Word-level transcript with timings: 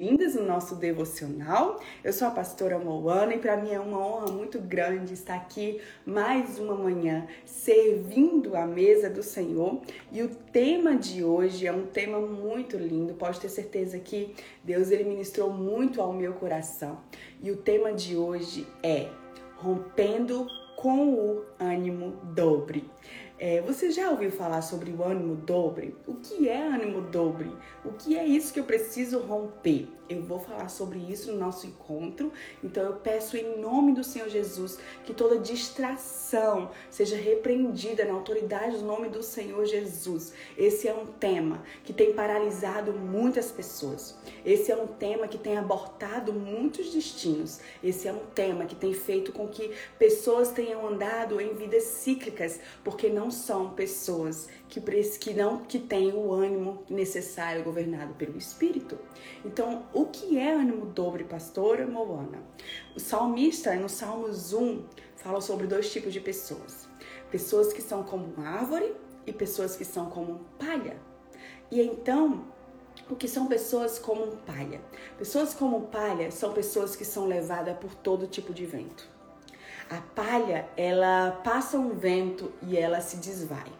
Bem-vindas 0.00 0.36
no 0.36 0.46
nosso 0.46 0.76
devocional. 0.76 1.80
Eu 2.04 2.12
sou 2.12 2.28
a 2.28 2.30
pastora 2.30 2.78
Moana 2.78 3.34
e 3.34 3.38
para 3.40 3.56
mim 3.56 3.72
é 3.72 3.80
uma 3.80 3.98
honra 3.98 4.30
muito 4.30 4.60
grande 4.60 5.12
estar 5.12 5.34
aqui 5.34 5.80
mais 6.06 6.56
uma 6.60 6.76
manhã 6.76 7.26
servindo 7.44 8.56
a 8.56 8.64
mesa 8.64 9.10
do 9.10 9.24
Senhor. 9.24 9.80
E 10.12 10.22
o 10.22 10.28
tema 10.28 10.94
de 10.94 11.24
hoje 11.24 11.66
é 11.66 11.72
um 11.72 11.84
tema 11.84 12.20
muito 12.20 12.76
lindo. 12.76 13.14
Pode 13.14 13.40
ter 13.40 13.48
certeza 13.48 13.98
que 13.98 14.36
Deus 14.62 14.92
ele 14.92 15.02
ministrou 15.02 15.52
muito 15.52 16.00
ao 16.00 16.12
meu 16.12 16.34
coração. 16.34 17.00
E 17.42 17.50
o 17.50 17.56
tema 17.56 17.92
de 17.92 18.16
hoje 18.16 18.68
é 18.84 19.08
rompendo 19.56 20.46
com 20.76 21.12
o 21.12 21.44
ânimo 21.58 22.12
dobre. 22.22 22.88
É, 23.40 23.60
você 23.60 23.92
já 23.92 24.10
ouviu 24.10 24.32
falar 24.32 24.62
sobre 24.62 24.90
o 24.90 25.04
ânimo 25.04 25.36
dobre? 25.36 25.94
O 26.08 26.14
que 26.16 26.48
é 26.48 26.60
ânimo 26.60 27.02
dobre? 27.02 27.52
O 27.84 27.92
que 27.92 28.18
é 28.18 28.26
isso 28.26 28.52
que 28.52 28.58
eu 28.58 28.64
preciso 28.64 29.20
romper? 29.20 29.88
Eu 30.08 30.22
vou 30.22 30.40
falar 30.40 30.68
sobre 30.70 30.98
isso 30.98 31.30
no 31.30 31.38
nosso 31.38 31.66
encontro. 31.66 32.32
Então 32.64 32.82
eu 32.82 32.94
peço 32.94 33.36
em 33.36 33.60
nome 33.60 33.92
do 33.92 34.02
Senhor 34.02 34.28
Jesus 34.28 34.78
que 35.04 35.12
toda 35.12 35.38
distração 35.38 36.70
seja 36.90 37.14
repreendida 37.14 38.06
na 38.06 38.14
autoridade 38.14 38.78
do 38.78 38.84
nome 38.84 39.10
do 39.10 39.22
Senhor 39.22 39.66
Jesus. 39.66 40.32
Esse 40.56 40.88
é 40.88 40.94
um 40.94 41.04
tema 41.04 41.62
que 41.84 41.92
tem 41.92 42.14
paralisado 42.14 42.92
muitas 42.92 43.52
pessoas. 43.52 44.16
Esse 44.46 44.72
é 44.72 44.76
um 44.76 44.86
tema 44.86 45.28
que 45.28 45.36
tem 45.36 45.58
abortado 45.58 46.32
muitos 46.32 46.90
destinos. 46.90 47.60
Esse 47.84 48.08
é 48.08 48.12
um 48.12 48.24
tema 48.34 48.64
que 48.64 48.74
tem 48.74 48.94
feito 48.94 49.30
com 49.30 49.46
que 49.46 49.72
pessoas 49.98 50.50
tenham 50.50 50.88
andado 50.88 51.38
em 51.38 51.52
vidas 51.54 51.84
cíclicas, 51.84 52.60
porque 52.82 53.10
não 53.10 53.27
são 53.30 53.70
pessoas 53.70 54.48
que, 54.68 54.80
que 54.80 55.34
não 55.34 55.58
que 55.58 55.78
têm 55.78 56.12
o 56.12 56.32
ânimo 56.32 56.82
necessário 56.88 57.62
governado 57.62 58.14
pelo 58.14 58.36
Espírito. 58.36 58.98
Então, 59.44 59.86
o 59.92 60.06
que 60.06 60.38
é 60.38 60.52
ânimo 60.52 60.86
dobre, 60.86 61.24
pastora 61.24 61.86
Moana? 61.86 62.42
O 62.96 63.00
salmista, 63.00 63.74
no 63.74 63.88
Salmos 63.88 64.52
1, 64.52 64.84
fala 65.16 65.40
sobre 65.40 65.66
dois 65.66 65.90
tipos 65.92 66.12
de 66.12 66.20
pessoas: 66.20 66.88
pessoas 67.30 67.72
que 67.72 67.82
são 67.82 68.02
como 68.02 68.34
árvore 68.38 68.94
e 69.26 69.32
pessoas 69.32 69.76
que 69.76 69.84
são 69.84 70.10
como 70.10 70.40
palha. 70.58 70.96
E 71.70 71.80
então, 71.80 72.46
o 73.10 73.16
que 73.16 73.28
são 73.28 73.46
pessoas 73.46 73.98
como 73.98 74.36
palha? 74.38 74.80
Pessoas 75.16 75.54
como 75.54 75.82
palha 75.82 76.30
são 76.30 76.52
pessoas 76.52 76.96
que 76.96 77.04
são 77.04 77.26
levadas 77.26 77.76
por 77.78 77.94
todo 77.94 78.26
tipo 78.26 78.52
de 78.52 78.66
vento. 78.66 79.17
A 79.90 80.00
palha, 80.14 80.68
ela 80.76 81.40
passa 81.42 81.78
um 81.78 81.96
vento 81.96 82.52
e 82.62 82.76
ela 82.76 83.00
se 83.00 83.16
desvai. 83.16 83.72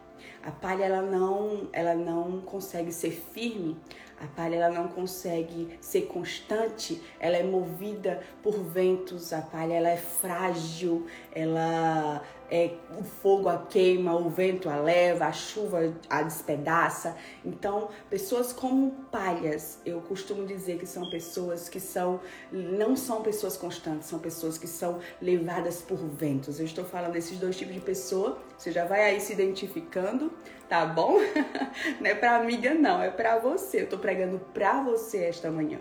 A 0.43 0.51
palha 0.51 0.85
ela 0.85 1.03
não, 1.03 1.69
ela 1.73 1.95
não 1.95 2.41
consegue 2.41 2.91
ser 2.91 3.11
firme, 3.11 3.77
a 4.19 4.27
palha 4.27 4.57
ela 4.57 4.71
não 4.71 4.89
consegue 4.89 5.77
ser 5.81 6.03
constante, 6.07 7.03
ela 7.21 7.37
é 7.37 7.43
movida 7.43 8.23
por 8.43 8.55
ventos, 8.55 9.33
a 9.33 9.43
palha 9.43 9.75
ela 9.75 9.91
é 9.91 9.97
frágil, 9.97 11.07
ela 11.35 12.23
é, 12.51 12.73
o 12.99 13.03
fogo 13.03 13.49
a 13.49 13.59
queima, 13.59 14.15
o 14.15 14.29
vento 14.29 14.69
a 14.69 14.77
leva, 14.77 15.27
a 15.27 15.33
chuva 15.33 15.95
a 16.09 16.23
despedaça. 16.23 17.17
Então, 17.45 17.89
pessoas 18.09 18.53
como 18.53 18.93
palhas, 19.11 19.81
eu 19.85 20.01
costumo 20.01 20.47
dizer 20.47 20.79
que 20.79 20.87
são 20.87 21.09
pessoas 21.11 21.69
que 21.69 21.81
são 21.81 22.21
não 22.51 22.97
são 22.97 23.23
pessoas 23.23 23.57
constantes, 23.57 24.09
são 24.09 24.19
pessoas 24.19 24.57
que 24.57 24.67
são 24.67 24.99
levadas 25.21 25.83
por 25.83 25.99
ventos. 25.99 26.59
Eu 26.59 26.65
estou 26.65 26.85
falando 26.85 27.13
desses 27.13 27.39
dois 27.39 27.57
tipos 27.57 27.75
de 27.75 27.81
pessoa. 27.81 28.39
Você 28.57 28.73
já 28.73 28.85
vai 28.85 29.05
aí 29.05 29.21
se 29.21 29.33
identificando, 29.33 30.33
tá 30.69 30.85
bom? 30.87 31.19
não 32.01 32.07
é 32.07 32.15
para 32.15 32.37
amiga 32.37 32.75
não, 32.75 33.03
é 33.03 33.11
para 33.11 33.39
você. 33.39 33.81
Eu 33.81 33.85
estou 33.85 33.99
pregando 33.99 34.39
para 34.53 34.83
você 34.83 35.19
esta 35.25 35.51
manhã. 35.51 35.79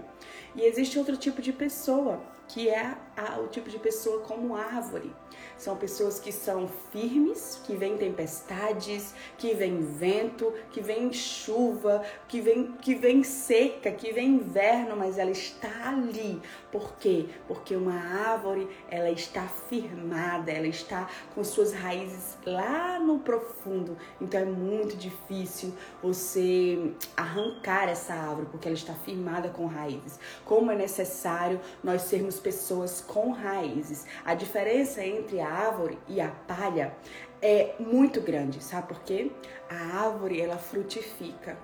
E 0.56 0.62
existe 0.62 0.98
outro 0.98 1.16
tipo 1.18 1.42
de 1.42 1.54
pessoa 1.54 2.22
que 2.48 2.70
é 2.70 2.96
a, 3.16 3.40
o 3.40 3.48
tipo 3.48 3.70
de 3.70 3.78
pessoa 3.78 4.22
como 4.22 4.56
árvore. 4.56 5.14
São 5.58 5.76
pessoas 5.76 6.20
que 6.20 6.32
são 6.32 6.68
firmes, 6.92 7.62
que 7.66 7.76
vem 7.76 7.98
tempestades, 7.98 9.14
que 9.38 9.54
vem 9.54 9.82
vento, 9.82 10.54
que 10.72 10.82
vem 10.82 11.12
chuva, 11.12 12.04
que 12.28 12.40
vem, 12.40 12.72
que 12.82 12.94
vem 12.96 13.24
seca, 13.24 13.92
que 13.92 14.12
vem 14.12 14.36
inverno, 14.36 14.96
mas 14.96 15.18
ela 15.18 15.32
está 15.32 15.90
ali. 15.90 16.42
Por 16.78 16.94
quê? 17.00 17.26
Porque 17.48 17.76
uma 17.76 17.96
árvore, 17.96 18.70
ela 18.88 19.10
está 19.10 19.48
firmada, 19.48 20.52
ela 20.52 20.68
está 20.68 21.10
com 21.34 21.44
suas 21.44 21.74
raízes 21.74 22.38
lá 22.46 23.00
no 23.00 23.18
profundo. 23.18 23.98
Então 24.22 24.40
é 24.40 24.46
muito 24.46 24.96
difícil 24.96 25.74
você 26.04 26.94
arrancar 27.16 27.90
essa 27.90 28.14
árvore, 28.14 28.46
porque 28.52 28.68
ela 28.68 28.78
está 28.78 28.94
firmada 28.94 29.50
com 29.50 29.66
raízes. 29.66 30.20
Como 30.46 30.70
é 30.70 30.76
necessário 30.76 31.60
nós 31.84 32.04
sermos 32.04 32.40
pessoas 32.40 33.02
com 33.02 33.32
raízes. 33.32 34.06
A 34.24 34.36
diferença 34.36 35.04
entre 35.04 35.40
a 35.40 35.50
árvore 35.50 35.98
e 36.08 36.22
a 36.22 36.30
palha 36.30 36.96
é 37.42 37.74
muito 37.80 38.22
grande, 38.22 38.64
sabe 38.64 38.90
por 38.90 39.00
quê? 39.02 39.32
A 39.68 40.06
árvore 40.06 40.40
ela 40.40 40.60
frutifica, 40.60 41.58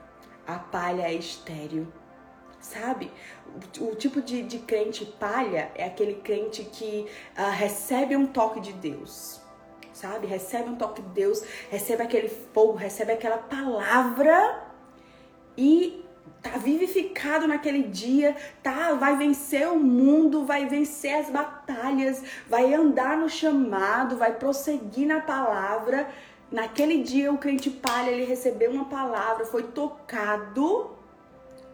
a 0.48 0.58
palha 0.58 1.04
é 1.04 1.14
estéril. 1.14 1.88
Sabe? 2.64 3.12
O, 3.78 3.88
o 3.90 3.96
tipo 3.96 4.22
de, 4.22 4.42
de, 4.42 4.60
crente 4.60 5.06
palha 5.06 5.70
é 5.76 5.84
aquele 5.84 6.16
crente 6.16 6.64
que 6.64 7.06
uh, 7.38 7.52
recebe 7.52 8.16
um 8.16 8.26
toque 8.26 8.62
de 8.62 8.72
Deus, 8.72 9.42
sabe? 9.92 10.26
Recebe 10.28 10.70
um 10.70 10.76
toque 10.78 11.02
de 11.02 11.10
Deus, 11.10 11.44
recebe 11.70 12.02
aquele 12.04 12.30
fogo, 12.30 12.76
recebe 12.76 13.12
aquela 13.12 13.38
palavra 13.38 14.64
e 15.58 16.06
tá 16.42 16.52
vivificado 16.52 17.48
naquele 17.48 17.84
dia, 17.84 18.34
tá, 18.64 18.94
vai 18.94 19.18
vencer 19.18 19.68
o 19.68 19.78
mundo, 19.78 20.46
vai 20.46 20.66
vencer 20.66 21.16
as 21.16 21.30
batalhas, 21.30 22.24
vai 22.48 22.74
andar 22.74 23.18
no 23.18 23.28
chamado, 23.28 24.16
vai 24.16 24.36
prosseguir 24.36 25.06
na 25.06 25.20
palavra. 25.20 26.08
Naquele 26.50 27.04
dia 27.04 27.30
o 27.30 27.38
crente 27.38 27.70
palha, 27.70 28.10
ele 28.10 28.24
recebeu 28.24 28.72
uma 28.72 28.86
palavra, 28.86 29.46
foi 29.46 29.64
tocado, 29.64 31.03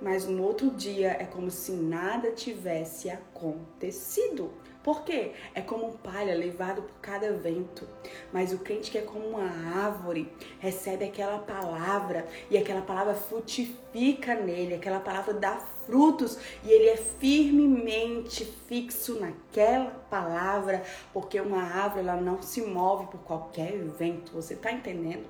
mas 0.01 0.25
no 0.25 0.43
outro 0.43 0.71
dia 0.71 1.15
é 1.19 1.25
como 1.25 1.51
se 1.51 1.71
nada 1.71 2.31
tivesse 2.31 3.09
acontecido. 3.09 4.51
Por 4.83 5.03
quê? 5.03 5.33
É 5.53 5.61
como 5.61 5.87
um 5.87 5.97
palha 5.97 6.33
levado 6.33 6.81
por 6.81 6.99
cada 7.01 7.33
vento. 7.33 7.87
Mas 8.31 8.53
o 8.53 8.59
crente 8.59 8.89
que 8.89 8.97
é 8.97 9.01
como 9.01 9.27
uma 9.27 9.83
árvore 9.83 10.31
recebe 10.59 11.03
aquela 11.03 11.39
palavra 11.39 12.25
e 12.49 12.57
aquela 12.57 12.81
palavra 12.81 13.13
frutifica 13.13 14.35
nele, 14.35 14.75
aquela 14.75 14.99
palavra 14.99 15.33
dá 15.33 15.59
frutos 15.89 16.37
e 16.63 16.69
ele 16.69 16.89
é 16.89 16.97
firmemente 16.97 18.45
fixo 18.67 19.19
naquela 19.19 19.89
palavra, 20.09 20.83
porque 21.11 21.41
uma 21.41 21.63
árvore 21.63 22.07
ela 22.07 22.21
não 22.21 22.41
se 22.43 22.61
move 22.61 23.07
por 23.07 23.19
qualquer 23.21 23.83
vento. 23.97 24.31
Você 24.33 24.53
está 24.53 24.71
entendendo? 24.71 25.25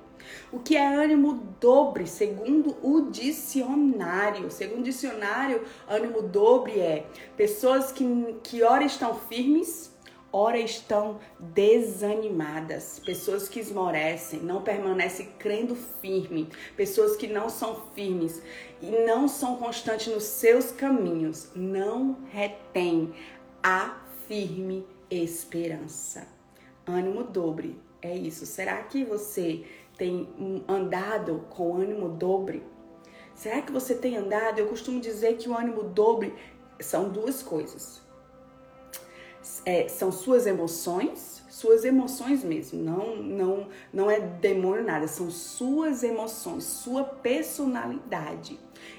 O 0.52 0.58
que 0.58 0.76
é 0.76 0.86
ânimo 0.86 1.42
dobre, 1.58 2.06
segundo 2.06 2.76
o 2.82 3.10
dicionário? 3.10 4.50
Segundo 4.50 4.80
o 4.80 4.84
dicionário, 4.84 5.62
ânimo 5.88 6.20
dobre 6.20 6.78
é 6.78 7.06
pessoas 7.38 7.90
que, 7.90 8.04
que 8.42 8.62
ora 8.62 8.84
estão 8.84 9.14
firmes, 9.14 9.90
ora 10.32 10.58
estão 10.58 11.18
desanimadas, 11.38 13.00
pessoas 13.04 13.48
que 13.48 13.60
esmorecem, 13.60 14.40
não 14.40 14.62
permanecem 14.62 15.28
crendo 15.38 15.74
firme, 15.74 16.48
pessoas 16.76 17.16
que 17.16 17.26
não 17.26 17.48
são 17.48 17.82
firmes 17.94 18.42
e 18.80 18.90
não 18.90 19.26
são 19.28 19.56
constantes 19.56 20.12
nos 20.12 20.24
seus 20.24 20.70
caminhos, 20.70 21.50
não 21.54 22.16
retém 22.30 23.12
a 23.62 24.00
firme 24.26 24.86
esperança. 25.10 26.26
Ânimo 26.86 27.24
dobre, 27.24 27.78
é 28.00 28.14
isso. 28.14 28.46
Será 28.46 28.82
que 28.82 29.04
você 29.04 29.64
tem 29.96 30.28
andado 30.66 31.44
com 31.50 31.76
ânimo 31.76 32.08
dobre? 32.08 32.62
Será 33.34 33.60
que 33.62 33.72
você 33.72 33.94
tem 33.94 34.16
andado? 34.16 34.58
Eu 34.58 34.68
costumo 34.68 35.00
dizer 35.00 35.36
que 35.36 35.48
o 35.48 35.56
ânimo 35.56 35.82
dobre 35.84 36.34
são 36.80 37.08
duas 37.08 37.42
coisas. 37.42 38.02
É, 39.64 39.88
são 39.88 40.12
suas 40.12 40.46
emoções, 40.46 41.42
suas 41.48 41.84
emoções 41.84 42.44
mesmo, 42.44 42.82
não, 42.82 43.16
não, 43.16 43.68
não 43.92 44.10
é 44.10 44.20
demônio 44.20 44.84
nada, 44.84 45.08
são 45.08 45.30
suas 45.30 46.02
emoções, 46.02 46.64
sua 46.64 47.04
personalidade. 47.04 48.58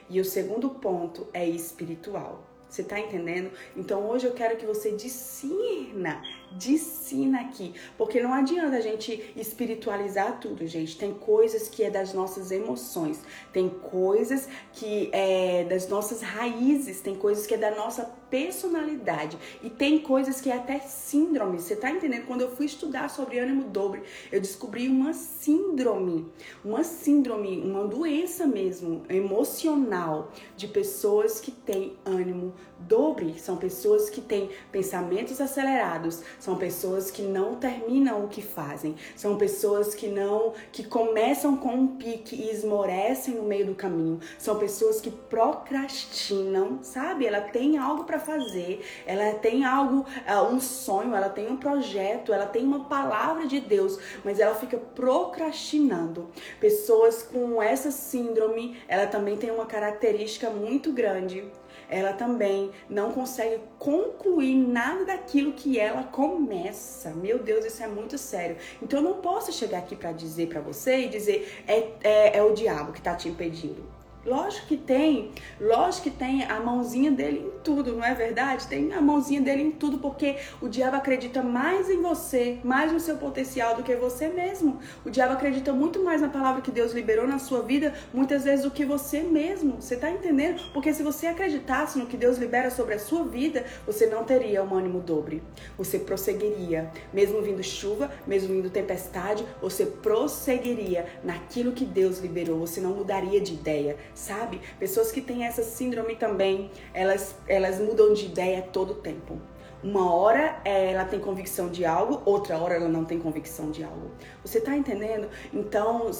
E 0.10 0.20
o 0.20 0.26
segundo 0.26 0.70
ponto 0.70 1.28
é 1.34 1.48
espiritual. 1.48 2.52
Você 2.72 2.84
tá 2.84 2.98
entendendo? 2.98 3.52
Então 3.76 4.10
hoje 4.10 4.26
eu 4.26 4.32
quero 4.32 4.56
que 4.56 4.66
você 4.66 4.92
discirna 4.92 6.22
de 6.54 6.78
ensina 7.12 7.42
aqui, 7.42 7.74
porque 7.98 8.22
não 8.22 8.34
adianta 8.34 8.78
a 8.78 8.82
gente 8.82 9.34
espiritualizar 9.36 10.40
tudo, 10.40 10.66
gente. 10.66 10.98
Tem 10.98 11.14
coisas 11.14 11.68
que 11.68 11.84
é 11.84 11.90
das 11.90 12.14
nossas 12.14 12.50
emoções, 12.50 13.20
tem 13.52 13.68
coisas 13.68 14.48
que 14.72 15.10
é 15.12 15.66
das 15.66 15.90
nossas 15.90 16.22
raízes, 16.22 17.02
tem 17.02 17.16
coisas 17.16 17.46
que 17.46 17.54
é 17.54 17.58
da 17.58 17.72
nossa 17.72 18.06
personalidade 18.32 19.38
e 19.62 19.70
tem 19.70 20.00
coisas 20.00 20.40
que 20.40 20.50
é 20.50 20.56
até 20.56 20.80
síndrome. 20.80 21.60
Você 21.60 21.76
tá 21.76 21.92
entendendo? 21.92 22.26
Quando 22.26 22.42
eu 22.42 22.56
fui 22.56 22.66
estudar 22.66 23.10
sobre 23.10 23.38
ânimo 23.38 23.66
dobre, 23.66 24.02
eu 24.32 24.40
descobri 24.40 24.88
uma 24.88 25.14
síndrome, 25.14 26.32
uma 26.64 26.84
síndrome, 26.84 27.62
uma 27.62 27.86
doença 27.86 28.48
mesmo 28.48 29.04
emocional 29.10 30.32
de 30.56 30.68
pessoas 30.68 31.42
que 31.42 31.52
têm 31.52 31.98
ânimo 32.06 32.54
dobre, 32.80 33.38
são 33.38 33.58
pessoas 33.58 34.10
que 34.10 34.22
têm 34.22 34.50
pensamentos 34.72 35.40
acelerados, 35.42 36.22
são 36.40 36.56
pessoas 36.56 37.12
que 37.12 37.22
não 37.22 37.56
terminam 37.56 38.26
o 38.26 38.28
que 38.28 38.42
fazem, 38.42 38.96
são 39.16 39.38
pessoas 39.38 39.94
que 39.94 40.08
não 40.08 40.54
que 40.72 40.84
começam 40.84 41.58
com 41.58 41.74
um 41.74 41.88
pique 41.98 42.36
e 42.36 42.50
esmorecem 42.50 43.36
no 43.36 43.44
meio 43.44 43.66
do 43.66 43.76
caminho, 43.76 44.20
são 44.38 44.58
pessoas 44.58 45.02
que 45.02 45.12
procrastinam, 45.12 46.80
sabe? 46.82 47.26
Ela 47.26 47.42
tem 47.42 47.78
algo 47.78 48.06
para 48.06 48.20
fazer, 48.22 48.86
ela 49.06 49.34
tem 49.36 49.66
algo, 49.66 50.06
ah, 50.26 50.44
um 50.44 50.60
sonho, 50.60 51.16
ela 51.16 51.30
tem 51.30 51.48
um 51.48 51.58
projeto, 51.58 52.34
ela 52.34 52.46
tem 52.46 52.64
uma 52.64 52.86
palavra 52.86 53.48
de 53.48 53.60
Deus, 53.60 54.00
mas 54.24 54.40
ela 54.40 54.56
fica 54.56 54.78
procrastinando. 54.78 56.30
Pessoas 56.60 57.24
com 57.24 57.62
essa 57.62 57.92
síndrome, 57.92 58.78
ela 58.88 59.08
também 59.08 59.38
tem 59.38 59.52
uma 59.52 59.66
característica 59.66 60.50
muito 60.50 60.92
grande 60.92 61.52
ela 61.92 62.14
também 62.14 62.72
não 62.90 63.12
consegue 63.12 63.62
concluir 63.78 64.56
nada 64.56 65.04
daquilo 65.06 65.52
que 65.52 65.78
ela 65.78 66.04
começa. 66.04 67.10
Meu 67.10 67.38
Deus, 67.38 67.66
isso 67.66 67.84
é 67.84 67.88
muito 67.88 68.18
sério. 68.18 68.56
Então 68.82 69.00
eu 69.00 69.04
não 69.04 69.22
posso 69.22 69.52
chegar 69.52 69.80
aqui 69.80 69.96
para 69.96 70.14
dizer 70.14 70.48
para 70.48 70.62
você 70.62 71.02
e 71.02 71.10
dizer 71.10 71.64
é, 71.68 71.90
é, 72.02 72.38
é 72.38 72.44
o 72.44 72.54
diabo 72.54 72.94
que 72.94 73.00
está 73.00 73.14
te 73.14 73.28
impedindo. 73.28 74.01
Lógico 74.24 74.68
que 74.68 74.78
tem, 74.78 75.32
lógico 75.60 76.04
que 76.04 76.12
tem 76.12 76.44
a 76.44 76.60
mãozinha 76.60 77.10
dele 77.10 77.40
em 77.40 77.64
tudo, 77.64 77.96
não 77.96 78.04
é 78.04 78.14
verdade? 78.14 78.68
Tem 78.68 78.94
a 78.94 79.02
mãozinha 79.02 79.42
dele 79.42 79.64
em 79.64 79.72
tudo, 79.72 79.98
porque 79.98 80.38
o 80.62 80.68
diabo 80.68 80.96
acredita 80.96 81.42
mais 81.42 81.90
em 81.90 82.00
você, 82.04 82.60
mais 82.64 82.92
no 82.92 83.00
seu 83.00 83.18
potencial 83.18 83.76
do 83.76 83.82
que 83.82 83.96
você 83.96 84.28
mesmo. 84.28 84.80
O 85.04 85.10
diabo 85.10 85.34
acredita 85.34 85.74
muito 85.74 86.04
mais 86.04 86.22
na 86.22 86.30
palavra 86.30 86.62
que 86.62 86.70
Deus 86.70 86.92
liberou 86.92 87.28
na 87.28 87.40
sua 87.40 87.64
vida, 87.64 87.96
muitas 88.14 88.44
vezes 88.44 88.64
do 88.64 88.70
que 88.70 88.86
você 88.86 89.22
mesmo. 89.22 89.82
Você 89.82 89.96
tá 89.96 90.12
entendendo? 90.12 90.62
Porque 90.72 90.94
se 90.94 91.02
você 91.02 91.26
acreditasse 91.26 91.98
no 91.98 92.06
que 92.06 92.16
Deus 92.16 92.38
libera 92.38 92.70
sobre 92.70 92.94
a 92.94 93.00
sua 93.00 93.24
vida, 93.24 93.66
você 93.88 94.06
não 94.06 94.24
teria 94.24 94.64
um 94.64 94.76
ânimo 94.76 95.00
dobre. 95.00 95.42
Você 95.80 95.98
prosseguiria, 95.98 96.92
mesmo 97.12 97.42
vindo 97.42 97.64
chuva, 97.64 98.12
mesmo 98.28 98.54
vindo 98.54 98.70
tempestade, 98.70 99.44
você 99.60 99.84
prosseguiria 99.84 101.08
naquilo 101.24 101.72
que 101.72 101.86
Deus 101.86 102.20
liberou. 102.20 102.60
Você 102.60 102.80
não 102.80 102.92
mudaria 102.92 103.42
de 103.42 103.54
ideia 103.54 103.98
sabe? 104.14 104.62
Pessoas 104.80 105.12
que 105.12 105.22
têm 105.22 105.46
essa 105.46 105.64
síndrome 105.64 106.16
também, 106.16 106.72
elas, 106.94 107.36
elas 107.48 107.80
mudam 107.80 108.14
de 108.14 108.26
ideia 108.26 108.62
todo 108.62 108.96
tempo. 108.96 109.40
Uma 109.84 110.14
hora 110.14 110.62
é, 110.64 110.92
ela 110.92 111.06
tem 111.06 111.20
convicção 111.20 111.70
de 111.70 111.86
algo, 111.86 112.22
outra 112.24 112.58
hora 112.58 112.76
ela 112.76 112.88
não 112.88 113.04
tem 113.04 113.20
convicção 113.20 113.72
de 113.72 113.84
algo. 113.84 114.12
Você 114.44 114.62
tá 114.62 114.76
entendendo? 114.76 115.28
Então, 115.52 116.12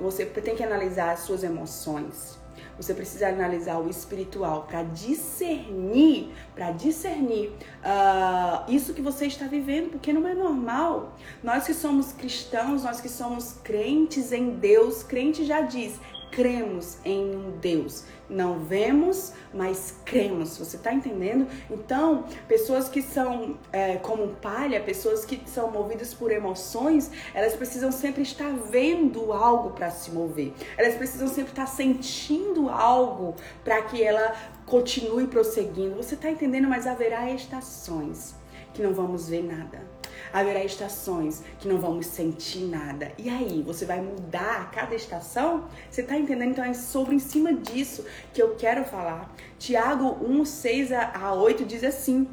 você 0.00 0.24
tem 0.24 0.56
que 0.56 0.64
analisar 0.64 1.12
as 1.12 1.20
suas 1.20 1.44
emoções. 1.44 2.40
Você 2.78 2.94
precisa 2.94 3.28
analisar 3.28 3.78
o 3.78 3.90
espiritual 3.90 4.62
para 4.62 4.82
discernir, 4.84 6.32
para 6.54 6.70
discernir 6.70 7.48
uh, 7.84 8.70
isso 8.72 8.94
que 8.94 9.02
você 9.02 9.26
está 9.26 9.46
vivendo, 9.46 9.90
porque 9.90 10.14
não 10.14 10.26
é 10.26 10.32
normal. 10.32 11.14
Nós 11.42 11.66
que 11.66 11.74
somos 11.74 12.12
cristãos, 12.12 12.82
nós 12.82 12.98
que 12.98 13.08
somos 13.08 13.52
crentes 13.62 14.32
em 14.32 14.52
Deus, 14.52 15.02
crente 15.02 15.44
já 15.44 15.60
diz, 15.60 16.00
cremos 16.30 16.98
em 17.04 17.34
um 17.34 17.50
Deus. 17.58 18.04
Não 18.28 18.60
vemos, 18.60 19.32
mas 19.52 19.96
cremos. 20.04 20.56
Você 20.56 20.76
está 20.76 20.92
entendendo? 20.92 21.46
Então, 21.70 22.24
pessoas 22.46 22.88
que 22.88 23.02
são 23.02 23.58
é, 23.72 23.96
como 23.96 24.28
palha, 24.36 24.80
pessoas 24.80 25.24
que 25.24 25.42
são 25.46 25.70
movidas 25.70 26.14
por 26.14 26.30
emoções, 26.30 27.10
elas 27.34 27.54
precisam 27.54 27.90
sempre 27.90 28.22
estar 28.22 28.52
vendo 28.70 29.32
algo 29.32 29.70
para 29.70 29.90
se 29.90 30.10
mover. 30.12 30.52
Elas 30.78 30.94
precisam 30.94 31.28
sempre 31.28 31.50
estar 31.50 31.66
sentindo 31.66 32.68
algo 32.68 33.34
para 33.64 33.82
que 33.82 34.02
ela 34.02 34.36
continue 34.64 35.26
prosseguindo. 35.26 35.96
Você 35.96 36.14
está 36.14 36.30
entendendo? 36.30 36.68
Mas 36.68 36.86
haverá 36.86 37.30
estações 37.30 38.34
que 38.72 38.82
não 38.82 38.94
vamos 38.94 39.28
ver 39.28 39.42
nada 39.42 40.00
haverá 40.32 40.64
estações 40.64 41.42
que 41.58 41.68
não 41.68 41.78
vamos 41.78 42.06
sentir 42.06 42.64
nada. 42.64 43.12
E 43.18 43.28
aí, 43.28 43.62
você 43.62 43.84
vai 43.84 44.00
mudar 44.00 44.62
a 44.62 44.64
cada 44.66 44.94
estação? 44.94 45.64
Você 45.90 46.02
tá 46.02 46.16
entendendo? 46.16 46.50
Então 46.50 46.64
é 46.64 46.74
sobre 46.74 47.14
em 47.14 47.18
cima 47.18 47.52
disso 47.52 48.04
que 48.32 48.42
eu 48.42 48.54
quero 48.56 48.84
falar. 48.84 49.34
Tiago 49.58 50.18
1, 50.24 50.44
6 50.44 50.92
a 50.92 51.34
8 51.34 51.64
diz 51.64 51.84
assim: 51.84 52.28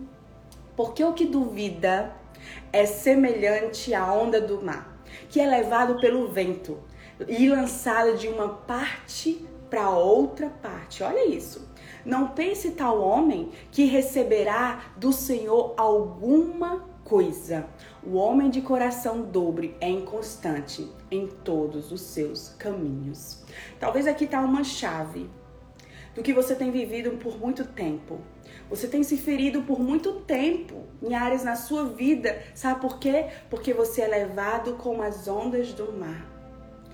Porque 0.75 1.03
o 1.03 1.13
que 1.13 1.25
duvida 1.25 2.15
é 2.71 2.85
semelhante 2.85 3.93
à 3.93 4.11
onda 4.11 4.39
do 4.39 4.61
mar, 4.61 4.99
que 5.29 5.39
é 5.39 5.47
levado 5.47 5.99
pelo 5.99 6.27
vento 6.27 6.77
e 7.27 7.49
lançado 7.49 8.17
de 8.17 8.27
uma 8.27 8.49
parte 8.49 9.45
para 9.69 9.89
outra 9.89 10.49
parte. 10.61 11.03
Olha 11.03 11.27
isso. 11.27 11.67
Não 12.05 12.29
pense 12.29 12.71
tal 12.71 13.01
homem 13.01 13.51
que 13.71 13.83
receberá 13.83 14.91
do 14.95 15.11
Senhor 15.11 15.73
alguma 15.75 16.86
coisa. 17.07 17.65
O 18.03 18.15
homem 18.15 18.49
de 18.49 18.61
coração 18.61 19.21
dobre 19.21 19.77
é 19.79 19.89
inconstante 19.89 20.91
em 21.09 21.25
todos 21.25 21.89
os 21.91 22.01
seus 22.01 22.49
caminhos. 22.59 23.43
Talvez 23.79 24.05
aqui 24.05 24.25
está 24.25 24.41
uma 24.41 24.63
chave 24.63 25.29
do 26.13 26.21
que 26.21 26.33
você 26.33 26.53
tem 26.53 26.69
vivido 26.69 27.11
por 27.11 27.39
muito 27.39 27.63
tempo. 27.63 28.19
Você 28.69 28.87
tem 28.87 29.03
se 29.03 29.15
ferido 29.15 29.61
por 29.61 29.79
muito 29.79 30.19
tempo 30.21 30.83
em 31.01 31.15
áreas 31.15 31.45
na 31.45 31.55
sua 31.55 31.85
vida. 31.85 32.41
Sabe 32.53 32.81
por 32.81 32.99
quê? 32.99 33.27
Porque 33.49 33.73
você 33.73 34.01
é 34.01 34.07
levado 34.07 34.73
como 34.73 35.01
as 35.01 35.27
ondas 35.29 35.71
do 35.71 35.93
mar 35.93 36.36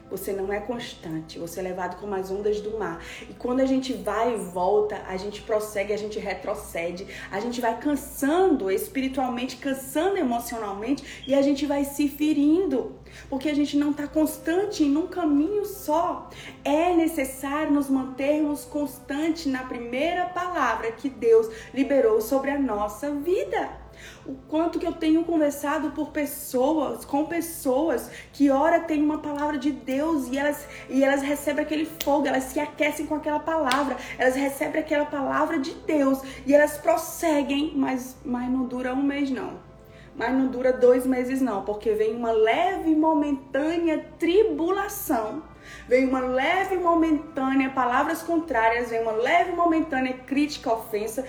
você 0.10 0.32
não 0.32 0.52
é 0.52 0.60
constante, 0.60 1.40
você 1.40 1.60
é 1.60 1.64
levado 1.64 2.00
como 2.00 2.14
as 2.16 2.30
ondas 2.30 2.62
do 2.62 2.78
mar. 2.78 3.04
E 3.30 3.34
quando 3.34 3.60
a 3.60 3.66
gente 3.66 3.94
vai 3.94 4.34
e 4.34 4.38
volta, 4.38 5.02
a 5.08 5.18
gente 5.18 5.42
prossegue, 5.42 5.94
a 5.94 5.98
gente 5.98 6.20
retrocede, 6.20 7.08
a 7.32 7.40
gente 7.40 7.60
vai 7.60 7.80
cansando 7.80 8.70
espiritualmente, 8.70 9.58
cansando 9.58 10.18
emocionalmente 10.18 11.24
e 11.28 11.34
a 11.34 11.42
gente 11.42 11.66
vai 11.66 11.84
se 11.84 12.08
ferindo, 12.08 12.96
porque 13.30 13.50
a 13.50 13.56
gente 13.56 13.78
não 13.78 13.92
está 13.92 14.08
constante 14.08 14.84
em 14.84 14.96
um 14.96 15.08
caminho 15.08 15.66
só. 15.66 16.30
É 16.64 16.94
necessário 16.96 17.72
nos 17.72 17.90
mantermos 17.90 18.66
constantes 18.66 19.46
na 19.46 19.64
primeira 19.64 20.26
palavra 20.26 20.92
que 20.92 21.10
Deus 21.10 21.50
liberou 21.74 22.22
sobre 22.22 22.52
a 22.52 22.60
nossa 22.60 23.10
vida 23.12 23.83
o 24.26 24.36
quanto 24.48 24.80
que 24.80 24.86
eu 24.86 24.94
tenho 24.94 25.24
conversado 25.24 25.92
por 25.92 26.10
pessoas, 26.10 27.06
com 27.06 27.26
pessoas 27.26 28.10
que 28.32 28.50
ora 28.50 28.80
tem 28.80 29.04
uma 29.04 29.20
palavra 29.20 29.58
de 29.58 29.72
Deus 29.72 30.28
e 30.28 30.38
elas 30.38 30.68
e 30.90 31.04
elas 31.04 31.22
recebem 31.22 31.64
aquele 31.64 31.86
fogo, 32.04 32.28
elas 32.28 32.46
se 32.46 32.60
aquecem 32.60 33.06
com 33.06 33.16
aquela 33.16 33.40
palavra, 33.40 33.98
elas 34.18 34.36
recebem 34.36 34.82
aquela 34.82 35.06
palavra 35.06 35.60
de 35.60 35.72
Deus 35.72 36.22
e 36.46 36.54
elas 36.54 36.78
prosseguem, 36.78 37.74
mas 37.76 38.16
mas 38.24 38.50
não 38.50 38.66
dura 38.66 38.94
um 38.94 39.04
mês 39.04 39.30
não. 39.30 39.74
Mas 40.16 40.32
não 40.32 40.46
dura 40.48 40.72
dois 40.72 41.08
meses 41.08 41.42
não, 41.42 41.64
porque 41.64 41.92
vem 41.94 42.16
uma 42.16 42.32
leve 42.32 42.96
momentânea 42.96 44.06
tribulação 44.20 45.42
vem 45.88 46.08
uma 46.08 46.20
leve 46.20 46.78
momentânea 46.78 47.70
palavras 47.70 48.22
contrárias, 48.22 48.90
vem 48.90 49.02
uma 49.02 49.12
leve 49.12 49.52
momentânea 49.52 50.14
crítica, 50.14 50.72
ofensa, 50.72 51.26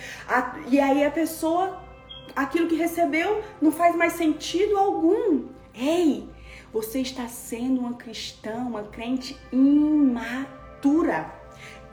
e 0.69 0.81
aí 0.81 1.05
a 1.05 1.11
pessoa 1.11 1.84
aquilo 2.35 2.69
que 2.69 2.75
recebeu 2.75 3.43
não 3.61 3.73
faz 3.73 3.95
mais 3.97 4.15
sentido 4.15 4.77
algum. 4.77 5.47
Ei, 5.75 6.29
você 6.73 7.01
está 7.01 7.29
sendo 7.29 7.81
uma 7.81 7.95
cristã, 7.95 8.55
uma 8.57 8.85
crente 8.85 9.37
imatura. 9.53 11.33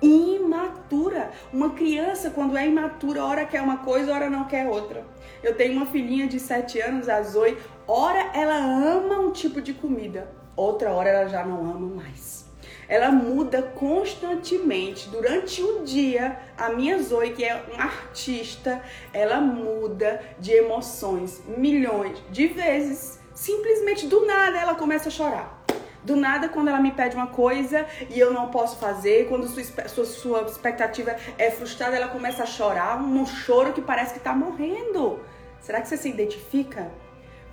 Imatura. 0.02 1.32
Uma 1.54 1.72
criança, 1.72 2.32
quando 2.32 2.58
é 2.58 2.68
imatura, 2.68 3.24
ora 3.24 3.46
quer 3.46 3.62
uma 3.62 3.78
coisa, 3.78 4.14
ora 4.14 4.30
não 4.30 4.46
quer 4.46 4.68
outra. 4.68 5.06
Eu 5.44 5.56
tenho 5.56 5.74
uma 5.74 5.86
filhinha 5.86 6.28
de 6.28 6.40
7 6.40 6.80
anos, 6.82 7.08
a 7.08 7.22
Zoe. 7.22 7.58
Ora 7.88 8.32
ela 8.34 8.58
ama 8.58 9.20
um 9.20 9.32
tipo 9.32 9.62
de 9.62 9.74
comida, 9.74 10.32
outra 10.56 10.92
hora 10.92 11.10
ela 11.10 11.28
já 11.28 11.46
não 11.46 11.60
ama 11.60 11.96
mais 11.96 12.41
ela 12.88 13.12
muda 13.12 13.62
constantemente. 13.62 15.10
Durante 15.10 15.62
o 15.62 15.84
dia, 15.84 16.38
a 16.58 16.70
minha 16.70 17.02
Zoe, 17.02 17.32
que 17.32 17.44
é 17.44 17.64
uma 17.72 17.84
artista, 17.84 18.82
ela 19.14 19.40
muda 19.40 20.22
de 20.40 20.52
emoções 20.52 21.42
milhões 21.48 22.22
de 22.30 22.48
vezes. 22.48 23.20
Simplesmente 23.34 24.08
do 24.08 24.26
nada 24.26 24.60
ela 24.60 24.76
começa 24.76 25.10
a 25.10 25.12
chorar. 25.12 25.62
Do 26.04 26.16
nada, 26.16 26.50
quando 26.50 26.68
ela 26.68 26.80
me 26.80 26.92
pede 26.92 27.16
uma 27.16 27.28
coisa 27.28 27.86
e 28.10 28.20
eu 28.20 28.34
não 28.34 28.50
posso 28.50 28.78
fazer, 28.78 29.28
quando 29.30 29.48
sua, 29.48 29.88
sua, 29.88 30.06
sua 30.06 30.42
expectativa 30.42 31.16
é 31.38 31.52
frustrada, 31.52 31.96
ela 31.96 32.08
começa 32.08 32.42
a 32.42 32.46
chorar, 32.48 33.00
um 33.00 33.26
choro 33.26 33.72
que 33.72 33.82
parece 33.82 34.16
que 34.16 34.20
tá 34.20 34.34
morrendo. 34.34 35.20
Será 35.60 35.80
que 35.80 35.88
você 35.88 35.98
se 35.98 36.10
identifica? 36.10 36.92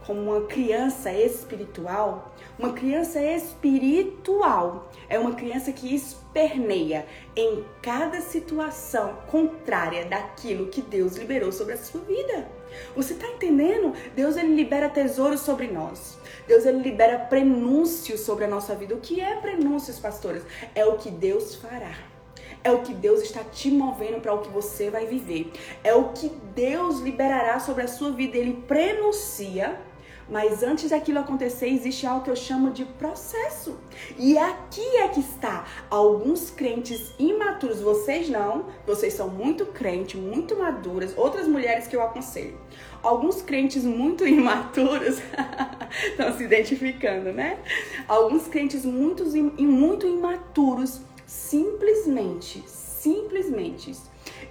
Como 0.09 0.23
uma 0.23 0.47
criança 0.47 1.13
espiritual, 1.13 2.35
uma 2.59 2.73
criança 2.73 3.23
espiritual 3.23 4.91
é 5.07 5.19
uma 5.19 5.35
criança 5.35 5.71
que 5.71 5.95
esperneia 5.95 7.05
em 7.37 7.63
cada 7.83 8.19
situação 8.23 9.19
contrária 9.27 10.07
daquilo 10.07 10.69
que 10.69 10.81
Deus 10.81 11.17
liberou 11.17 11.53
sobre 11.53 11.75
a 11.75 11.77
sua 11.77 12.01
vida. 12.01 12.49
Você 12.97 13.13
está 13.13 13.27
entendendo? 13.27 13.93
Deus 14.17 14.39
ele 14.39 14.55
libera 14.55 14.89
tesouros 14.89 15.41
sobre 15.41 15.67
nós. 15.67 16.17
Deus 16.47 16.65
ele 16.65 16.79
libera 16.79 17.19
prenúncios 17.19 18.21
sobre 18.21 18.47
a 18.47 18.49
nossa 18.49 18.75
vida. 18.75 18.95
O 18.95 19.01
que 19.01 19.21
é 19.21 19.37
prenúncios, 19.37 19.99
pastores? 19.99 20.43
É 20.75 20.87
o 20.87 20.97
que 20.97 21.11
Deus 21.11 21.55
fará. 21.57 21.95
É 22.65 22.71
o 22.71 22.81
que 22.81 22.95
Deus 22.95 23.21
está 23.21 23.45
te 23.45 23.71
movendo 23.71 24.23
para 24.23 24.33
o 24.33 24.39
que 24.39 24.49
você 24.49 24.89
vai 24.89 25.05
viver. 25.07 25.53
É 25.85 25.95
o 25.95 26.13
que 26.15 26.31
Deus 26.55 27.01
liberará 27.01 27.61
sobre 27.61 27.83
a 27.83 27.89
sua 27.89 28.11
vida. 28.11 28.39
Ele 28.39 28.55
prenuncia 28.67 29.79
mas 30.31 30.63
antes 30.63 30.91
daquilo 30.91 31.19
acontecer, 31.19 31.69
existe 31.69 32.07
algo 32.07 32.25
que 32.25 32.31
eu 32.31 32.37
chamo 32.37 32.71
de 32.71 32.85
processo. 32.85 33.79
E 34.19 34.37
aqui 34.37 34.87
é 34.99 35.09
que 35.09 35.21
está. 35.21 35.67
Alguns 35.89 36.51
crentes 36.51 37.13
imaturos, 37.19 37.81
vocês 37.81 38.29
não, 38.29 38.67
vocês 38.87 39.15
são 39.15 39.29
muito 39.29 39.67
crentes, 39.67 40.21
muito 40.21 40.57
maduras, 40.57 41.17
outras 41.17 41.49
mulheres 41.49 41.87
que 41.87 41.97
eu 41.97 42.03
aconselho. 42.03 42.59
Alguns 43.03 43.41
crentes 43.41 43.85
muito 43.85 44.27
imaturos 44.29 45.19
estão 46.11 46.37
se 46.37 46.45
identificando, 46.45 47.33
né? 47.33 47.59
Alguns 48.07 48.49
crentes 48.49 48.85
muito, 48.85 49.25
muito 49.25 50.07
imaturos 50.07 51.01
simplesmente, 51.27 52.63
simplesmente 52.67 53.93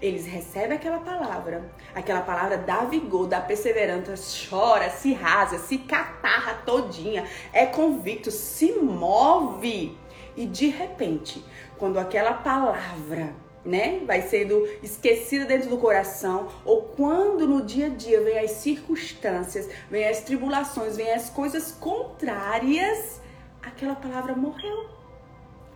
eles 0.02 0.26
recebem 0.26 0.78
aquela 0.78 1.00
palavra, 1.00 1.70
aquela 1.96 2.22
palavra 2.22 2.58
dá 2.58 2.86
vigor, 2.86 3.28
dá 3.28 3.42
perseverança, 3.42 4.16
chora, 4.50 4.90
se 4.90 5.14
rasa, 5.14 5.58
se 5.58 5.80
catarra 5.80 6.62
todinha, 6.66 7.26
é 7.52 7.66
convicto, 7.66 8.30
se 8.32 8.74
move. 8.74 9.98
E 10.36 10.46
de 10.46 10.68
repente, 10.68 11.44
quando 11.78 11.98
aquela 11.98 12.34
palavra 12.34 13.34
né, 13.66 14.02
vai 14.06 14.22
sendo 14.22 14.66
esquecida 14.82 15.46
dentro 15.46 15.70
do 15.70 15.78
coração, 15.78 16.48
ou 16.64 16.84
quando 16.84 17.48
no 17.48 17.66
dia 17.66 17.88
a 17.88 17.90
dia 17.90 18.22
vem 18.22 18.40
as 18.40 18.52
circunstâncias, 18.52 19.68
vem 19.90 20.08
as 20.08 20.22
tribulações, 20.22 20.96
vem 20.96 21.12
as 21.12 21.30
coisas 21.30 21.72
contrárias, 21.72 23.22
aquela 23.62 23.96
palavra 23.96 24.36
morreu. 24.36 24.90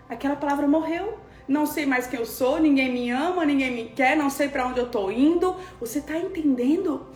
Aquela 0.08 0.36
palavra 0.36 0.68
morreu 0.68 1.18
não 1.48 1.66
sei 1.66 1.86
mais 1.86 2.08
quem 2.08 2.20
eu 2.20 2.26
sou, 2.26 2.60
ninguém 2.60 2.92
me 2.92 3.10
ama, 3.10 3.46
ninguém 3.46 3.72
me 3.72 3.86
quer, 3.86 4.16
não 4.16 4.30
sei 4.30 4.48
para 4.48 4.68
onde 4.68 4.80
eu 4.80 4.90
tô 4.90 5.10
indo. 5.12 5.56
Você 5.80 6.02
tá 6.02 6.18
entendendo? 6.18 7.08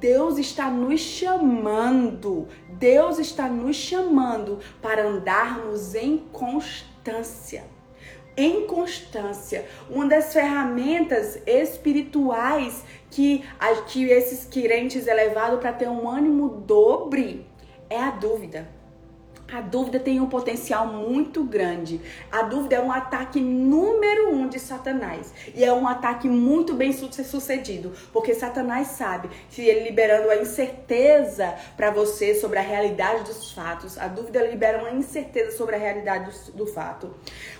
Deus 0.00 0.38
está 0.38 0.70
nos 0.70 1.00
chamando, 1.00 2.48
Deus 2.70 3.18
está 3.18 3.48
nos 3.48 3.76
chamando 3.76 4.58
para 4.80 5.06
andarmos 5.06 5.94
em 5.94 6.18
constância. 6.32 7.64
Em 8.36 8.66
constância, 8.66 9.66
uma 9.90 10.06
das 10.06 10.32
ferramentas 10.32 11.38
espirituais 11.46 12.82
que, 13.10 13.44
que 13.88 14.04
esses 14.04 14.46
crentes 14.46 15.06
é 15.06 15.12
levado 15.12 15.58
para 15.58 15.72
ter 15.72 15.88
um 15.88 16.08
ânimo 16.08 16.48
dobre 16.48 17.46
é 17.90 17.98
a 17.98 18.10
dúvida. 18.10 18.79
A 19.52 19.60
dúvida 19.60 19.98
tem 19.98 20.20
um 20.20 20.28
potencial 20.28 20.86
muito 20.86 21.42
grande. 21.42 22.00
A 22.30 22.42
dúvida 22.42 22.76
é 22.76 22.80
um 22.80 22.92
ataque 22.92 23.40
número 23.40 24.30
um 24.32 24.48
de 24.48 24.60
Satanás. 24.60 25.32
E 25.54 25.64
é 25.64 25.72
um 25.72 25.88
ataque 25.88 26.28
muito 26.28 26.74
bem 26.74 26.92
sucedido. 26.92 27.92
Porque 28.12 28.34
Satanás 28.34 28.88
sabe 28.88 29.28
que 29.50 29.62
ele 29.62 29.80
liberando 29.80 30.30
a 30.30 30.36
incerteza 30.36 31.54
para 31.76 31.90
você 31.90 32.34
sobre 32.34 32.58
a 32.58 32.62
realidade 32.62 33.24
dos 33.24 33.52
fatos. 33.52 33.98
A 33.98 34.06
dúvida 34.06 34.46
libera 34.46 34.78
uma 34.78 34.92
incerteza 34.92 35.56
sobre 35.56 35.74
a 35.74 35.78
realidade 35.78 36.30
do, 36.30 36.52
do 36.58 36.66
fato. 36.66 37.12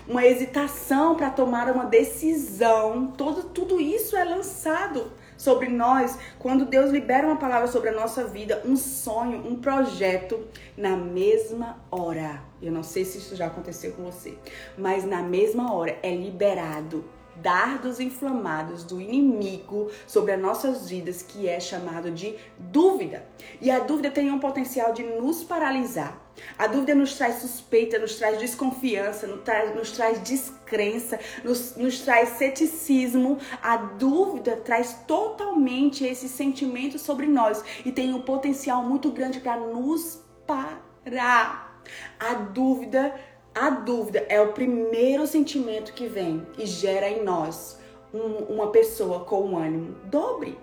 Uma 0.07 0.25
hesitação 0.25 1.15
para 1.15 1.29
tomar 1.29 1.69
uma 1.69 1.85
decisão. 1.85 3.07
Todo, 3.17 3.43
tudo 3.43 3.81
isso 3.81 4.15
é 4.15 4.23
lançado 4.23 5.11
sobre 5.41 5.69
nós, 5.69 6.19
quando 6.37 6.65
Deus 6.65 6.91
libera 6.91 7.25
uma 7.25 7.37
palavra 7.37 7.67
sobre 7.67 7.89
a 7.89 7.93
nossa 7.93 8.25
vida, 8.25 8.61
um 8.63 8.75
sonho, 8.75 9.43
um 9.47 9.55
projeto, 9.55 10.39
na 10.77 10.95
mesma 10.95 11.77
hora. 11.89 12.39
Eu 12.61 12.71
não 12.71 12.83
sei 12.83 13.03
se 13.03 13.17
isso 13.17 13.35
já 13.35 13.47
aconteceu 13.47 13.91
com 13.93 14.03
você, 14.03 14.37
mas 14.77 15.03
na 15.03 15.23
mesma 15.23 15.73
hora 15.73 15.97
é 16.03 16.15
liberado 16.15 17.03
dardos 17.41 17.99
inflamados 17.99 18.83
do 18.83 19.01
inimigo 19.01 19.89
sobre 20.07 20.33
as 20.33 20.41
nossas 20.41 20.89
vidas, 20.89 21.21
que 21.21 21.47
é 21.47 21.59
chamado 21.59 22.11
de 22.11 22.35
dúvida. 22.57 23.25
E 23.59 23.69
a 23.69 23.79
dúvida 23.79 24.11
tem 24.11 24.31
um 24.31 24.39
potencial 24.39 24.93
de 24.93 25.03
nos 25.03 25.43
paralisar. 25.43 26.21
A 26.57 26.67
dúvida 26.67 26.95
nos 26.95 27.15
traz 27.15 27.35
suspeita, 27.35 27.99
nos 27.99 28.15
traz 28.15 28.37
desconfiança, 28.39 29.27
nos 29.27 29.41
traz, 29.43 29.75
nos 29.75 29.91
traz 29.91 30.19
descrença, 30.21 31.19
nos, 31.43 31.75
nos 31.75 31.99
traz 32.01 32.29
ceticismo. 32.29 33.37
A 33.61 33.77
dúvida 33.77 34.55
traz 34.57 34.93
totalmente 35.07 36.05
esse 36.05 36.29
sentimento 36.29 36.97
sobre 36.97 37.27
nós 37.27 37.63
e 37.85 37.91
tem 37.91 38.13
um 38.13 38.21
potencial 38.21 38.83
muito 38.83 39.11
grande 39.11 39.39
para 39.39 39.59
nos 39.59 40.23
parar. 40.47 41.81
A 42.19 42.33
dúvida 42.35 43.13
a 43.53 43.69
dúvida 43.69 44.25
é 44.29 44.39
o 44.39 44.53
primeiro 44.53 45.27
sentimento 45.27 45.93
que 45.93 46.07
vem 46.07 46.45
e 46.57 46.65
gera 46.65 47.09
em 47.09 47.23
nós 47.23 47.77
um, 48.13 48.53
uma 48.53 48.71
pessoa 48.71 49.21
com 49.21 49.41
um 49.41 49.57
ânimo 49.57 49.95
dobre. 50.05 50.57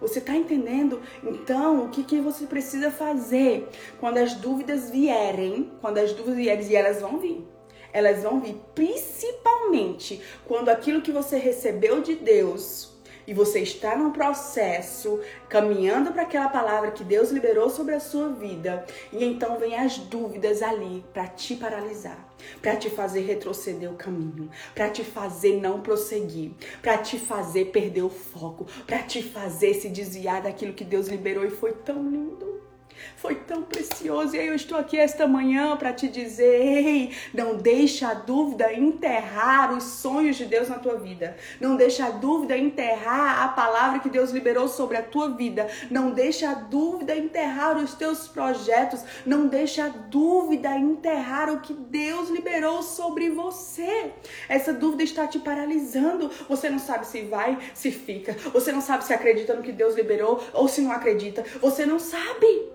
Você 0.00 0.18
está 0.18 0.34
entendendo? 0.34 1.00
Então, 1.22 1.84
o 1.84 1.88
que, 1.88 2.02
que 2.02 2.20
você 2.20 2.44
precisa 2.46 2.90
fazer 2.90 3.68
quando 4.00 4.18
as 4.18 4.34
dúvidas 4.34 4.90
vierem? 4.90 5.70
Quando 5.80 5.98
as 5.98 6.12
dúvidas 6.12 6.36
vierem, 6.36 6.66
e 6.66 6.74
elas 6.74 7.00
vão 7.00 7.18
vir. 7.18 7.46
Elas 7.92 8.24
vão 8.24 8.40
vir 8.40 8.60
principalmente 8.74 10.20
quando 10.44 10.70
aquilo 10.70 11.02
que 11.02 11.12
você 11.12 11.38
recebeu 11.38 12.02
de 12.02 12.16
Deus 12.16 12.91
e 13.26 13.34
você 13.34 13.60
está 13.60 13.96
num 13.96 14.10
processo 14.10 15.20
caminhando 15.48 16.12
para 16.12 16.22
aquela 16.22 16.48
palavra 16.48 16.90
que 16.90 17.04
Deus 17.04 17.30
liberou 17.30 17.70
sobre 17.70 17.94
a 17.94 18.00
sua 18.00 18.28
vida, 18.28 18.84
e 19.12 19.24
então 19.24 19.58
vem 19.58 19.76
as 19.76 19.98
dúvidas 19.98 20.62
ali 20.62 21.04
para 21.12 21.26
te 21.26 21.56
paralisar, 21.56 22.28
para 22.60 22.76
te 22.76 22.90
fazer 22.90 23.20
retroceder 23.20 23.90
o 23.90 23.96
caminho, 23.96 24.50
para 24.74 24.90
te 24.90 25.04
fazer 25.04 25.60
não 25.60 25.80
prosseguir, 25.80 26.52
para 26.80 26.98
te 26.98 27.18
fazer 27.18 27.66
perder 27.66 28.02
o 28.02 28.10
foco, 28.10 28.66
para 28.86 29.02
te 29.02 29.22
fazer 29.22 29.74
se 29.74 29.88
desviar 29.88 30.42
daquilo 30.42 30.72
que 30.72 30.84
Deus 30.84 31.08
liberou 31.08 31.44
e 31.44 31.50
foi 31.50 31.72
tão 31.72 32.02
lindo. 32.02 32.71
Foi 33.16 33.36
tão 33.36 33.62
precioso. 33.62 34.34
E 34.34 34.38
aí 34.38 34.48
eu 34.48 34.54
estou 34.54 34.76
aqui 34.76 34.98
esta 34.98 35.26
manhã 35.26 35.76
para 35.76 35.92
te 35.92 36.08
dizer: 36.08 36.44
ei, 36.44 37.12
não 37.32 37.56
deixa 37.56 38.08
a 38.08 38.14
dúvida 38.14 38.72
enterrar 38.72 39.72
os 39.72 39.84
sonhos 39.84 40.36
de 40.36 40.44
Deus 40.44 40.68
na 40.68 40.78
tua 40.78 40.96
vida. 40.96 41.36
Não 41.60 41.76
deixa 41.76 42.06
a 42.06 42.10
dúvida 42.10 42.56
enterrar 42.56 43.44
a 43.44 43.48
palavra 43.48 44.00
que 44.00 44.08
Deus 44.08 44.30
liberou 44.30 44.68
sobre 44.68 44.96
a 44.96 45.02
tua 45.02 45.30
vida. 45.30 45.68
Não 45.90 46.10
deixa 46.10 46.50
a 46.50 46.54
dúvida 46.54 47.16
enterrar 47.16 47.76
os 47.76 47.94
teus 47.94 48.28
projetos. 48.28 49.04
Não 49.24 49.46
deixa 49.46 49.84
a 49.84 49.88
dúvida 49.88 50.76
enterrar 50.76 51.50
o 51.50 51.60
que 51.60 51.72
Deus 51.72 52.28
liberou 52.28 52.82
sobre 52.82 53.30
você. 53.30 54.12
Essa 54.48 54.72
dúvida 54.72 55.02
está 55.02 55.26
te 55.26 55.38
paralisando. 55.38 56.30
Você 56.48 56.68
não 56.68 56.78
sabe 56.78 57.06
se 57.06 57.22
vai, 57.22 57.58
se 57.74 57.90
fica. 57.90 58.32
Você 58.52 58.72
não 58.72 58.80
sabe 58.80 59.04
se 59.04 59.12
acredita 59.12 59.54
no 59.54 59.62
que 59.62 59.72
Deus 59.72 59.94
liberou 59.94 60.42
ou 60.52 60.68
se 60.68 60.80
não 60.80 60.92
acredita. 60.92 61.44
Você 61.60 61.86
não 61.86 61.98
sabe. 61.98 62.72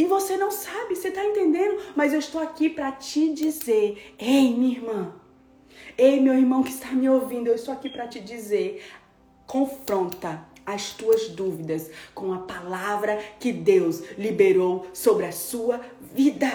E 0.00 0.06
você 0.06 0.34
não 0.38 0.50
sabe, 0.50 0.96
você 0.96 1.08
está 1.08 1.22
entendendo? 1.22 1.78
Mas 1.94 2.14
eu 2.14 2.18
estou 2.18 2.40
aqui 2.40 2.70
para 2.70 2.90
te 2.90 3.34
dizer: 3.34 4.14
ei, 4.18 4.54
minha 4.56 4.78
irmã, 4.78 5.14
ei, 5.98 6.18
meu 6.18 6.32
irmão 6.32 6.62
que 6.62 6.70
está 6.70 6.88
me 6.92 7.06
ouvindo, 7.06 7.48
eu 7.48 7.54
estou 7.54 7.74
aqui 7.74 7.90
para 7.90 8.08
te 8.08 8.18
dizer: 8.18 8.82
confronta 9.46 10.42
as 10.64 10.92
tuas 10.94 11.28
dúvidas 11.28 11.90
com 12.14 12.32
a 12.32 12.38
palavra 12.38 13.18
que 13.38 13.52
Deus 13.52 14.02
liberou 14.16 14.86
sobre 14.94 15.26
a 15.26 15.32
sua 15.32 15.82
vida. 16.14 16.50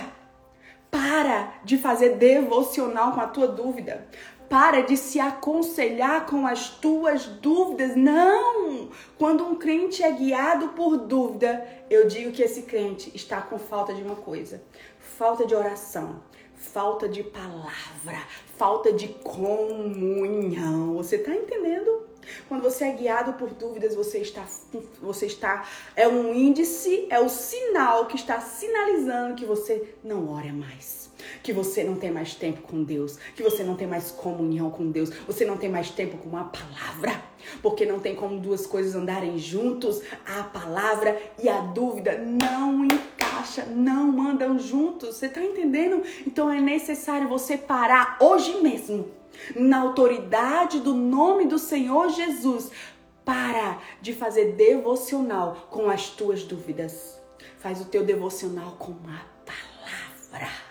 Para 0.89 1.59
de 1.63 1.77
fazer 1.77 2.15
devocional 2.15 3.11
com 3.11 3.21
a 3.21 3.27
tua 3.27 3.47
dúvida. 3.47 4.07
Para 4.49 4.81
de 4.81 4.95
se 4.95 5.19
aconselhar 5.19 6.25
com 6.25 6.45
as 6.45 6.69
tuas 6.69 7.25
dúvidas. 7.25 7.95
Não! 7.95 8.89
Quando 9.17 9.45
um 9.45 9.55
crente 9.55 10.03
é 10.03 10.11
guiado 10.11 10.69
por 10.69 10.97
dúvida, 10.97 11.65
eu 11.89 12.07
digo 12.07 12.31
que 12.31 12.43
esse 12.43 12.63
crente 12.63 13.11
está 13.15 13.41
com 13.41 13.57
falta 13.57 13.93
de 13.93 14.03
uma 14.03 14.15
coisa: 14.15 14.61
falta 14.99 15.45
de 15.45 15.55
oração, 15.55 16.21
falta 16.55 17.07
de 17.07 17.23
palavra, 17.23 18.21
falta 18.57 18.91
de 18.91 19.07
comunhão. 19.07 20.95
Você 20.95 21.17
está 21.17 21.35
entendendo? 21.35 22.07
Quando 22.47 22.61
você 22.61 22.85
é 22.85 22.91
guiado 22.91 23.33
por 23.33 23.49
dúvidas, 23.51 23.95
você 23.95 24.19
está, 24.19 24.45
você 25.01 25.25
está, 25.25 25.67
é 25.95 26.07
um 26.07 26.33
índice, 26.33 27.07
é 27.09 27.19
o 27.19 27.29
sinal 27.29 28.05
que 28.05 28.15
está 28.15 28.39
sinalizando 28.41 29.35
que 29.35 29.45
você 29.45 29.95
não 30.03 30.29
ora 30.29 30.53
mais 30.53 31.05
que 31.41 31.53
você 31.53 31.83
não 31.83 31.95
tem 31.95 32.11
mais 32.11 32.35
tempo 32.35 32.61
com 32.61 32.83
Deus, 32.83 33.17
que 33.35 33.41
você 33.41 33.63
não 33.63 33.75
tem 33.75 33.87
mais 33.87 34.11
comunhão 34.11 34.69
com 34.69 34.91
Deus, 34.91 35.09
você 35.25 35.45
não 35.45 35.57
tem 35.57 35.69
mais 35.69 35.89
tempo 35.89 36.17
com 36.17 36.35
a 36.37 36.43
palavra, 36.43 37.23
porque 37.61 37.85
não 37.85 37.99
tem 37.99 38.15
como 38.15 38.39
duas 38.39 38.67
coisas 38.67 38.95
andarem 38.95 39.37
juntos, 39.37 40.01
a 40.25 40.43
palavra 40.43 41.19
e 41.41 41.49
a 41.49 41.61
dúvida 41.61 42.17
não 42.17 42.85
encaixam 42.85 43.15
baixa 43.45 43.65
não 43.65 44.19
andam 44.27 44.57
juntos. 44.57 45.15
Você 45.15 45.27
está 45.27 45.41
entendendo? 45.41 46.01
Então 46.25 46.51
é 46.51 46.59
necessário 46.59 47.27
você 47.27 47.57
parar 47.57 48.17
hoje 48.19 48.59
mesmo, 48.61 49.07
na 49.55 49.81
autoridade 49.81 50.79
do 50.79 50.93
nome 50.93 51.45
do 51.45 51.59
Senhor 51.59 52.09
Jesus, 52.09 52.71
para 53.23 53.79
de 54.01 54.13
fazer 54.13 54.53
devocional 54.53 55.67
com 55.69 55.89
as 55.89 56.09
tuas 56.09 56.43
dúvidas. 56.43 57.19
Faz 57.59 57.81
o 57.81 57.85
teu 57.85 58.05
devocional 58.05 58.71
com 58.77 58.91
a 58.91 59.21
palavra. 59.45 60.64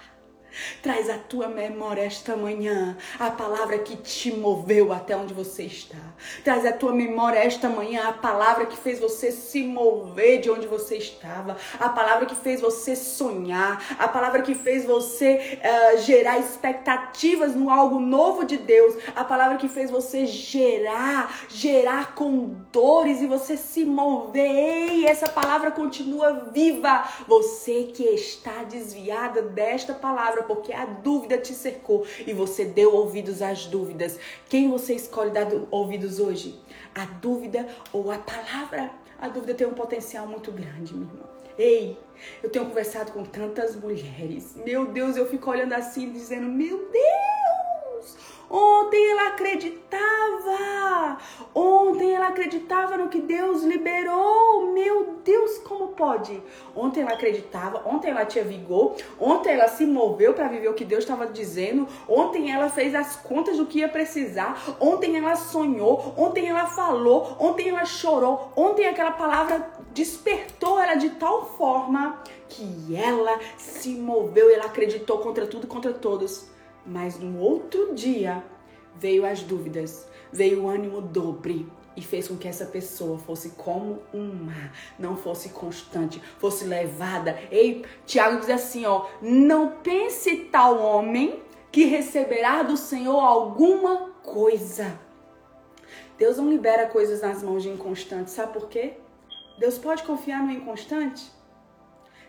Traz 0.84 1.08
a 1.08 1.16
tua 1.16 1.48
memória 1.48 2.02
esta 2.02 2.36
manhã 2.36 2.94
a 3.18 3.30
palavra 3.30 3.78
que 3.78 3.96
te 3.96 4.30
moveu 4.30 4.92
até 4.92 5.16
onde 5.16 5.32
você 5.32 5.62
está. 5.62 5.96
Traz 6.44 6.66
a 6.66 6.72
tua 6.72 6.92
memória 6.92 7.38
esta 7.38 7.70
manhã 7.70 8.06
a 8.06 8.12
palavra 8.12 8.66
que 8.66 8.76
fez 8.76 9.00
você 9.00 9.32
se 9.32 9.62
mover 9.62 10.42
de 10.42 10.50
onde 10.50 10.66
você 10.66 10.98
estava. 10.98 11.56
A 11.80 11.88
palavra 11.88 12.26
que 12.26 12.34
fez 12.34 12.60
você 12.60 12.94
sonhar. 12.94 13.82
A 13.98 14.06
palavra 14.08 14.42
que 14.42 14.54
fez 14.54 14.84
você 14.84 15.58
uh, 15.58 16.02
gerar 16.02 16.38
expectativas 16.38 17.54
no 17.54 17.70
algo 17.70 17.98
novo 17.98 18.44
de 18.44 18.58
Deus. 18.58 18.94
A 19.16 19.24
palavra 19.24 19.56
que 19.56 19.68
fez 19.68 19.90
você 19.90 20.26
gerar, 20.26 21.34
gerar 21.48 22.14
com 22.14 22.56
dores 22.70 23.22
e 23.22 23.26
você 23.26 23.56
se 23.56 23.86
mover. 23.86 24.54
Ei, 24.54 25.06
essa 25.06 25.30
palavra 25.30 25.70
continua 25.70 26.50
viva. 26.52 27.08
Você 27.26 27.84
que 27.84 28.04
está 28.04 28.64
desviada 28.64 29.40
desta 29.40 29.94
palavra, 29.94 30.42
porque 30.42 30.73
a 30.74 30.84
dúvida 30.84 31.38
te 31.38 31.54
cercou 31.54 32.06
e 32.26 32.32
você 32.32 32.64
deu 32.64 32.94
ouvidos 32.94 33.40
às 33.42 33.66
dúvidas. 33.66 34.18
Quem 34.48 34.70
você 34.70 34.94
escolhe 34.94 35.30
dar 35.30 35.48
ouvidos 35.70 36.18
hoje? 36.18 36.60
A 36.94 37.04
dúvida 37.04 37.66
ou 37.92 38.10
a 38.10 38.18
palavra? 38.18 38.90
A 39.18 39.28
dúvida 39.28 39.54
tem 39.54 39.66
um 39.66 39.74
potencial 39.74 40.26
muito 40.26 40.50
grande, 40.52 40.94
minha 40.94 41.10
irmã. 41.10 41.34
Ei, 41.56 41.96
eu 42.42 42.50
tenho 42.50 42.66
conversado 42.66 43.12
com 43.12 43.24
tantas 43.24 43.76
mulheres. 43.76 44.56
Meu 44.56 44.86
Deus, 44.86 45.16
eu 45.16 45.26
fico 45.26 45.50
olhando 45.50 45.72
assim 45.72 46.10
dizendo: 46.10 46.46
Meu 46.46 46.90
Deus! 46.90 47.43
Ontem 48.50 49.10
ela 49.10 49.28
acreditava. 49.28 51.18
Ontem 51.54 52.14
ela 52.14 52.28
acreditava 52.28 52.96
no 52.96 53.08
que 53.08 53.20
Deus 53.20 53.62
liberou. 53.62 54.72
Meu 54.72 55.14
Deus, 55.24 55.58
como 55.58 55.88
pode? 55.88 56.42
Ontem 56.76 57.02
ela 57.02 57.12
acreditava, 57.12 57.82
ontem 57.86 58.10
ela 58.10 58.26
tinha 58.26 58.44
vigor, 58.44 58.96
ontem 59.18 59.52
ela 59.54 59.68
se 59.68 59.86
moveu 59.86 60.34
para 60.34 60.48
viver 60.48 60.68
o 60.68 60.74
que 60.74 60.84
Deus 60.84 61.04
estava 61.04 61.26
dizendo, 61.26 61.88
ontem 62.08 62.52
ela 62.52 62.68
fez 62.68 62.94
as 62.94 63.16
contas 63.16 63.56
do 63.56 63.66
que 63.66 63.78
ia 63.78 63.88
precisar, 63.88 64.62
ontem 64.80 65.16
ela 65.16 65.36
sonhou, 65.36 66.14
ontem 66.16 66.48
ela 66.48 66.66
falou, 66.66 67.36
ontem 67.38 67.68
ela 67.68 67.84
chorou, 67.84 68.52
ontem 68.56 68.86
aquela 68.86 69.12
palavra 69.12 69.66
despertou 69.92 70.80
ela 70.80 70.96
de 70.96 71.10
tal 71.10 71.46
forma 71.56 72.22
que 72.48 72.94
ela 72.96 73.38
se 73.56 73.90
moveu, 73.94 74.50
ela 74.50 74.66
acreditou 74.66 75.18
contra 75.18 75.46
tudo 75.46 75.64
e 75.64 75.68
contra 75.68 75.92
todos. 75.92 76.53
Mas 76.86 77.18
no 77.18 77.38
outro 77.38 77.94
dia 77.94 78.44
veio 78.96 79.24
as 79.26 79.42
dúvidas, 79.42 80.06
veio 80.32 80.64
o 80.64 80.68
ânimo 80.68 81.00
dobre 81.00 81.66
e 81.96 82.02
fez 82.02 82.28
com 82.28 82.36
que 82.36 82.48
essa 82.48 82.66
pessoa 82.66 83.18
fosse 83.18 83.50
como 83.50 84.02
um 84.12 84.32
mar, 84.44 84.72
não 84.98 85.16
fosse 85.16 85.50
constante, 85.50 86.20
fosse 86.38 86.64
levada. 86.64 87.38
Ei, 87.50 87.84
Tiago 88.04 88.40
diz 88.40 88.50
assim, 88.50 88.84
ó, 88.84 89.06
não 89.22 89.78
pense 89.82 90.36
tal 90.50 90.80
homem 90.80 91.42
que 91.70 91.84
receberá 91.84 92.62
do 92.62 92.76
Senhor 92.76 93.18
alguma 93.18 94.10
coisa. 94.22 94.98
Deus 96.18 96.36
não 96.36 96.48
libera 96.48 96.86
coisas 96.86 97.22
nas 97.22 97.42
mãos 97.42 97.62
de 97.62 97.68
inconstante, 97.68 98.30
sabe 98.30 98.52
por 98.52 98.68
quê? 98.68 98.94
Deus 99.58 99.78
pode 99.78 100.02
confiar 100.02 100.42
no 100.42 100.52
inconstante? 100.52 101.32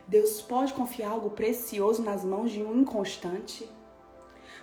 Deus 0.08 0.42
pode 0.42 0.74
confiar 0.74 1.12
algo 1.12 1.32
precioso 1.32 2.04
nas 2.04 2.24
mãos 2.24 2.52
de 2.52 2.64
um 2.64 2.82
inconstante? 2.82 3.68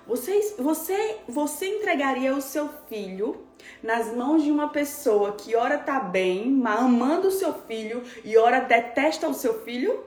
Você, 0.06 0.54
você, 0.59 1.18
você 1.28 1.66
entregaria 1.66 2.35
o 2.35 2.42
seu 2.42 2.68
filho 2.88 3.47
nas 3.82 4.12
mãos 4.12 4.42
de 4.42 4.50
uma 4.50 4.68
pessoa 4.68 5.32
que 5.32 5.54
ora 5.54 5.78
tá 5.78 6.00
bem, 6.00 6.61
amando 6.64 7.28
o 7.28 7.32
seu 7.32 7.52
filho 7.52 8.02
e 8.25 8.37
ora 8.37 8.61
detesta 8.61 9.28
o 9.28 9.35
seu 9.35 9.62
filho? 9.62 10.04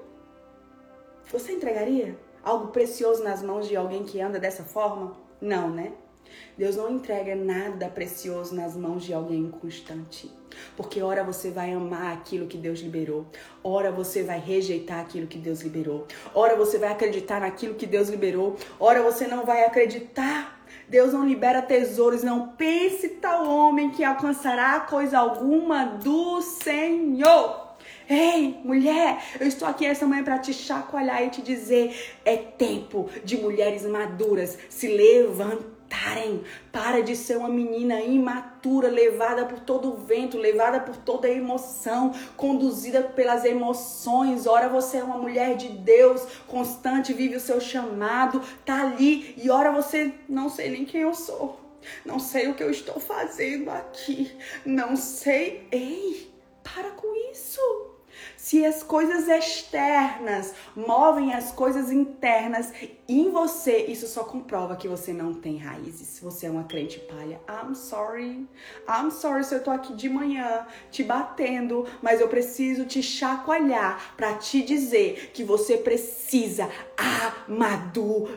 Você 1.31 1.53
entregaria 1.53 2.17
algo 2.43 2.67
precioso 2.67 3.23
nas 3.23 3.41
mãos 3.41 3.67
de 3.67 3.75
alguém 3.75 4.03
que 4.03 4.21
anda 4.21 4.39
dessa 4.39 4.63
forma? 4.63 5.15
Não, 5.39 5.69
né? 5.69 5.93
Deus 6.57 6.75
não 6.75 6.89
entrega 6.89 7.35
nada 7.35 7.89
precioso 7.89 8.55
nas 8.55 8.75
mãos 8.75 9.03
de 9.03 9.13
alguém 9.13 9.39
inconstante. 9.39 10.31
Porque 10.77 11.01
ora 11.01 11.23
você 11.23 11.51
vai 11.51 11.73
amar 11.73 12.13
aquilo 12.13 12.47
que 12.47 12.57
Deus 12.57 12.79
liberou, 12.79 13.25
ora 13.63 13.91
você 13.91 14.23
vai 14.23 14.39
rejeitar 14.39 14.99
aquilo 14.99 15.27
que 15.27 15.37
Deus 15.37 15.61
liberou, 15.61 16.07
ora 16.33 16.55
você 16.55 16.77
vai 16.77 16.91
acreditar 16.91 17.41
naquilo 17.41 17.75
que 17.75 17.85
Deus 17.85 18.09
liberou, 18.09 18.55
ora 18.79 19.01
você 19.01 19.27
não 19.27 19.45
vai 19.45 19.65
acreditar. 19.65 20.53
Deus 20.87 21.13
não 21.13 21.27
libera 21.27 21.61
tesouros, 21.61 22.23
não 22.23 22.49
pense 22.49 23.09
tal 23.09 23.49
homem 23.49 23.89
que 23.89 24.03
alcançará 24.03 24.79
coisa 24.81 25.17
alguma 25.17 25.83
do 25.85 26.41
Senhor. 26.41 27.65
Ei, 28.07 28.59
mulher, 28.63 29.19
eu 29.39 29.47
estou 29.47 29.67
aqui 29.67 29.85
essa 29.85 30.05
manhã 30.05 30.23
para 30.23 30.37
te 30.37 30.53
chacoalhar 30.53 31.23
e 31.23 31.29
te 31.29 31.41
dizer: 31.41 32.13
é 32.23 32.37
tempo 32.37 33.09
de 33.23 33.37
mulheres 33.37 33.83
maduras 33.83 34.57
se 34.69 34.87
levantar 34.87 35.74
Karen, 35.95 36.41
para 36.71 37.01
de 37.01 37.15
ser 37.15 37.37
uma 37.37 37.47
menina 37.47 38.01
imatura, 38.01 38.89
levada 38.89 39.45
por 39.45 39.59
todo 39.59 39.93
o 39.93 39.97
vento, 39.97 40.37
levada 40.37 40.79
por 40.81 40.97
toda 40.97 41.27
a 41.27 41.31
emoção, 41.31 42.13
conduzida 42.35 43.01
pelas 43.01 43.45
emoções. 43.45 44.45
Ora 44.45 44.67
você 44.67 44.97
é 44.97 45.03
uma 45.03 45.17
mulher 45.17 45.55
de 45.55 45.69
Deus, 45.69 46.21
constante, 46.47 47.13
vive 47.13 47.37
o 47.37 47.39
seu 47.39 47.61
chamado, 47.61 48.41
tá 48.65 48.81
ali 48.81 49.33
e 49.37 49.49
ora 49.49 49.71
você 49.71 50.13
não 50.27 50.49
sei 50.49 50.69
nem 50.69 50.85
quem 50.85 51.01
eu 51.01 51.13
sou. 51.13 51.59
Não 52.03 52.19
sei 52.19 52.49
o 52.49 52.55
que 52.55 52.63
eu 52.63 52.71
estou 52.71 52.99
fazendo 52.99 53.69
aqui. 53.69 54.35
Não 54.65 54.95
sei. 54.95 55.67
Ei, 55.71 56.31
para 56.63 56.89
com 56.91 57.15
isso. 57.31 57.61
Se 58.45 58.63
as 58.63 58.83
coisas 58.83 59.27
externas 59.27 60.53
movem 60.75 61.33
as 61.33 61.51
coisas 61.51 61.91
internas 61.91 62.71
em 63.09 63.31
você, 63.31 63.87
isso 63.87 64.05
só 64.05 64.23
comprova 64.23 64.75
que 64.75 64.87
você 64.87 65.11
não 65.11 65.33
tem 65.33 65.57
raízes. 65.57 66.19
Você 66.19 66.45
é 66.45 66.51
uma 66.51 66.65
crente 66.65 66.99
palha. 66.99 67.41
I'm 67.49 67.73
sorry. 67.73 68.47
I'm 68.87 69.09
sorry 69.09 69.43
se 69.45 69.55
eu 69.55 69.63
tô 69.63 69.71
aqui 69.71 69.95
de 69.95 70.07
manhã 70.07 70.67
te 70.91 71.03
batendo, 71.03 71.87
mas 72.03 72.21
eu 72.21 72.27
preciso 72.27 72.85
te 72.85 73.01
chacoalhar 73.01 74.13
para 74.15 74.35
te 74.35 74.61
dizer 74.61 75.31
que 75.33 75.43
você 75.43 75.77
precisa 75.77 76.69
amadurecer. 77.47 78.35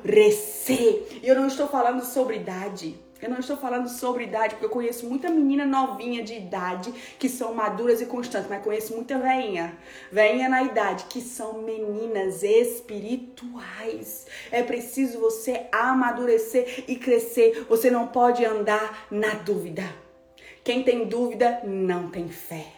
E 1.22 1.28
eu 1.28 1.34
não 1.34 1.48
estou 1.48 1.68
falando 1.68 2.02
sobre 2.02 2.36
idade. 2.36 2.98
Eu 3.20 3.28
não 3.28 3.40
estou 3.40 3.56
falando 3.56 3.88
sobre 3.88 4.24
idade, 4.24 4.54
porque 4.54 4.66
eu 4.66 4.70
conheço 4.70 5.08
muita 5.08 5.28
menina 5.28 5.66
novinha 5.66 6.22
de 6.22 6.34
idade 6.34 6.92
que 7.18 7.28
são 7.28 7.52
maduras 7.52 8.00
e 8.00 8.06
constantes, 8.06 8.48
mas 8.48 8.62
conheço 8.62 8.94
muita 8.94 9.18
veinha, 9.18 9.76
veinha 10.12 10.48
na 10.48 10.62
idade, 10.62 11.06
que 11.10 11.20
são 11.20 11.62
meninas 11.62 12.44
espirituais. 12.44 14.26
É 14.52 14.62
preciso 14.62 15.18
você 15.18 15.66
amadurecer 15.72 16.84
e 16.86 16.94
crescer. 16.94 17.66
Você 17.68 17.90
não 17.90 18.06
pode 18.06 18.44
andar 18.44 19.06
na 19.10 19.34
dúvida. 19.34 19.82
Quem 20.62 20.84
tem 20.84 21.06
dúvida 21.06 21.60
não 21.64 22.10
tem 22.10 22.28
fé. 22.28 22.77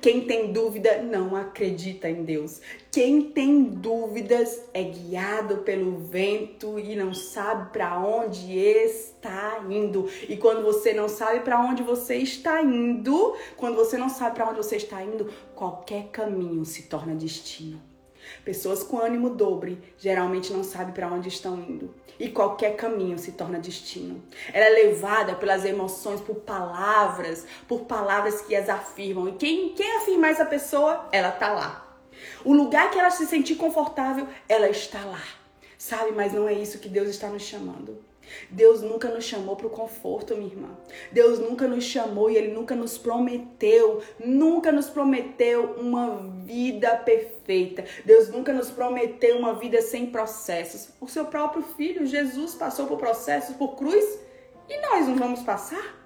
Quem 0.00 0.22
tem 0.26 0.52
dúvida 0.52 1.02
não 1.02 1.36
acredita 1.36 2.08
em 2.08 2.22
Deus. 2.24 2.60
Quem 2.90 3.30
tem 3.30 3.64
dúvidas 3.64 4.62
é 4.72 4.82
guiado 4.82 5.58
pelo 5.58 5.98
vento 5.98 6.78
e 6.78 6.96
não 6.96 7.12
sabe 7.12 7.72
para 7.72 7.98
onde 7.98 8.58
está 8.58 9.64
indo. 9.68 10.08
E 10.28 10.36
quando 10.36 10.62
você 10.62 10.94
não 10.94 11.08
sabe 11.08 11.40
para 11.40 11.60
onde 11.60 11.82
você 11.82 12.16
está 12.16 12.62
indo, 12.62 13.36
quando 13.56 13.76
você 13.76 13.98
não 13.98 14.08
sabe 14.08 14.36
para 14.36 14.48
onde 14.48 14.56
você 14.56 14.76
está 14.76 15.02
indo, 15.02 15.30
qualquer 15.54 16.08
caminho 16.08 16.64
se 16.64 16.84
torna 16.84 17.14
destino. 17.14 17.80
Pessoas 18.44 18.82
com 18.82 18.98
ânimo 18.98 19.30
dobre 19.30 19.78
geralmente 19.98 20.52
não 20.52 20.64
sabem 20.64 20.94
para 20.94 21.12
onde 21.12 21.28
estão 21.28 21.58
indo. 21.58 21.94
E 22.18 22.28
qualquer 22.28 22.76
caminho 22.76 23.18
se 23.18 23.32
torna 23.32 23.58
destino. 23.58 24.22
Ela 24.52 24.66
é 24.66 24.84
levada 24.84 25.34
pelas 25.34 25.64
emoções, 25.64 26.20
por 26.20 26.36
palavras, 26.36 27.46
por 27.68 27.80
palavras 27.82 28.40
que 28.42 28.54
as 28.54 28.68
afirmam. 28.68 29.28
E 29.28 29.32
quem, 29.32 29.74
quem 29.74 29.96
afirma 29.98 30.28
essa 30.28 30.46
pessoa, 30.46 31.08
ela 31.12 31.30
tá 31.30 31.52
lá. 31.52 31.86
O 32.44 32.54
lugar 32.54 32.90
que 32.90 32.98
ela 32.98 33.10
se 33.10 33.26
sentir 33.26 33.56
confortável, 33.56 34.26
ela 34.48 34.68
está 34.68 35.04
lá. 35.04 35.22
Sabe, 35.78 36.12
mas 36.12 36.32
não 36.32 36.48
é 36.48 36.52
isso 36.52 36.78
que 36.78 36.88
Deus 36.88 37.08
está 37.08 37.28
nos 37.28 37.42
chamando. 37.42 38.02
Deus 38.50 38.82
nunca 38.82 39.08
nos 39.08 39.24
chamou 39.24 39.56
para 39.56 39.66
o 39.66 39.70
conforto, 39.70 40.36
minha 40.36 40.50
irmã. 40.50 40.68
Deus 41.12 41.38
nunca 41.38 41.66
nos 41.66 41.84
chamou 41.84 42.30
e 42.30 42.36
Ele 42.36 42.52
nunca 42.52 42.74
nos 42.74 42.96
prometeu, 42.98 44.02
nunca 44.18 44.70
nos 44.72 44.88
prometeu 44.88 45.76
uma 45.78 46.16
vida 46.44 46.96
perfeita. 46.96 47.84
Deus 48.04 48.28
nunca 48.28 48.52
nos 48.52 48.70
prometeu 48.70 49.38
uma 49.38 49.54
vida 49.54 49.80
sem 49.82 50.06
processos. 50.06 50.90
O 51.00 51.08
seu 51.08 51.26
próprio 51.26 51.62
filho, 51.62 52.06
Jesus, 52.06 52.54
passou 52.54 52.86
por 52.86 52.98
processos, 52.98 53.56
por 53.56 53.76
cruz, 53.76 54.18
e 54.68 54.80
nós 54.80 55.06
não 55.06 55.16
vamos 55.16 55.42
passar? 55.42 55.96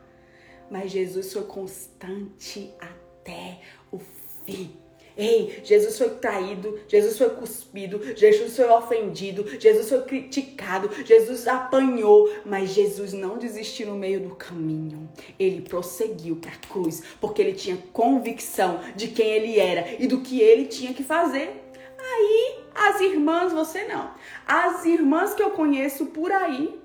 Mas 0.71 0.91
Jesus 0.91 1.33
foi 1.33 1.43
constante 1.43 2.73
até 2.81 3.61
o 3.91 3.99
fim. 4.45 4.80
Ei, 5.21 5.61
Jesus 5.63 5.99
foi 5.99 6.09
traído, 6.09 6.81
Jesus 6.89 7.19
foi 7.19 7.29
cuspido, 7.29 8.01
Jesus 8.17 8.57
foi 8.57 8.67
ofendido, 8.71 9.45
Jesus 9.61 9.91
foi 9.91 10.01
criticado, 10.01 10.89
Jesus 11.05 11.47
apanhou, 11.47 12.33
mas 12.43 12.71
Jesus 12.71 13.13
não 13.13 13.37
desistiu 13.37 13.89
no 13.89 13.97
meio 13.97 14.21
do 14.21 14.35
caminho. 14.35 15.11
Ele 15.39 15.61
prosseguiu 15.61 16.37
para 16.37 16.53
a 16.53 16.69
cruz, 16.73 17.03
porque 17.21 17.43
ele 17.43 17.53
tinha 17.53 17.77
convicção 17.93 18.81
de 18.97 19.09
quem 19.09 19.29
ele 19.29 19.61
era 19.61 19.95
e 19.99 20.07
do 20.07 20.23
que 20.23 20.41
ele 20.41 20.65
tinha 20.65 20.95
que 20.95 21.03
fazer. 21.03 21.51
Aí, 21.99 22.55
as 22.75 22.99
irmãs, 23.03 23.53
você 23.53 23.85
não. 23.85 24.13
As 24.47 24.87
irmãs 24.87 25.35
que 25.35 25.43
eu 25.43 25.51
conheço 25.51 26.07
por 26.07 26.33
aí 26.33 26.81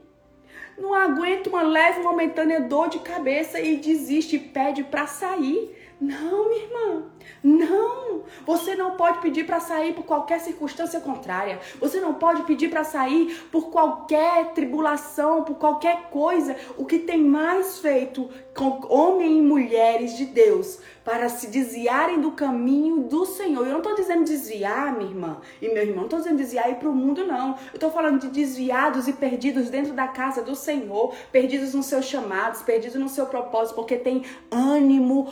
não 0.77 0.93
aguentam 0.93 1.53
uma 1.53 1.63
leve 1.63 2.01
momentânea 2.01 2.59
dor 2.59 2.89
de 2.89 2.99
cabeça 2.99 3.61
e 3.61 3.77
desiste 3.77 4.37
pede 4.37 4.83
para 4.83 5.07
sair. 5.07 5.73
Não, 5.99 6.49
minha 6.49 6.63
irmã. 6.63 7.03
Não. 7.43 8.23
Você 8.45 8.75
não 8.75 8.91
pode 8.91 9.19
pedir 9.19 9.45
para 9.45 9.59
sair 9.59 9.93
por 9.93 10.03
qualquer 10.03 10.39
circunstância 10.39 10.99
contrária. 10.99 11.59
Você 11.79 11.99
não 11.99 12.15
pode 12.15 12.43
pedir 12.43 12.69
para 12.69 12.83
sair 12.83 13.39
por 13.51 13.69
qualquer 13.69 14.53
tribulação, 14.53 15.43
por 15.43 15.55
qualquer 15.55 16.09
coisa. 16.09 16.55
O 16.77 16.85
que 16.85 16.99
tem 16.99 17.23
mais 17.23 17.79
feito 17.79 18.29
com 18.55 18.81
homens 18.89 19.37
e 19.37 19.41
mulheres 19.41 20.17
de 20.17 20.25
Deus 20.25 20.79
para 21.05 21.29
se 21.29 21.47
desviarem 21.47 22.19
do 22.19 22.31
caminho 22.31 23.03
do 23.03 23.25
Senhor. 23.25 23.65
Eu 23.65 23.73
não 23.73 23.77
estou 23.77 23.95
dizendo 23.95 24.23
desviar, 24.23 24.91
minha 24.97 25.09
irmã 25.09 25.37
e 25.61 25.71
meu 25.71 25.83
irmão, 25.83 25.97
não 25.97 26.03
estou 26.05 26.19
dizendo 26.19 26.37
desviar 26.37 26.71
ir 26.71 26.75
para 26.75 26.89
o 26.89 26.95
mundo, 26.95 27.25
não. 27.25 27.49
Eu 27.49 27.75
estou 27.75 27.91
falando 27.91 28.21
de 28.21 28.29
desviados 28.29 29.07
e 29.07 29.13
perdidos 29.13 29.69
dentro 29.69 29.93
da 29.93 30.07
casa 30.07 30.41
do 30.41 30.55
Senhor, 30.55 31.13
perdidos 31.31 31.75
nos 31.75 31.85
seus 31.85 32.05
chamados, 32.05 32.63
perdidos 32.63 32.99
no 32.99 33.07
seu 33.07 33.27
propósito, 33.27 33.75
porque 33.75 33.97
tem 33.97 34.23
ânimo 34.49 35.31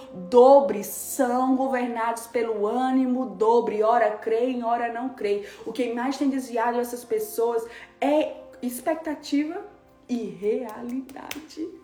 são 0.84 1.56
governados 1.56 2.28
pelo 2.28 2.66
ânimo 2.66 3.26
dobre. 3.26 3.84
Ora 3.84 4.12
creem, 4.12 4.64
ora 4.64 4.92
não 4.94 5.10
creem. 5.10 5.44
O 5.66 5.74
que 5.74 5.94
mais 5.94 6.18
tem 6.18 6.30
desviado 6.30 6.80
essas 6.80 7.04
pessoas 7.04 7.66
é 8.00 8.38
expectativa 8.62 9.62
e 10.08 10.24
realidade 10.26 11.84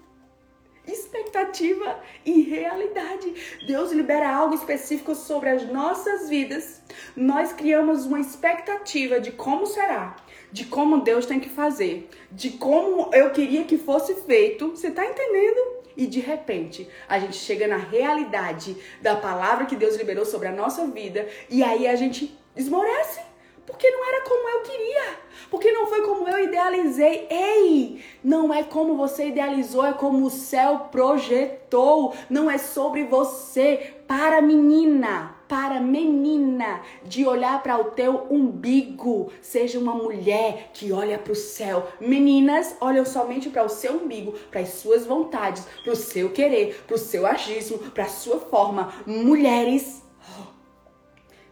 expectativa 0.91 1.99
e 2.25 2.41
realidade. 2.41 3.33
Deus 3.65 3.91
libera 3.91 4.33
algo 4.33 4.55
específico 4.55 5.15
sobre 5.15 5.49
as 5.49 5.67
nossas 5.67 6.29
vidas. 6.29 6.81
Nós 7.15 7.53
criamos 7.53 8.05
uma 8.05 8.19
expectativa 8.19 9.19
de 9.19 9.31
como 9.31 9.65
será, 9.65 10.15
de 10.51 10.65
como 10.65 11.01
Deus 11.01 11.25
tem 11.25 11.39
que 11.39 11.49
fazer, 11.49 12.09
de 12.31 12.51
como 12.51 13.13
eu 13.13 13.31
queria 13.31 13.63
que 13.63 13.77
fosse 13.77 14.15
feito. 14.21 14.71
Você 14.71 14.87
está 14.87 15.05
entendendo? 15.05 15.78
E 15.99 16.07
de 16.07 16.21
repente, 16.21 16.87
a 17.09 17.19
gente 17.19 17.35
chega 17.35 17.67
na 17.67 17.75
realidade 17.75 18.77
da 19.01 19.17
palavra 19.17 19.65
que 19.65 19.75
Deus 19.75 19.97
liberou 19.97 20.25
sobre 20.25 20.47
a 20.47 20.51
nossa 20.53 20.87
vida 20.87 21.27
e 21.49 21.61
aí 21.61 21.85
a 21.85 21.95
gente 21.97 22.33
esmorece. 22.55 23.19
Porque 23.65 23.91
não 23.91 24.07
era 24.07 24.23
como 24.23 24.47
eu 24.47 24.61
queria. 24.61 25.17
Porque 25.51 25.69
não 25.73 25.87
foi 25.87 26.01
como 26.03 26.25
eu 26.25 26.41
idealizei. 26.45 27.27
Ei, 27.29 28.01
não 28.23 28.53
é 28.53 28.63
como 28.63 28.95
você 28.95 29.27
idealizou, 29.27 29.85
é 29.85 29.91
como 29.91 30.25
o 30.25 30.29
céu 30.29 30.87
projetou. 30.89 32.15
Não 32.29 32.49
é 32.49 32.57
sobre 32.57 33.03
você. 33.03 33.95
Para 34.07 34.41
menina, 34.41 35.35
para 35.49 35.81
menina, 35.81 36.81
de 37.03 37.25
olhar 37.25 37.61
para 37.63 37.77
o 37.77 37.85
teu 37.85 38.27
umbigo. 38.29 39.31
Seja 39.41 39.79
uma 39.79 39.95
mulher 39.95 40.69
que 40.73 40.91
olha 40.93 41.17
para 41.17 41.33
o 41.33 41.35
céu. 41.35 41.87
Meninas 41.99 42.75
olham 42.79 43.03
somente 43.03 43.49
para 43.49 43.65
o 43.65 43.69
seu 43.69 43.93
umbigo, 43.93 44.33
para 44.51 44.61
as 44.61 44.69
suas 44.69 45.07
vontades, 45.07 45.65
para 45.83 45.91
o 45.91 45.95
seu 45.95 46.31
querer, 46.31 46.83
para 46.85 46.95
o 46.95 46.99
seu 46.99 47.25
agismo, 47.25 47.79
para 47.79 48.05
a 48.05 48.09
sua 48.09 48.39
forma. 48.39 48.93
Mulheres. 49.07 50.03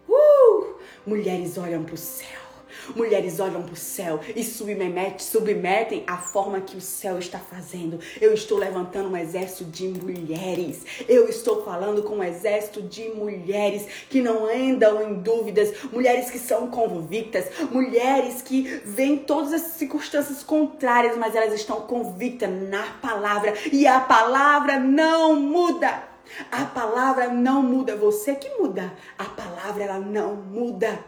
Uh! 0.07 0.75
Mulheres 1.05 1.57
olham 1.57 1.83
para 1.83 1.95
o 1.95 1.97
céu. 1.97 2.46
Mulheres 2.95 3.39
olham 3.39 3.63
para 3.63 3.73
o 3.73 3.77
céu 3.77 4.19
e 4.35 4.43
submetem, 4.43 5.19
submetem 5.19 6.03
a 6.07 6.17
forma 6.17 6.61
que 6.61 6.77
o 6.77 6.81
céu 6.81 7.17
está 7.19 7.39
fazendo. 7.39 7.99
Eu 8.19 8.33
estou 8.33 8.57
levantando 8.57 9.09
um 9.09 9.17
exército 9.17 9.65
de 9.65 9.87
mulheres. 9.87 10.83
Eu 11.07 11.27
estou 11.27 11.63
falando 11.63 12.03
com 12.03 12.17
um 12.17 12.23
exército 12.23 12.81
de 12.81 13.09
mulheres 13.09 13.85
que 14.09 14.21
não 14.21 14.45
andam 14.45 15.09
em 15.09 15.15
dúvidas, 15.15 15.73
mulheres 15.91 16.29
que 16.29 16.39
são 16.39 16.67
convictas, 16.67 17.45
mulheres 17.71 18.41
que 18.41 18.63
veem 18.85 19.17
todas 19.17 19.53
as 19.53 19.61
circunstâncias 19.73 20.43
contrárias, 20.43 21.17
mas 21.17 21.35
elas 21.35 21.53
estão 21.53 21.81
convictas 21.81 22.49
na 22.49 22.83
palavra 23.01 23.53
e 23.71 23.85
a 23.87 23.99
palavra 23.99 24.79
não 24.79 25.35
muda. 25.35 26.16
A 26.51 26.65
palavra 26.65 27.29
não 27.29 27.61
muda, 27.61 27.95
você 27.95 28.35
que 28.35 28.49
muda. 28.57 28.93
A 29.17 29.25
palavra 29.25 29.83
ela 29.83 29.99
não 29.99 30.35
muda. 30.35 31.03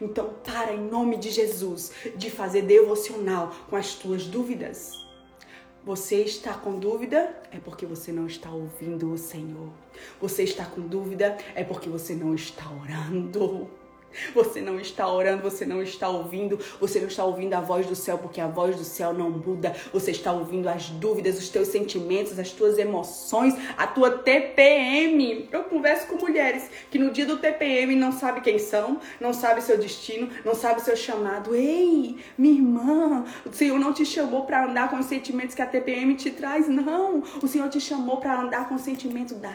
Então, 0.00 0.34
para 0.44 0.72
em 0.72 0.80
nome 0.80 1.16
de 1.16 1.30
Jesus 1.30 1.92
de 2.16 2.30
fazer 2.30 2.62
devocional 2.62 3.52
com 3.68 3.76
as 3.76 3.94
tuas 3.94 4.26
dúvidas. 4.26 5.04
Você 5.84 6.22
está 6.22 6.54
com 6.54 6.78
dúvida? 6.78 7.36
É 7.52 7.58
porque 7.58 7.84
você 7.84 8.10
não 8.10 8.26
está 8.26 8.50
ouvindo 8.50 9.12
o 9.12 9.18
Senhor. 9.18 9.68
Você 10.20 10.44
está 10.44 10.64
com 10.64 10.80
dúvida? 10.80 11.36
É 11.54 11.62
porque 11.62 11.90
você 11.90 12.14
não 12.14 12.34
está 12.34 12.64
orando. 12.70 13.68
Você 14.34 14.60
não 14.60 14.78
está 14.78 15.08
orando, 15.08 15.42
você 15.42 15.64
não 15.64 15.82
está 15.82 16.08
ouvindo, 16.08 16.58
você 16.80 17.00
não 17.00 17.08
está 17.08 17.24
ouvindo 17.24 17.54
a 17.54 17.60
voz 17.60 17.86
do 17.86 17.94
céu, 17.94 18.18
porque 18.18 18.40
a 18.40 18.46
voz 18.46 18.76
do 18.76 18.84
céu 18.84 19.12
não 19.12 19.30
muda. 19.30 19.74
Você 19.92 20.10
está 20.10 20.32
ouvindo 20.32 20.68
as 20.68 20.88
dúvidas, 20.88 21.38
os 21.38 21.48
teus 21.48 21.68
sentimentos, 21.68 22.38
as 22.38 22.50
tuas 22.50 22.78
emoções, 22.78 23.54
a 23.76 23.86
tua 23.86 24.10
TPM. 24.18 25.48
Eu 25.50 25.64
converso 25.64 26.06
com 26.06 26.16
mulheres 26.16 26.70
que 26.90 26.98
no 26.98 27.10
dia 27.10 27.26
do 27.26 27.38
TPM 27.38 27.94
não 27.94 28.12
sabe 28.12 28.40
quem 28.40 28.58
são, 28.58 29.00
não 29.20 29.32
sabe 29.32 29.60
seu 29.62 29.78
destino, 29.78 30.28
não 30.44 30.54
sabe 30.54 30.80
seu 30.80 30.96
chamado. 30.96 31.54
Ei, 31.54 32.16
minha 32.36 32.54
irmã, 32.54 33.24
o 33.44 33.52
Senhor 33.52 33.78
não 33.78 33.92
te 33.92 34.04
chamou 34.04 34.44
para 34.44 34.64
andar 34.64 34.90
com 34.90 34.96
os 34.96 35.06
sentimentos 35.06 35.54
que 35.54 35.62
a 35.62 35.66
TPM 35.66 36.14
te 36.14 36.30
traz, 36.30 36.68
não. 36.68 37.22
O 37.42 37.48
Senhor 37.48 37.68
te 37.68 37.80
chamou 37.80 38.18
para 38.18 38.40
andar 38.40 38.68
com 38.68 38.74
o 38.74 38.78
sentimento 38.78 39.34
da 39.34 39.54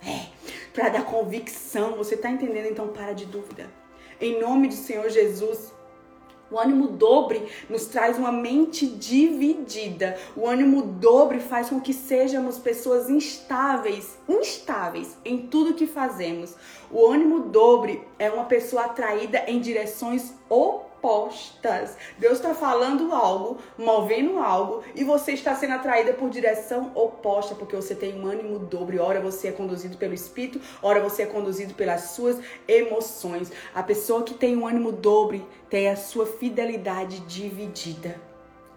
fé, 0.00 0.28
para 0.72 0.88
dar 0.88 1.04
convicção. 1.04 1.96
Você 1.96 2.14
está 2.14 2.30
entendendo? 2.30 2.66
Então 2.66 2.88
para 2.88 3.12
de 3.12 3.26
dúvida 3.26 3.79
em 4.20 4.40
nome 4.40 4.68
do 4.68 4.74
Senhor 4.74 5.08
Jesus. 5.08 5.72
O 6.50 6.58
ânimo 6.58 6.88
dobre 6.88 7.46
nos 7.68 7.86
traz 7.86 8.18
uma 8.18 8.32
mente 8.32 8.84
dividida. 8.84 10.18
O 10.36 10.48
ânimo 10.48 10.82
dobre 10.82 11.38
faz 11.38 11.70
com 11.70 11.80
que 11.80 11.94
sejamos 11.94 12.58
pessoas 12.58 13.08
instáveis, 13.08 14.18
instáveis 14.28 15.16
em 15.24 15.46
tudo 15.46 15.74
que 15.74 15.86
fazemos. 15.86 16.56
O 16.90 17.06
ânimo 17.06 17.40
dobre 17.40 18.02
é 18.18 18.28
uma 18.30 18.44
pessoa 18.46 18.86
atraída 18.86 19.44
em 19.46 19.60
direções 19.60 20.34
opostas 20.48 20.89
opostas. 21.00 21.96
Deus 22.18 22.34
está 22.34 22.54
falando 22.54 23.12
algo, 23.12 23.58
movendo 23.76 24.38
algo, 24.38 24.82
e 24.94 25.02
você 25.02 25.32
está 25.32 25.54
sendo 25.54 25.74
atraída 25.74 26.12
por 26.12 26.28
direção 26.28 26.92
oposta, 26.94 27.54
porque 27.54 27.74
você 27.74 27.94
tem 27.94 28.14
um 28.14 28.26
ânimo 28.26 28.58
dobre. 28.58 28.98
Ora 28.98 29.20
você 29.20 29.48
é 29.48 29.52
conduzido 29.52 29.96
pelo 29.96 30.14
Espírito, 30.14 30.60
ora 30.82 31.00
você 31.00 31.22
é 31.22 31.26
conduzido 31.26 31.74
pelas 31.74 32.10
suas 32.10 32.38
emoções. 32.68 33.50
A 33.74 33.82
pessoa 33.82 34.22
que 34.22 34.34
tem 34.34 34.56
um 34.56 34.66
ânimo 34.66 34.92
dobre 34.92 35.44
tem 35.68 35.88
a 35.88 35.96
sua 35.96 36.26
fidelidade 36.26 37.20
dividida 37.20 38.29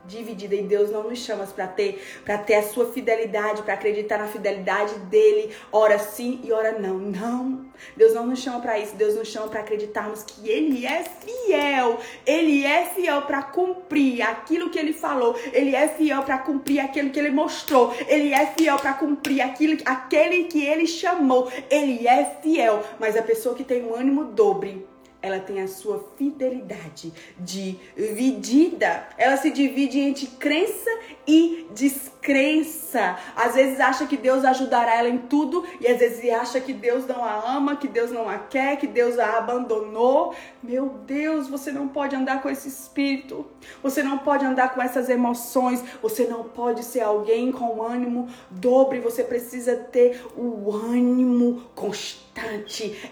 dividida 0.06 0.56
e 0.56 0.62
Deus 0.62 0.92
não 0.92 1.04
nos 1.04 1.20
chama 1.20 1.46
para 1.48 1.68
ter 1.68 2.02
para 2.24 2.38
ter 2.38 2.56
a 2.56 2.64
sua 2.64 2.92
fidelidade, 2.92 3.62
para 3.64 3.74
acreditar 3.74 4.18
na 4.18 4.28
fidelidade 4.28 4.98
dele, 5.06 5.54
ora 5.72 6.00
sim 6.00 6.40
e 6.44 6.52
ora 6.52 6.80
não. 6.80 6.98
Não. 6.98 7.66
Deus 7.96 8.14
não 8.14 8.26
nos 8.28 8.40
chama 8.40 8.60
para 8.60 8.80
isso. 8.80 8.96
Deus 8.96 9.16
nos 9.16 9.28
chama 9.28 9.48
para 9.48 9.62
acreditarmos 9.62 10.24
que 10.24 10.50
ele 10.50 10.86
é 10.86 11.04
fiel. 11.04 12.00
Ele 12.26 12.66
é 12.66 12.86
fiel 12.86 13.24
para 13.24 13.44
cumprir 13.44 14.22
aquilo 14.22 14.70
que 14.70 14.80
ele 14.80 14.94
falou. 14.94 15.36
Ele 15.52 15.76
é 15.76 15.88
fiel 15.88 16.24
para 16.24 16.38
cumprir 16.38 16.80
aquilo 16.80 17.10
que 17.10 17.20
ele 17.20 17.32
mostrou. 17.32 17.94
Ele 18.08 18.34
é 18.34 18.46
fiel 18.48 18.78
para 18.78 18.94
cumprir 18.94 19.42
aquilo 19.42 19.78
aquele 19.86 20.46
que 20.46 20.64
ele 20.64 20.88
chamou. 20.88 21.52
Ele 21.70 22.08
é 22.08 22.38
fiel, 22.42 22.84
mas 23.00 23.18
a 23.18 23.22
pessoa 23.22 23.56
que 23.56 23.64
tem 23.64 23.84
um 23.84 23.96
ânimo 23.96 24.26
dobre 24.26 24.93
ela 25.24 25.40
tem 25.40 25.62
a 25.62 25.70
sua 25.70 26.06
fidelidade 26.18 27.14
dividida. 27.40 29.08
Ela 29.18 29.38
se 29.38 29.52
divide 29.52 29.98
entre 29.98 30.28
crença 30.28 30.90
e 31.26 31.66
descrença. 31.74 33.18
Às 33.34 33.56
vezes 33.56 33.80
acha 33.80 34.06
que 34.06 34.18
Deus 34.18 34.44
ajudará 34.44 34.96
ela 34.96 35.08
em 35.08 35.20
tudo 35.20 35.64
e 35.80 35.88
às 35.88 35.98
vezes 35.98 36.30
acha 36.30 36.60
que 36.60 36.74
Deus 36.74 37.08
não 37.08 37.24
a 37.24 37.56
ama, 37.56 37.78
que 37.78 37.88
Deus 37.88 38.12
não 38.12 38.28
a 38.28 38.38
quer, 38.38 38.76
que 38.76 38.86
Deus 38.86 39.18
a 39.18 39.38
abandonou. 39.38 40.36
Meu 40.62 40.90
Deus, 40.90 41.48
você 41.48 41.72
não 41.72 41.88
pode 41.88 42.18
andar 42.18 42.42
com 42.42 42.50
esse 42.50 42.68
espírito. 42.68 43.46
Você 43.82 44.04
não 44.04 44.18
pode 44.18 44.44
andar 44.44 44.74
com 44.74 44.82
essas 44.82 45.10
emoções. 45.10 45.82
Você 46.02 46.26
não 46.26 46.44
pode 46.44 46.84
ser 46.84 47.00
alguém 47.00 47.50
com 47.50 47.82
ânimo 47.82 48.28
dobre. 48.52 49.00
Você 49.00 49.24
precisa 49.24 49.78
ter 49.78 50.22
o 50.36 50.70
ânimo 50.70 51.64
constante 51.74 52.23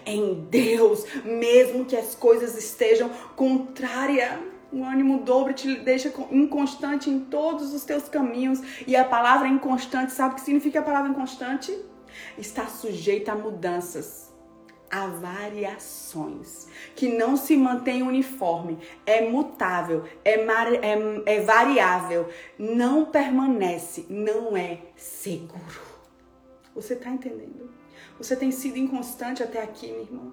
em 0.04 0.46
Deus, 0.50 1.04
mesmo 1.24 1.84
que 1.84 1.96
as 1.96 2.14
coisas 2.14 2.56
estejam 2.56 3.10
contrárias. 3.36 4.38
O 4.72 4.84
ânimo 4.84 5.22
dobro 5.22 5.52
te 5.52 5.76
deixa 5.80 6.12
inconstante 6.30 7.10
em 7.10 7.20
todos 7.20 7.74
os 7.74 7.84
teus 7.84 8.08
caminhos. 8.08 8.60
E 8.86 8.96
a 8.96 9.04
palavra 9.04 9.46
inconstante, 9.46 10.12
sabe 10.12 10.32
o 10.32 10.34
que 10.36 10.40
significa 10.40 10.80
a 10.80 10.82
palavra 10.82 11.10
inconstante? 11.10 11.76
Está 12.38 12.66
sujeita 12.66 13.32
a 13.32 13.34
mudanças. 13.34 14.32
há 14.90 15.06
variações, 15.06 16.68
que 16.94 17.08
não 17.08 17.34
se 17.34 17.56
mantém 17.56 18.02
uniforme, 18.02 18.78
é 19.06 19.26
mutável, 19.26 20.04
é, 20.22 20.44
mar, 20.44 20.70
é, 20.70 20.98
é 21.24 21.40
variável, 21.40 22.28
não 22.58 23.06
permanece, 23.06 24.04
não 24.10 24.54
é 24.54 24.80
seguro. 24.94 25.80
Você 26.74 26.92
está 26.92 27.08
entendendo? 27.08 27.81
Você 28.22 28.36
tem 28.36 28.52
sido 28.52 28.78
inconstante 28.78 29.42
até 29.42 29.60
aqui, 29.60 29.88
minha 29.88 30.02
irmã? 30.02 30.32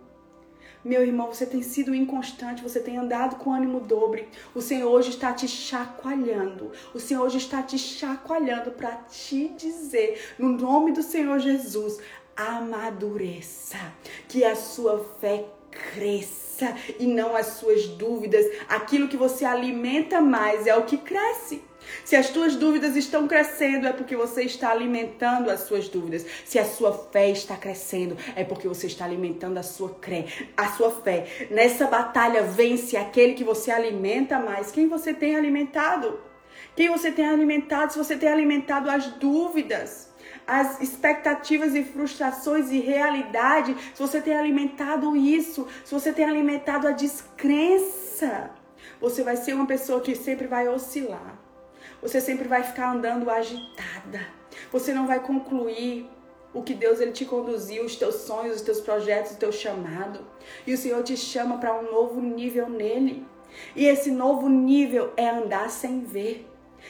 Meu 0.85 1.01
irmão, 1.01 1.33
você 1.33 1.43
tem 1.43 1.63
sido 1.63 1.93
inconstante, 1.93 2.61
você 2.61 2.79
tem 2.79 2.97
andado 2.97 3.37
com 3.37 3.51
ânimo 3.51 3.79
dobre. 3.79 4.29
O 4.53 4.61
Senhor 4.61 4.89
hoje 4.89 5.09
está 5.09 5.33
te 5.33 5.47
chacoalhando. 5.47 6.71
O 6.93 6.99
Senhor 6.99 7.23
hoje 7.23 7.39
está 7.39 7.63
te 7.63 7.79
chacoalhando 7.79 8.71
para 8.71 8.91
te 8.91 9.49
dizer, 9.57 10.35
no 10.37 10.49
nome 10.49 10.91
do 10.91 11.01
Senhor 11.01 11.39
Jesus, 11.39 11.97
amadureça, 12.35 13.79
que 14.27 14.45
a 14.45 14.55
sua 14.55 15.03
fé 15.19 15.45
cresça 15.71 16.75
e 16.99 17.07
não 17.07 17.35
as 17.35 17.47
suas 17.47 17.87
dúvidas. 17.87 18.45
Aquilo 18.69 19.07
que 19.07 19.17
você 19.17 19.45
alimenta 19.45 20.21
mais 20.21 20.67
é 20.67 20.77
o 20.77 20.85
que 20.85 20.97
cresce. 20.97 21.63
Se 22.03 22.15
as 22.15 22.29
tuas 22.29 22.55
dúvidas 22.55 22.95
estão 22.95 23.27
crescendo, 23.27 23.87
é 23.87 23.93
porque 23.93 24.15
você 24.15 24.43
está 24.43 24.71
alimentando 24.71 25.49
as 25.49 25.61
suas 25.61 25.87
dúvidas. 25.87 26.25
Se 26.45 26.59
a 26.59 26.65
sua 26.65 26.93
fé 27.11 27.29
está 27.29 27.55
crescendo, 27.55 28.17
é 28.35 28.43
porque 28.43 28.67
você 28.67 28.87
está 28.87 29.05
alimentando 29.05 29.57
a 29.57 29.63
sua, 29.63 29.89
cre... 29.89 30.25
a 30.55 30.67
sua 30.73 30.91
fé. 30.91 31.47
Nessa 31.49 31.87
batalha 31.87 32.43
vence 32.43 32.97
aquele 32.97 33.33
que 33.33 33.43
você 33.43 33.71
alimenta 33.71 34.39
mais. 34.39 34.71
Quem 34.71 34.87
você 34.87 35.13
tem 35.13 35.35
alimentado? 35.35 36.19
Quem 36.75 36.89
você 36.89 37.11
tem 37.11 37.27
alimentado? 37.27 37.93
Se 37.93 37.97
você 37.97 38.15
tem 38.15 38.29
alimentado 38.29 38.89
as 38.89 39.07
dúvidas 39.13 40.09
as 40.49 40.81
expectativas 40.81 41.75
e 41.75 41.83
frustrações 41.83 42.71
e 42.71 42.79
realidade, 42.79 43.75
se 43.93 44.01
você 44.01 44.19
tem 44.19 44.35
alimentado 44.35 45.15
isso, 45.15 45.67
se 45.85 45.93
você 45.93 46.11
tem 46.11 46.25
alimentado 46.25 46.87
a 46.87 46.91
descrença, 46.91 48.49
você 48.99 49.23
vai 49.23 49.37
ser 49.37 49.53
uma 49.53 49.67
pessoa 49.67 50.01
que 50.01 50.15
sempre 50.15 50.47
vai 50.47 50.67
oscilar. 50.67 51.38
Você 52.01 52.21
sempre 52.21 52.47
vai 52.47 52.63
ficar 52.63 52.93
andando 52.93 53.29
agitada. 53.29 54.27
Você 54.71 54.93
não 54.93 55.05
vai 55.05 55.19
concluir 55.19 56.09
o 56.53 56.63
que 56.63 56.73
Deus 56.73 56.99
ele 56.99 57.11
te 57.11 57.25
conduziu, 57.25 57.83
os 57.83 57.95
teus 57.95 58.15
sonhos, 58.15 58.57
os 58.57 58.61
teus 58.61 58.79
projetos, 58.79 59.33
o 59.33 59.37
teu 59.37 59.51
chamado. 59.51 60.25
E 60.65 60.73
o 60.73 60.77
Senhor 60.77 61.03
te 61.03 61.15
chama 61.15 61.57
para 61.57 61.77
um 61.77 61.91
novo 61.91 62.21
nível 62.21 62.69
nele. 62.69 63.25
E 63.75 63.85
esse 63.85 64.11
novo 64.11 64.47
nível 64.47 65.11
é 65.17 65.29
andar 65.29 65.69
sem 65.69 66.01
ver. 66.01 66.47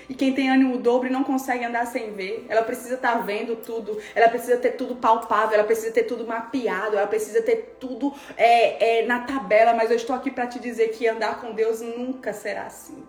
E 0.08 0.14
quem 0.14 0.34
tem 0.34 0.52
ânimo 0.52 0.78
dobro 0.78 1.12
não 1.12 1.24
consegue 1.24 1.66
andar 1.66 1.88
sem 1.88 2.14
ver. 2.14 2.46
Ela 2.48 2.62
precisa 2.62 2.96
estar 2.96 3.18
tá 3.18 3.20
vendo 3.20 3.56
tudo. 3.56 3.98
Ela 4.14 4.30
precisa 4.30 4.58
ter 4.58 4.72
tudo 4.72 4.96
palpável. 4.96 5.56
Ela 5.56 5.64
precisa 5.64 5.92
ter 5.92 6.04
tudo 6.04 6.28
mapeado. 6.28 6.96
Ela 6.96 7.08
precisa 7.08 7.42
ter 7.42 7.78
tudo 7.80 8.14
é, 8.38 9.00
é, 9.00 9.06
na 9.06 9.22
tabela. 9.22 9.74
Mas 9.74 9.90
eu 9.90 9.96
estou 9.96 10.16
aqui 10.16 10.30
para 10.30 10.48
te 10.48 10.60
dizer 10.60 10.90
que 10.90 11.08
andar 11.08 11.42
com 11.42 11.54
Deus 11.54 11.82
nunca 11.82 12.34
será 12.34 12.68
assim. 12.68 13.04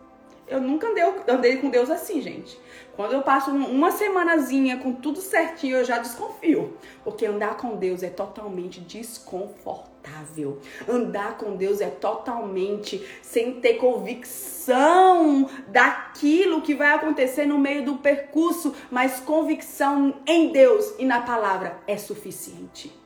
Eu 0.50 0.60
nunca 0.60 0.88
andei, 0.88 1.04
andei 1.28 1.56
com 1.58 1.70
Deus 1.70 1.88
assim, 1.88 2.20
gente. 2.20 2.58
Quando 2.96 3.12
eu 3.12 3.22
passo 3.22 3.52
uma 3.52 3.92
semanazinha 3.92 4.78
com 4.78 4.92
tudo 4.92 5.20
certinho, 5.20 5.76
eu 5.76 5.84
já 5.84 5.98
desconfio. 5.98 6.76
Porque 7.04 7.24
andar 7.24 7.56
com 7.56 7.76
Deus 7.76 8.02
é 8.02 8.10
totalmente 8.10 8.80
desconfortável. 8.80 10.58
Andar 10.88 11.38
com 11.38 11.56
Deus 11.56 11.80
é 11.80 11.88
totalmente 11.88 13.00
sem 13.22 13.60
ter 13.60 13.74
convicção 13.74 15.48
daquilo 15.68 16.62
que 16.62 16.74
vai 16.74 16.92
acontecer 16.92 17.46
no 17.46 17.58
meio 17.58 17.84
do 17.84 17.98
percurso, 17.98 18.74
mas 18.90 19.20
convicção 19.20 20.16
em 20.26 20.50
Deus 20.50 20.94
e 20.98 21.04
na 21.04 21.22
palavra 21.22 21.78
é 21.86 21.96
suficiente 21.96 22.99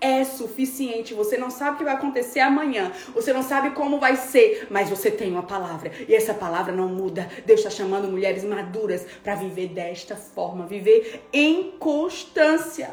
é 0.00 0.24
suficiente. 0.24 1.14
Você 1.14 1.36
não 1.36 1.50
sabe 1.50 1.74
o 1.74 1.78
que 1.78 1.84
vai 1.84 1.94
acontecer 1.94 2.40
amanhã. 2.40 2.90
Você 3.14 3.32
não 3.32 3.42
sabe 3.42 3.70
como 3.70 4.00
vai 4.00 4.16
ser, 4.16 4.66
mas 4.70 4.88
você 4.88 5.10
tem 5.10 5.30
uma 5.30 5.42
palavra. 5.42 5.92
E 6.08 6.14
essa 6.14 6.32
palavra 6.32 6.72
não 6.72 6.88
muda. 6.88 7.28
Deus 7.44 7.60
está 7.60 7.70
chamando 7.70 8.08
mulheres 8.08 8.44
maduras 8.44 9.06
para 9.22 9.34
viver 9.34 9.68
desta 9.68 10.16
forma, 10.16 10.66
viver 10.66 11.22
em 11.32 11.72
constância. 11.78 12.90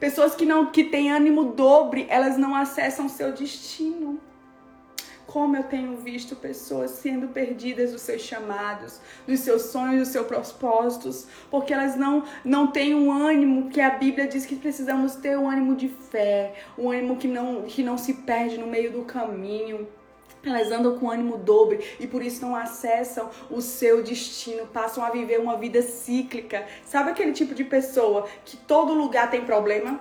Pessoas 0.00 0.34
que 0.34 0.44
não 0.44 0.66
que 0.66 0.84
têm 0.84 1.12
ânimo 1.12 1.52
dobre, 1.52 2.06
elas 2.10 2.36
não 2.36 2.54
acessam 2.54 3.08
seu 3.08 3.32
destino 3.32 4.20
como 5.36 5.54
eu 5.54 5.64
tenho 5.64 5.98
visto 5.98 6.34
pessoas 6.34 6.92
sendo 6.92 7.28
perdidas 7.28 7.92
dos 7.92 8.00
seus 8.00 8.22
chamados, 8.22 8.98
dos 9.26 9.40
seus 9.40 9.64
sonhos, 9.64 9.98
dos 9.98 10.08
seus 10.08 10.26
propósitos, 10.26 11.26
porque 11.50 11.74
elas 11.74 11.94
não, 11.94 12.24
não 12.42 12.68
têm 12.68 12.94
um 12.94 13.12
ânimo 13.12 13.68
que 13.68 13.78
a 13.78 13.90
Bíblia 13.90 14.26
diz 14.26 14.46
que 14.46 14.56
precisamos 14.56 15.14
ter 15.16 15.36
um 15.36 15.46
ânimo 15.46 15.76
de 15.76 15.90
fé, 15.90 16.54
um 16.78 16.90
ânimo 16.90 17.18
que 17.18 17.28
não, 17.28 17.64
que 17.64 17.82
não 17.82 17.98
se 17.98 18.14
perde 18.14 18.56
no 18.56 18.66
meio 18.66 18.90
do 18.90 19.02
caminho. 19.02 19.86
Elas 20.42 20.72
andam 20.72 20.98
com 20.98 21.10
ânimo 21.10 21.36
dobre 21.36 21.84
e 22.00 22.06
por 22.06 22.22
isso 22.22 22.40
não 22.40 22.56
acessam 22.56 23.28
o 23.50 23.60
seu 23.60 24.02
destino, 24.02 24.66
passam 24.68 25.04
a 25.04 25.10
viver 25.10 25.38
uma 25.38 25.58
vida 25.58 25.82
cíclica. 25.82 26.64
Sabe 26.82 27.10
aquele 27.10 27.32
tipo 27.32 27.54
de 27.54 27.62
pessoa 27.62 28.26
que 28.42 28.56
todo 28.56 28.94
lugar 28.94 29.30
tem 29.30 29.44
problema? 29.44 30.00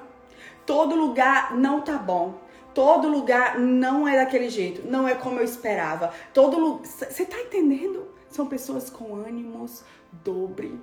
Todo 0.66 0.96
lugar 0.96 1.58
não 1.58 1.82
tá 1.82 1.98
bom 1.98 2.45
Todo 2.76 3.08
lugar 3.08 3.58
não 3.58 4.06
é 4.06 4.18
daquele 4.18 4.50
jeito, 4.50 4.86
não 4.86 5.08
é 5.08 5.16
como 5.16 5.40
eu 5.40 5.46
esperava. 5.46 6.14
Todo 6.34 6.82
você 6.84 7.26
tá 7.26 7.40
entendendo? 7.40 8.06
São 8.30 8.48
pessoas 8.48 8.90
com 8.90 9.16
ânimos 9.16 9.82
dobre. 10.12 10.78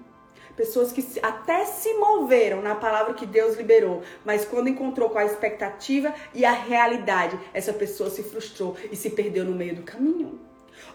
Pessoas 0.56 0.90
que 0.90 1.04
até 1.22 1.66
se 1.66 1.92
moveram 1.92 2.62
na 2.62 2.74
palavra 2.74 3.12
que 3.12 3.26
Deus 3.26 3.56
liberou, 3.56 4.00
mas 4.24 4.42
quando 4.42 4.68
encontrou 4.68 5.10
com 5.10 5.18
a 5.18 5.26
expectativa 5.26 6.14
e 6.34 6.46
a 6.46 6.52
realidade, 6.52 7.38
essa 7.52 7.74
pessoa 7.74 8.08
se 8.08 8.22
frustrou 8.22 8.74
e 8.90 8.96
se 8.96 9.10
perdeu 9.10 9.44
no 9.44 9.54
meio 9.54 9.76
do 9.76 9.82
caminho. 9.82 10.40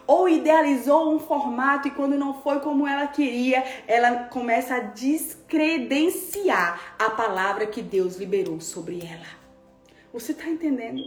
Ou 0.04 0.28
idealizou 0.28 1.14
um 1.14 1.20
formato 1.20 1.86
e 1.86 1.92
quando 1.92 2.18
não 2.18 2.42
foi 2.42 2.58
como 2.58 2.88
ela 2.88 3.06
queria, 3.06 3.62
ela 3.86 4.24
começa 4.24 4.74
a 4.74 4.80
descredenciar 4.80 6.96
a 6.98 7.10
palavra 7.10 7.66
que 7.66 7.82
Deus 7.82 8.16
liberou 8.16 8.60
sobre 8.60 9.06
ela. 9.06 9.37
Você 10.12 10.32
está 10.32 10.48
entendendo? 10.48 11.02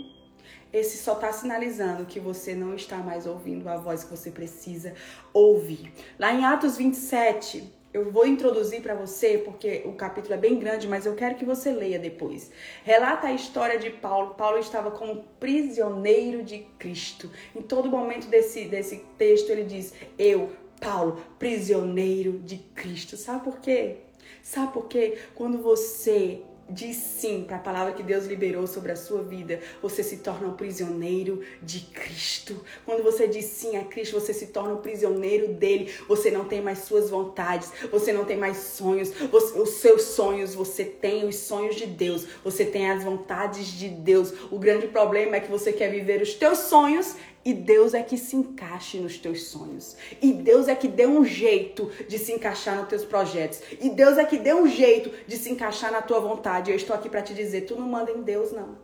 Esse 0.72 0.98
só 0.98 1.14
está 1.14 1.34
sinalizando 1.34 2.06
que 2.06 2.20
você 2.20 2.54
não 2.54 2.76
está 2.76 2.98
mais 2.98 3.26
ouvindo 3.26 3.68
a 3.68 3.78
voz 3.78 4.04
que 4.04 4.12
você 4.12 4.32
precisa 4.32 4.94
ouvir. 5.34 5.92
Lá 6.18 6.34
em 6.34 6.46
Atos 6.46 6.78
27, 6.78 7.72
eu 7.94 8.10
vou 8.10 8.26
introduzir 8.26 8.82
para 8.82 8.96
você, 8.96 9.38
porque 9.40 9.82
o 9.86 9.94
capítulo 9.94 10.36
é 10.36 10.38
bem 10.38 10.58
grande, 10.58 10.88
mas 10.88 11.06
eu 11.06 11.14
quero 11.14 11.36
que 11.36 11.44
você 11.44 11.72
leia 11.72 12.00
depois. 12.00 12.52
Relata 12.84 13.28
a 13.28 13.34
história 13.34 13.78
de 13.78 13.90
Paulo. 13.90 14.36
Paulo 14.36 14.60
estava 14.60 14.92
como 14.92 15.24
prisioneiro 15.40 16.42
de 16.44 16.60
Cristo. 16.80 17.30
Em 17.54 17.62
todo 17.62 17.90
momento 17.90 18.28
desse, 18.28 18.66
desse 18.66 19.04
texto, 19.18 19.50
ele 19.50 19.66
diz: 19.66 19.94
Eu, 20.18 20.52
Paulo, 20.80 21.22
prisioneiro 21.38 22.40
de 22.40 22.60
Cristo. 22.74 23.18
Sabe 23.18 23.44
por 23.44 23.60
quê? 23.60 23.98
Sabe 24.42 24.72
por 24.72 24.88
quê? 24.88 25.18
Quando 25.36 25.58
você 25.58 26.42
diz 26.72 26.96
sim 26.96 27.44
para 27.44 27.58
a 27.58 27.60
palavra 27.60 27.94
que 27.94 28.02
Deus 28.02 28.26
liberou 28.26 28.66
sobre 28.66 28.92
a 28.92 28.96
sua 28.96 29.22
vida, 29.22 29.60
você 29.82 30.04
se 30.04 30.18
torna 30.18 30.48
um 30.48 30.54
prisioneiro 30.54 31.42
de 31.62 31.82
Cristo. 31.82 32.60
Quando 32.86 33.04
você 33.04 33.28
diz 33.28 33.46
sim 33.46 33.78
a 33.78 33.84
Cristo, 33.84 34.20
você 34.20 34.34
se 34.34 34.48
torna 34.48 34.74
um 34.74 34.82
prisioneiro 34.82 35.50
dele. 35.54 35.92
Você 36.08 36.32
não 36.32 36.46
tem 36.46 36.62
mais 36.62 36.80
suas 36.80 37.10
vontades, 37.10 37.72
você 37.92 38.14
não 38.14 38.26
tem 38.26 38.38
mais 38.38 38.58
sonhos. 38.58 39.12
Você, 39.32 39.60
os 39.60 39.70
seus 39.70 40.02
sonhos, 40.04 40.56
você 40.56 40.86
tem 40.86 41.28
os 41.28 41.36
sonhos 41.36 41.76
de 41.76 41.86
Deus, 41.86 42.26
você 42.44 42.66
tem 42.66 42.90
as 42.90 43.04
vontades 43.04 43.68
de 43.68 43.90
Deus. 43.90 44.34
O 44.50 44.58
grande 44.58 44.88
problema 44.88 45.36
é 45.36 45.40
que 45.40 45.52
você 45.52 45.74
quer 45.74 45.92
viver 45.92 46.22
os 46.22 46.34
teus 46.34 46.60
sonhos 46.60 47.16
e 47.44 47.54
Deus 47.54 47.94
é 47.94 48.04
que 48.04 48.18
se 48.18 48.36
encaixe 48.36 49.00
nos 49.00 49.18
teus 49.18 49.46
sonhos. 49.46 49.98
E 50.22 50.32
Deus 50.32 50.68
é 50.68 50.76
que 50.76 50.88
dê 50.88 51.08
um 51.08 51.26
jeito 51.26 51.92
de 52.08 52.20
se 52.20 52.32
encaixar 52.32 52.78
nos 52.78 52.88
teus 52.88 53.04
projetos. 53.04 53.62
E 53.80 53.90
Deus 53.90 54.18
é 54.18 54.26
que 54.26 54.38
dê 54.38 54.54
um 54.54 54.68
jeito 54.68 55.12
de 55.26 55.38
se 55.38 55.50
encaixar 55.50 55.92
na 55.92 56.02
tua 56.02 56.20
vontade. 56.20 56.70
Eu 56.70 56.78
estou 56.78 56.96
aqui 56.96 57.10
para 57.10 57.22
te 57.22 57.34
dizer, 57.34 57.62
tu 57.62 57.76
não 57.76 57.88
manda 57.88 58.12
em 58.12 58.22
Deus 58.22 58.52
não. 58.52 58.78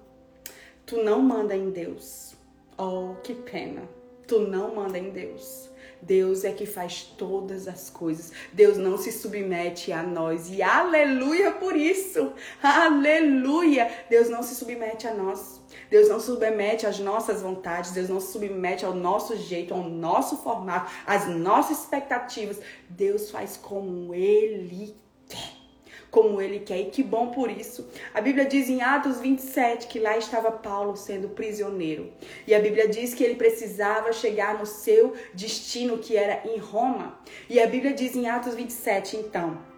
Tu 0.86 1.04
não 1.04 1.22
manda 1.22 1.56
em 1.56 1.70
Deus. 1.70 2.34
Oh, 2.78 3.16
que 3.22 3.36
pena. 3.36 3.84
Tu 4.26 4.40
não 4.40 4.74
manda 4.74 4.98
em 4.98 5.12
Deus. 5.12 5.70
Deus 6.02 6.44
é 6.44 6.52
que 6.52 6.66
faz 6.66 7.04
todas 7.04 7.68
as 7.68 7.90
coisas. 7.90 8.32
Deus 8.54 8.78
não 8.78 8.98
se 8.98 9.12
submete 9.12 9.92
a 9.92 10.02
nós. 10.02 10.50
E 10.50 10.62
aleluia 10.62 11.52
por 11.52 11.76
isso. 11.76 12.34
Aleluia. 12.62 13.90
Deus 14.10 14.30
não 14.30 14.42
se 14.42 14.56
submete 14.56 15.08
a 15.08 15.14
nós. 15.14 15.57
Deus 15.90 16.10
não 16.10 16.20
submete 16.20 16.86
às 16.86 17.00
nossas 17.00 17.42
vontades, 17.42 17.92
Deus 17.92 18.10
não 18.10 18.20
submete 18.20 18.86
ao 18.86 18.94
nosso 18.94 19.36
jeito, 19.38 19.74
ao 19.74 19.84
nosso 19.84 20.38
formato, 20.38 20.92
às 21.06 21.28
nossas 21.28 21.80
expectativas. 21.80 22.60
Deus 22.90 23.32
faz 23.32 23.58
como 23.58 24.14
Ele 24.14 24.96
quer 25.28 25.58
como 26.10 26.42
ele 26.42 26.60
quer. 26.60 26.80
E 26.80 26.86
que 26.86 27.04
bom 27.04 27.28
por 27.28 27.52
isso. 27.52 27.88
A 28.14 28.22
Bíblia 28.22 28.46
diz 28.46 28.70
em 28.70 28.82
Atos 28.82 29.20
27 29.20 29.88
que 29.88 30.00
lá 30.00 30.18
estava 30.18 30.52
Paulo 30.52 30.96
sendo 30.96 31.30
prisioneiro. 31.30 32.12
E 32.48 32.56
a 32.56 32.60
Bíblia 32.60 32.88
diz 32.88 33.14
que 33.14 33.24
ele 33.24 33.36
precisava 33.36 34.12
chegar 34.12 34.58
no 34.58 34.66
seu 34.66 35.14
destino, 35.34 35.98
que 35.98 36.16
era 36.18 36.42
em 36.48 36.58
Roma. 36.58 37.20
E 37.50 37.60
a 37.60 37.68
Bíblia 37.68 37.94
diz 37.94 38.16
em 38.16 38.28
Atos 38.28 38.56
27, 38.56 39.18
então. 39.18 39.77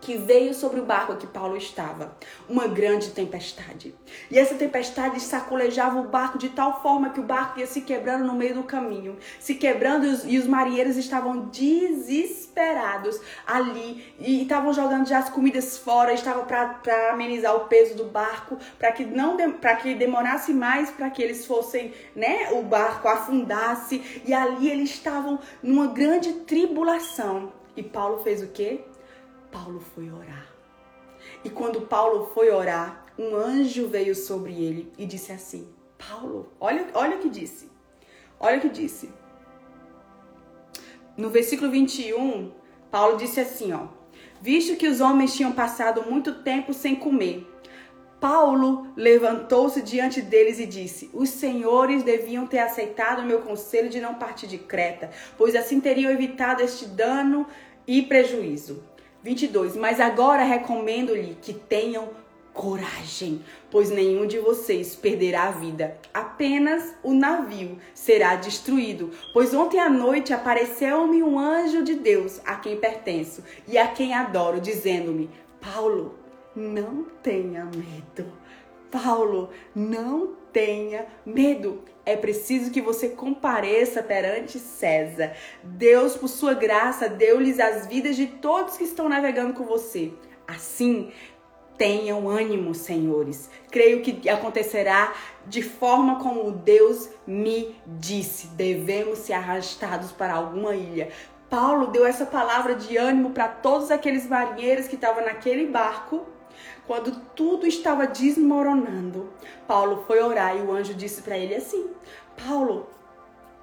Que 0.00 0.16
veio 0.16 0.54
sobre 0.54 0.80
o 0.80 0.84
barco 0.84 1.16
que 1.16 1.26
Paulo 1.26 1.56
estava, 1.56 2.16
uma 2.48 2.66
grande 2.66 3.10
tempestade. 3.10 3.94
E 4.30 4.38
essa 4.38 4.54
tempestade 4.54 5.20
sacolejava 5.20 6.00
o 6.00 6.08
barco 6.08 6.38
de 6.38 6.50
tal 6.50 6.80
forma 6.82 7.10
que 7.10 7.20
o 7.20 7.24
barco 7.24 7.58
ia 7.58 7.66
se 7.66 7.80
quebrando 7.82 8.24
no 8.24 8.34
meio 8.34 8.54
do 8.54 8.62
caminho, 8.62 9.16
se 9.40 9.54
quebrando 9.54 10.06
e 10.06 10.08
os, 10.08 10.24
e 10.24 10.38
os 10.38 10.46
marinheiros 10.46 10.96
estavam 10.96 11.46
desesperados 11.46 13.20
ali 13.46 14.14
e 14.18 14.42
estavam 14.42 14.72
jogando 14.72 15.08
já 15.08 15.18
as 15.18 15.30
comidas 15.30 15.78
fora, 15.78 16.12
estava 16.12 16.44
para 16.44 17.12
amenizar 17.12 17.54
o 17.56 17.66
peso 17.66 17.96
do 17.96 18.04
barco, 18.04 18.56
para 18.78 18.92
que 18.92 19.04
não 19.04 19.36
para 19.52 19.76
que 19.76 19.94
demorasse 19.94 20.52
mais 20.52 20.90
para 20.90 21.10
que 21.10 21.22
eles 21.22 21.44
fossem, 21.46 21.92
né, 22.14 22.50
o 22.52 22.62
barco 22.62 23.08
afundasse, 23.08 24.22
e 24.24 24.32
ali 24.32 24.70
eles 24.70 24.90
estavam 24.90 25.38
numa 25.62 25.88
grande 25.88 26.32
tribulação. 26.32 27.52
E 27.76 27.82
Paulo 27.82 28.18
fez 28.24 28.42
o 28.42 28.48
quê? 28.48 28.80
Paulo 29.50 29.80
foi 29.80 30.10
orar. 30.10 30.46
E 31.44 31.50
quando 31.50 31.82
Paulo 31.82 32.30
foi 32.34 32.50
orar, 32.50 33.06
um 33.18 33.34
anjo 33.34 33.88
veio 33.88 34.14
sobre 34.14 34.52
ele 34.52 34.92
e 34.96 35.06
disse 35.06 35.32
assim: 35.32 35.68
Paulo, 35.96 36.52
olha, 36.60 36.86
olha 36.94 37.16
o 37.16 37.20
que 37.20 37.28
disse. 37.28 37.70
Olha 38.38 38.58
o 38.58 38.60
que 38.60 38.68
disse. 38.68 39.10
No 41.16 41.30
versículo 41.30 41.70
21, 41.70 42.52
Paulo 42.90 43.16
disse 43.16 43.40
assim, 43.40 43.72
ó: 43.72 43.88
Visto 44.40 44.76
que 44.76 44.86
os 44.86 45.00
homens 45.00 45.34
tinham 45.34 45.52
passado 45.52 46.08
muito 46.08 46.42
tempo 46.42 46.72
sem 46.72 46.94
comer, 46.94 47.44
Paulo 48.20 48.88
levantou-se 48.96 49.82
diante 49.82 50.22
deles 50.22 50.58
e 50.58 50.66
disse: 50.66 51.10
Os 51.12 51.30
senhores 51.30 52.02
deviam 52.02 52.46
ter 52.46 52.60
aceitado 52.60 53.20
o 53.20 53.26
meu 53.26 53.40
conselho 53.42 53.88
de 53.88 54.00
não 54.00 54.14
partir 54.14 54.46
de 54.46 54.58
Creta, 54.58 55.10
pois 55.36 55.56
assim 55.56 55.80
teriam 55.80 56.10
evitado 56.10 56.62
este 56.62 56.86
dano 56.86 57.46
e 57.86 58.02
prejuízo. 58.02 58.82
22. 59.22 59.76
Mas 59.76 60.00
agora 60.00 60.42
recomendo-lhe 60.42 61.36
que 61.40 61.52
tenham 61.52 62.08
coragem, 62.58 63.44
pois 63.70 63.88
nenhum 63.88 64.26
de 64.26 64.40
vocês 64.40 64.96
perderá 64.96 65.44
a 65.44 65.50
vida. 65.52 65.96
Apenas 66.12 66.92
o 67.04 67.14
navio 67.14 67.78
será 67.94 68.34
destruído. 68.34 69.12
Pois 69.32 69.54
ontem 69.54 69.78
à 69.78 69.88
noite 69.88 70.32
apareceu-me 70.32 71.22
um 71.22 71.38
anjo 71.38 71.84
de 71.84 71.94
Deus, 71.94 72.40
a 72.44 72.56
quem 72.56 72.76
pertenço 72.76 73.44
e 73.68 73.78
a 73.78 73.86
quem 73.86 74.12
adoro, 74.12 74.60
dizendo-me: 74.60 75.30
Paulo, 75.60 76.16
não 76.54 77.06
tenha 77.22 77.64
medo. 77.64 78.32
Paulo, 78.90 79.50
não 79.72 80.34
tenha 80.52 81.06
medo. 81.24 81.82
É 82.08 82.16
preciso 82.16 82.70
que 82.70 82.80
você 82.80 83.10
compareça 83.10 84.02
perante 84.02 84.58
César. 84.58 85.34
Deus, 85.62 86.16
por 86.16 86.26
sua 86.26 86.54
graça, 86.54 87.06
deu-lhes 87.06 87.60
as 87.60 87.86
vidas 87.86 88.16
de 88.16 88.26
todos 88.26 88.78
que 88.78 88.84
estão 88.84 89.10
navegando 89.10 89.52
com 89.52 89.64
você. 89.64 90.10
Assim, 90.46 91.12
tenham 91.76 92.26
ânimo, 92.26 92.74
senhores. 92.74 93.50
Creio 93.70 94.00
que 94.00 94.26
acontecerá 94.26 95.12
de 95.44 95.60
forma 95.60 96.18
como 96.18 96.50
Deus 96.50 97.10
me 97.26 97.76
disse. 97.86 98.46
Devemos 98.46 99.18
ser 99.18 99.34
arrastados 99.34 100.10
para 100.10 100.32
alguma 100.32 100.74
ilha. 100.74 101.10
Paulo 101.50 101.88
deu 101.88 102.06
essa 102.06 102.24
palavra 102.24 102.74
de 102.74 102.96
ânimo 102.96 103.32
para 103.32 103.48
todos 103.48 103.90
aqueles 103.90 104.26
marinheiros 104.26 104.88
que 104.88 104.94
estavam 104.94 105.22
naquele 105.22 105.66
barco 105.66 106.26
quando 106.88 107.12
tudo 107.36 107.66
estava 107.66 108.06
desmoronando, 108.06 109.30
Paulo 109.66 110.04
foi 110.06 110.22
orar 110.22 110.56
e 110.56 110.62
o 110.62 110.72
anjo 110.72 110.94
disse 110.94 111.20
para 111.20 111.36
ele 111.36 111.54
assim: 111.54 111.90
Paulo, 112.46 112.88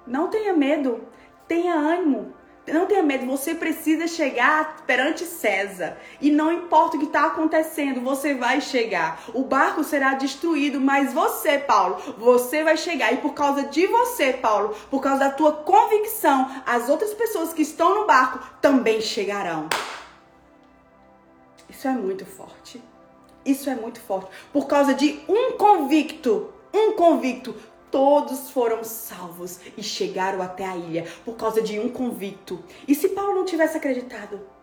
não 0.06 0.28
tenha 0.28 0.54
medo, 0.54 1.02
tenha 1.48 1.74
ânimo. 1.74 2.32
Não 2.68 2.84
tenha 2.84 3.02
medo, 3.02 3.26
você 3.26 3.54
precisa 3.54 4.08
chegar 4.08 4.84
perante 4.86 5.24
César. 5.24 5.96
E 6.20 6.32
não 6.32 6.52
importa 6.52 6.96
o 6.96 6.98
que 6.98 7.06
está 7.06 7.26
acontecendo, 7.26 8.00
você 8.00 8.34
vai 8.34 8.60
chegar. 8.60 9.22
O 9.32 9.44
barco 9.44 9.84
será 9.84 10.14
destruído, 10.14 10.80
mas 10.80 11.12
você, 11.12 11.60
Paulo, 11.60 11.96
você 12.18 12.64
vai 12.64 12.76
chegar. 12.76 13.12
E 13.12 13.18
por 13.18 13.34
causa 13.34 13.68
de 13.68 13.86
você, 13.86 14.32
Paulo, 14.32 14.74
por 14.90 15.00
causa 15.00 15.20
da 15.20 15.30
tua 15.30 15.52
convicção, 15.52 16.50
as 16.66 16.88
outras 16.88 17.14
pessoas 17.14 17.52
que 17.52 17.62
estão 17.62 18.00
no 18.00 18.04
barco 18.04 18.44
também 18.60 19.00
chegarão. 19.00 19.68
Isso 21.70 21.86
é 21.86 21.92
muito 21.92 22.26
forte. 22.26 22.82
Isso 23.46 23.70
é 23.70 23.76
muito 23.76 24.00
forte. 24.00 24.28
Por 24.52 24.66
causa 24.66 24.92
de 24.92 25.20
um 25.28 25.52
convicto, 25.56 26.52
um 26.74 26.92
convicto, 26.92 27.54
todos 27.92 28.50
foram 28.50 28.82
salvos 28.82 29.60
e 29.76 29.82
chegaram 29.82 30.42
até 30.42 30.66
a 30.66 30.76
ilha 30.76 31.06
por 31.24 31.36
causa 31.36 31.62
de 31.62 31.78
um 31.78 31.88
convicto. 31.88 32.62
E 32.88 32.94
se 32.94 33.10
Paulo 33.10 33.36
não 33.36 33.44
tivesse 33.44 33.76
acreditado? 33.76 34.55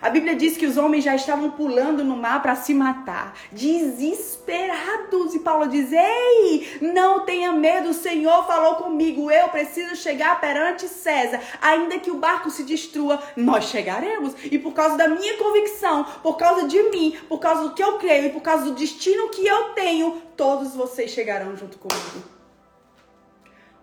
A 0.00 0.08
Bíblia 0.08 0.34
diz 0.34 0.56
que 0.56 0.66
os 0.66 0.76
homens 0.76 1.04
já 1.04 1.14
estavam 1.14 1.50
pulando 1.50 2.02
no 2.02 2.16
mar 2.16 2.40
para 2.42 2.56
se 2.56 2.72
matar, 2.72 3.34
desesperados. 3.50 5.34
E 5.34 5.40
Paulo 5.40 5.68
diz: 5.68 5.90
Ei, 5.92 6.78
não 6.80 7.24
tenha 7.24 7.52
medo, 7.52 7.90
o 7.90 7.94
Senhor 7.94 8.46
falou 8.46 8.76
comigo, 8.76 9.30
eu 9.30 9.48
preciso 9.48 9.94
chegar 9.96 10.40
perante 10.40 10.88
César. 10.88 11.40
Ainda 11.60 11.98
que 11.98 12.10
o 12.10 12.16
barco 12.16 12.50
se 12.50 12.62
destrua, 12.62 13.22
nós 13.36 13.66
chegaremos. 13.66 14.34
E 14.44 14.58
por 14.58 14.72
causa 14.72 14.96
da 14.96 15.08
minha 15.08 15.36
convicção, 15.36 16.04
por 16.22 16.36
causa 16.36 16.66
de 16.66 16.82
mim, 16.90 17.16
por 17.28 17.38
causa 17.38 17.64
do 17.64 17.74
que 17.74 17.82
eu 17.82 17.98
creio 17.98 18.26
e 18.26 18.30
por 18.30 18.40
causa 18.40 18.64
do 18.64 18.72
destino 18.72 19.28
que 19.28 19.46
eu 19.46 19.70
tenho, 19.74 20.22
todos 20.36 20.74
vocês 20.74 21.10
chegarão 21.10 21.56
junto 21.56 21.78
comigo. 21.78 22.22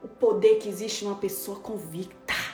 O 0.02 0.08
poder 0.08 0.60
que 0.60 0.70
existe 0.70 1.04
numa 1.04 1.18
pessoa 1.18 1.60
convicta. 1.60 2.49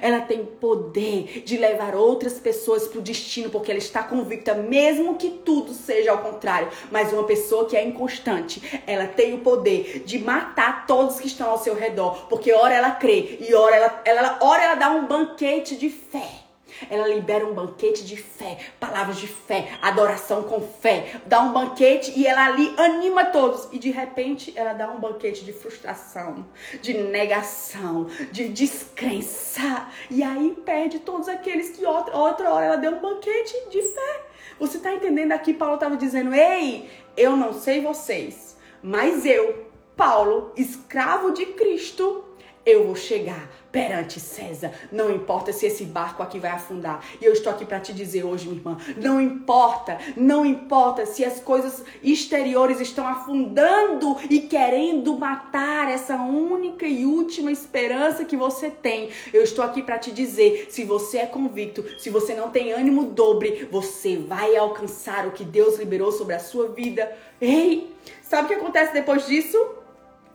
Ela 0.00 0.20
tem 0.20 0.44
poder 0.44 1.42
de 1.44 1.56
levar 1.56 1.94
outras 1.94 2.38
pessoas 2.38 2.86
para 2.86 2.98
o 2.98 3.02
destino, 3.02 3.50
porque 3.50 3.70
ela 3.70 3.78
está 3.78 4.02
convicta, 4.02 4.54
mesmo 4.54 5.16
que 5.16 5.30
tudo 5.30 5.72
seja 5.72 6.12
ao 6.12 6.18
contrário. 6.18 6.68
Mas 6.90 7.12
uma 7.12 7.24
pessoa 7.24 7.66
que 7.66 7.76
é 7.76 7.84
inconstante, 7.84 8.82
ela 8.86 9.06
tem 9.06 9.34
o 9.34 9.38
poder 9.38 10.02
de 10.04 10.18
matar 10.18 10.86
todos 10.86 11.20
que 11.20 11.26
estão 11.26 11.50
ao 11.50 11.58
seu 11.58 11.74
redor, 11.74 12.26
porque 12.28 12.52
ora 12.52 12.74
ela 12.74 12.92
crê 12.92 13.38
e 13.40 13.54
ora 13.54 13.76
ela, 13.76 14.02
ela, 14.04 14.38
ora 14.40 14.62
ela 14.62 14.74
dá 14.74 14.90
um 14.90 15.06
banquete 15.06 15.76
de 15.76 15.90
fé. 15.90 16.51
Ela 16.90 17.08
libera 17.08 17.46
um 17.46 17.54
banquete 17.54 18.04
de 18.04 18.16
fé, 18.16 18.58
palavras 18.78 19.16
de 19.16 19.26
fé, 19.26 19.68
adoração 19.80 20.42
com 20.44 20.60
fé. 20.60 21.20
Dá 21.26 21.40
um 21.40 21.52
banquete 21.52 22.12
e 22.16 22.26
ela 22.26 22.46
ali 22.46 22.74
anima 22.76 23.26
todos. 23.26 23.68
E 23.72 23.78
de 23.78 23.90
repente 23.90 24.52
ela 24.56 24.72
dá 24.72 24.90
um 24.90 25.00
banquete 25.00 25.44
de 25.44 25.52
frustração, 25.52 26.46
de 26.80 26.94
negação, 26.94 28.06
de 28.30 28.48
descrença. 28.48 29.88
E 30.10 30.22
aí 30.22 30.56
perde 30.64 30.98
todos 31.00 31.28
aqueles 31.28 31.70
que 31.70 31.84
outra, 31.84 32.16
outra 32.16 32.50
hora 32.52 32.66
ela 32.66 32.76
deu 32.76 32.92
um 32.92 33.00
banquete 33.00 33.54
de 33.70 33.82
fé. 33.82 34.26
Você 34.58 34.76
está 34.76 34.92
entendendo 34.92 35.32
aqui? 35.32 35.52
Paulo 35.52 35.74
estava 35.74 35.96
dizendo: 35.96 36.34
Ei, 36.34 36.88
eu 37.16 37.36
não 37.36 37.52
sei 37.52 37.80
vocês, 37.80 38.56
mas 38.82 39.26
eu, 39.26 39.66
Paulo, 39.96 40.52
escravo 40.56 41.32
de 41.32 41.46
Cristo, 41.46 42.24
eu 42.64 42.86
vou 42.86 42.96
chegar 42.96 43.48
perante 43.72 44.20
César. 44.20 44.70
Não 44.92 45.10
importa 45.10 45.52
se 45.52 45.66
esse 45.66 45.84
barco 45.84 46.22
aqui 46.22 46.38
vai 46.38 46.50
afundar. 46.50 47.02
E 47.20 47.24
eu 47.24 47.32
estou 47.32 47.50
aqui 47.50 47.64
para 47.64 47.80
te 47.80 47.92
dizer 47.92 48.22
hoje, 48.22 48.46
minha 48.46 48.58
irmã, 48.58 48.76
não 48.98 49.20
importa, 49.20 49.98
não 50.14 50.44
importa 50.44 51.06
se 51.06 51.24
as 51.24 51.40
coisas 51.40 51.82
exteriores 52.02 52.80
estão 52.80 53.08
afundando 53.08 54.16
e 54.28 54.40
querendo 54.40 55.18
matar 55.18 55.90
essa 55.90 56.16
única 56.16 56.86
e 56.86 57.06
última 57.06 57.50
esperança 57.50 58.24
que 58.24 58.36
você 58.36 58.70
tem. 58.70 59.08
Eu 59.32 59.42
estou 59.42 59.64
aqui 59.64 59.82
para 59.82 59.98
te 59.98 60.12
dizer, 60.12 60.68
se 60.70 60.84
você 60.84 61.18
é 61.18 61.26
convicto, 61.26 61.84
se 61.98 62.10
você 62.10 62.34
não 62.34 62.50
tem 62.50 62.72
ânimo 62.72 63.06
dobre, 63.06 63.66
você 63.70 64.18
vai 64.18 64.54
alcançar 64.54 65.26
o 65.26 65.32
que 65.32 65.44
Deus 65.44 65.78
liberou 65.78 66.12
sobre 66.12 66.34
a 66.34 66.38
sua 66.38 66.68
vida. 66.68 67.10
Ei, 67.40 67.90
sabe 68.22 68.44
o 68.44 68.48
que 68.48 68.54
acontece 68.54 68.92
depois 68.92 69.26
disso? 69.26 69.81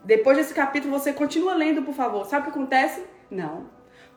Depois 0.07 0.37
desse 0.37 0.53
capítulo, 0.53 0.97
você 0.97 1.11
continua 1.11 1.53
lendo, 1.53 1.83
por 1.83 1.93
favor. 1.93 2.25
Sabe 2.25 2.43
o 2.43 2.43
que 2.45 2.57
acontece? 2.57 3.03
Não. 3.29 3.65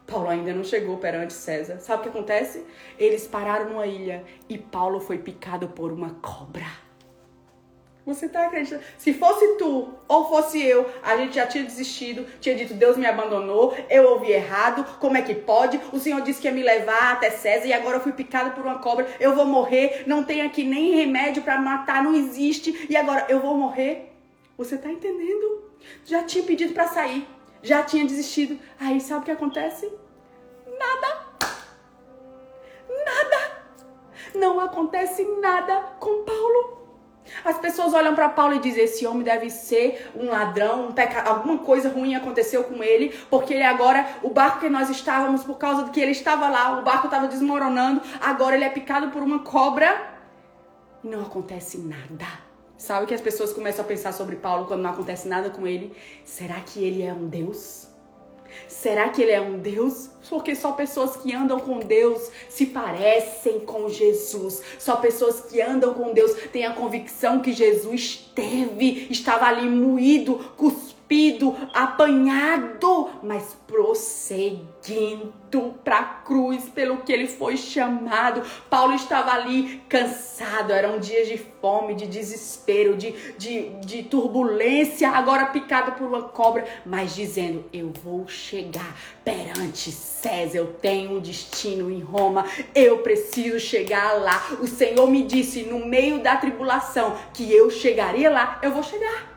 Paulo 0.07 0.29
ainda 0.29 0.55
não 0.55 0.62
chegou 0.62 0.98
perante 0.98 1.33
César. 1.33 1.81
Sabe 1.81 1.98
o 1.98 2.03
que 2.05 2.09
acontece? 2.11 2.64
Eles 2.96 3.26
pararam 3.26 3.70
numa 3.70 3.88
ilha 3.88 4.22
e 4.48 4.57
Paulo 4.57 5.00
foi 5.00 5.18
picado 5.18 5.66
por 5.66 5.90
uma 5.90 6.11
cobra. 6.22 6.64
Você 8.07 8.29
tá 8.29 8.46
acreditando? 8.46 8.85
Se 8.96 9.12
fosse 9.12 9.57
tu 9.57 9.92
ou 10.07 10.29
fosse 10.29 10.64
eu, 10.64 10.88
a 11.03 11.16
gente 11.16 11.35
já 11.35 11.44
tinha 11.44 11.64
desistido, 11.64 12.24
tinha 12.40 12.55
dito 12.55 12.72
Deus 12.72 12.96
me 12.96 13.07
abandonou, 13.07 13.76
eu 13.90 14.11
ouvi 14.11 14.31
errado, 14.31 14.85
como 15.00 15.16
é 15.16 15.22
que 15.22 15.35
pode? 15.35 15.81
O 15.92 15.98
Senhor 15.98 16.20
disse 16.20 16.40
que 16.40 16.46
ia 16.46 16.55
me 16.55 16.62
levar 16.62 17.14
até 17.14 17.31
César 17.31 17.66
e 17.66 17.72
agora 17.72 17.96
eu 17.96 18.00
fui 18.00 18.12
picado 18.12 18.53
por 18.53 18.64
uma 18.64 18.79
cobra, 18.79 19.09
eu 19.18 19.35
vou 19.35 19.44
morrer, 19.44 20.05
não 20.07 20.22
tem 20.22 20.42
aqui 20.42 20.62
nem 20.62 20.92
remédio 20.92 21.42
para 21.42 21.61
matar, 21.61 22.00
não 22.00 22.14
existe 22.14 22.87
e 22.88 22.96
agora 22.96 23.26
eu 23.29 23.40
vou 23.40 23.57
morrer. 23.57 24.12
Você 24.57 24.79
tá 24.79 24.88
entendendo? 24.88 25.70
Já 26.05 26.23
tinha 26.25 26.45
pedido 26.45 26.73
para 26.73 26.88
sair, 26.88 27.27
já 27.62 27.83
tinha 27.83 28.05
desistido. 28.05 28.59
Aí 28.79 29.01
sabe 29.01 29.23
o 29.23 29.25
que 29.25 29.31
acontece? 29.31 29.90
Nada. 30.66 31.27
Nada. 32.89 33.61
Não 34.35 34.61
acontece 34.61 35.24
nada 35.41 35.81
com 35.99 36.24
Paulo. 36.24 36.81
As 37.45 37.59
pessoas 37.59 37.95
olham 37.95 38.14
para 38.14 38.28
Paulo 38.28 38.55
e 38.55 38.59
dizem: 38.59 38.85
esse 38.85 39.07
homem 39.07 39.22
deve 39.22 39.51
ser 39.51 40.11
um 40.16 40.31
ladrão, 40.31 40.89
um 40.89 40.93
peca... 40.93 41.22
alguma 41.22 41.59
coisa 41.59 41.89
ruim 41.89 42.14
aconteceu 42.14 42.64
com 42.64 42.83
ele, 42.83 43.11
porque 43.28 43.55
ele 43.55 43.62
agora, 43.62 44.07
o 44.22 44.31
barco 44.31 44.61
que 44.61 44.68
nós 44.68 44.91
estávamos, 44.91 45.45
por 45.45 45.57
causa 45.57 45.85
de 45.85 45.91
que 45.91 46.01
ele 46.01 46.12
estava 46.12 46.49
lá, 46.49 46.78
o 46.78 46.83
barco 46.83 47.07
estava 47.07 47.28
desmoronando, 47.28 48.01
agora 48.20 48.57
ele 48.57 48.64
é 48.64 48.70
picado 48.70 49.11
por 49.11 49.22
uma 49.22 49.41
cobra 49.41 50.11
e 51.05 51.09
não 51.09 51.22
acontece 51.22 51.78
nada. 51.78 52.49
Sabe 52.81 53.07
que 53.07 53.12
as 53.12 53.20
pessoas 53.20 53.53
começam 53.53 53.85
a 53.85 53.87
pensar 53.87 54.11
sobre 54.11 54.37
Paulo 54.37 54.64
quando 54.64 54.81
não 54.81 54.89
acontece 54.89 55.28
nada 55.28 55.51
com 55.51 55.66
ele? 55.66 55.93
Será 56.24 56.59
que 56.61 56.83
ele 56.83 57.03
é 57.03 57.12
um 57.12 57.28
Deus? 57.28 57.87
Será 58.66 59.11
que 59.11 59.20
ele 59.20 59.33
é 59.33 59.41
um 59.41 59.59
Deus? 59.59 60.09
Porque 60.31 60.57
só 60.57 60.72
pessoas 60.72 61.14
que 61.14 61.35
andam 61.35 61.61
com 61.61 61.78
Deus 61.81 62.31
se 62.49 62.64
parecem 62.64 63.61
com 63.61 63.87
Jesus. 63.91 64.62
Só 64.78 64.97
pessoas 64.97 65.43
que 65.43 65.61
andam 65.61 65.93
com 65.93 66.14
Deus 66.14 66.33
têm 66.51 66.64
a 66.64 66.72
convicção 66.72 67.41
que 67.41 67.53
Jesus 67.53 68.31
teve, 68.35 69.09
estava 69.11 69.45
ali 69.45 69.68
moído, 69.68 70.37
cuspido 70.57 70.99
cuspido, 71.11 71.57
apanhado, 71.75 73.11
mas 73.21 73.57
prosseguindo 73.67 75.35
para 75.83 75.99
a 75.99 76.05
cruz 76.05 76.69
pelo 76.69 76.99
que 76.99 77.13
ele 77.13 77.27
foi 77.27 77.57
chamado. 77.57 78.43
Paulo 78.71 78.95
estava 78.95 79.33
ali 79.33 79.83
cansado, 79.89 80.73
eram 80.73 81.01
dias 81.01 81.27
de 81.27 81.37
fome, 81.37 81.97
de 81.97 82.07
desespero, 82.07 82.97
de, 82.97 83.11
de, 83.37 83.71
de 83.81 84.05
turbulência, 84.05 85.11
agora 85.11 85.47
picado 85.47 85.93
por 85.93 86.07
uma 86.07 86.23
cobra, 86.23 86.65
mas 86.87 87.17
dizendo: 87.17 87.65
Eu 87.73 87.93
vou 88.05 88.29
chegar 88.29 88.97
perante 89.25 89.91
César, 89.91 90.59
eu 90.59 90.75
tenho 90.75 91.17
um 91.17 91.21
destino 91.21 91.91
em 91.91 92.01
Roma, 92.01 92.45
eu 92.73 92.99
preciso 92.99 93.59
chegar 93.59 94.13
lá. 94.21 94.47
O 94.61 94.67
Senhor 94.69 95.11
me 95.11 95.25
disse 95.25 95.63
no 95.65 95.85
meio 95.85 96.23
da 96.23 96.37
tribulação 96.37 97.17
que 97.35 97.53
eu 97.53 97.69
chegaria 97.69 98.31
lá, 98.31 98.61
eu 98.63 98.71
vou 98.71 98.85
chegar. 98.85 99.29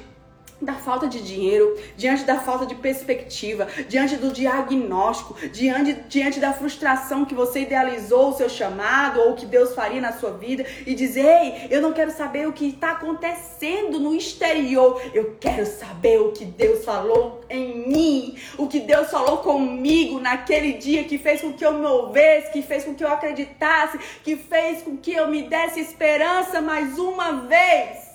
da 0.61 0.75
falta 0.75 1.07
de 1.07 1.21
dinheiro, 1.21 1.77
diante 1.97 2.25
da 2.25 2.39
falta 2.39 2.65
de 2.67 2.75
perspectiva, 2.75 3.67
diante 3.89 4.17
do 4.17 4.33
diagnóstico, 4.33 5.37
diante, 5.49 5.95
diante 6.09 6.41
da 6.41 6.53
frustração 6.53 7.25
que 7.25 7.35
você 7.35 7.61
idealizou 7.61 8.31
o 8.31 8.37
seu 8.37 8.49
chamado 8.49 9.21
ou 9.21 9.33
o 9.33 9.35
que 9.35 9.47
Deus 9.47 9.75
faria 9.75 10.01
na 10.01 10.13
sua 10.13 10.31
vida 10.31 10.65
e 10.87 10.95
dizer: 10.95 11.25
Ei, 11.25 11.69
eu 11.71 11.83
não 11.83 11.93
quero 11.93 12.11
saber 12.11 12.49
o 12.49 12.53
que 12.53 12.69
está 12.69 12.93
acontecendo 12.93 13.99
no 13.99 14.15
exterior, 14.15 15.01
eu 15.13 15.37
quero 15.41 15.67
saber 15.67 16.21
o 16.21 16.33
que 16.33 16.45
Deus 16.45 16.85
falou 16.85 17.43
em 17.51 17.89
mim, 17.89 18.39
o 18.57 18.67
que 18.67 18.81
Deus 18.81 19.11
falou 19.11 19.39
comigo 19.39 20.19
naquele 20.19 20.75
dia 20.75 21.05
que 21.05 21.19
fez 21.19 21.41
com 21.41 21.53
que 21.53 21.65
eu 21.65 21.73
me 21.73 21.81
movesse, 21.81 22.53
que 22.53 22.63
fez 22.63 22.85
com 22.85 22.95
que 22.95 23.05
eu 23.05 23.09
acreditasse, 23.09 23.99
que 24.23 24.37
fez 24.37 24.83
com 24.83 24.97
que 24.97 25.13
eu 25.13 25.29
me 25.29 25.43
desse 25.43 25.81
esperança 25.81 26.61
mais 26.61 26.99
uma 26.99 27.43
vez. 27.43 28.14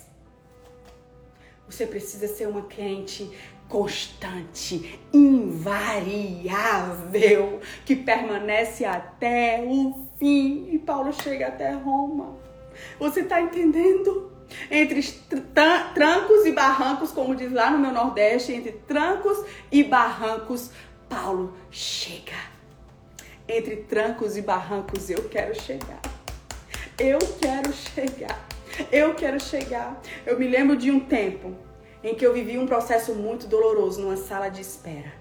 Você 1.70 1.86
precisa 1.86 2.26
ser 2.26 2.48
uma 2.48 2.62
crente 2.62 3.30
constante, 3.68 5.00
invariável, 5.12 6.50
que 7.84 7.94
permanece 7.94 8.84
até 8.84 9.64
o 9.64 10.08
fim. 10.18 10.68
E 10.72 10.78
Paulo 10.80 11.12
chega 11.12 11.46
até 11.46 11.70
Roma. 11.70 12.36
Você 12.98 13.20
está 13.20 13.40
entendendo? 13.40 14.32
Entre 14.68 15.00
trancos 15.94 16.44
e 16.44 16.50
barrancos, 16.50 17.12
como 17.12 17.36
diz 17.36 17.52
lá 17.52 17.70
no 17.70 17.78
meu 17.78 17.92
Nordeste, 17.92 18.52
entre 18.52 18.72
trancos 18.72 19.38
e 19.70 19.84
barrancos, 19.84 20.72
Paulo 21.08 21.56
chega. 21.70 22.50
Entre 23.46 23.76
trancos 23.76 24.36
e 24.36 24.42
barrancos, 24.42 25.08
eu 25.08 25.28
quero 25.28 25.54
chegar. 25.60 26.02
Eu 26.98 27.20
quero 27.40 27.72
chegar. 27.72 28.44
Eu 28.90 29.14
quero 29.14 29.40
chegar. 29.40 30.00
Eu 30.24 30.38
me 30.38 30.46
lembro 30.48 30.76
de 30.76 30.90
um 30.90 31.00
tempo 31.00 31.54
em 32.02 32.14
que 32.14 32.26
eu 32.26 32.32
vivi 32.32 32.58
um 32.58 32.66
processo 32.66 33.14
muito 33.14 33.46
doloroso 33.46 34.00
numa 34.00 34.16
sala 34.16 34.48
de 34.48 34.60
espera. 34.60 35.12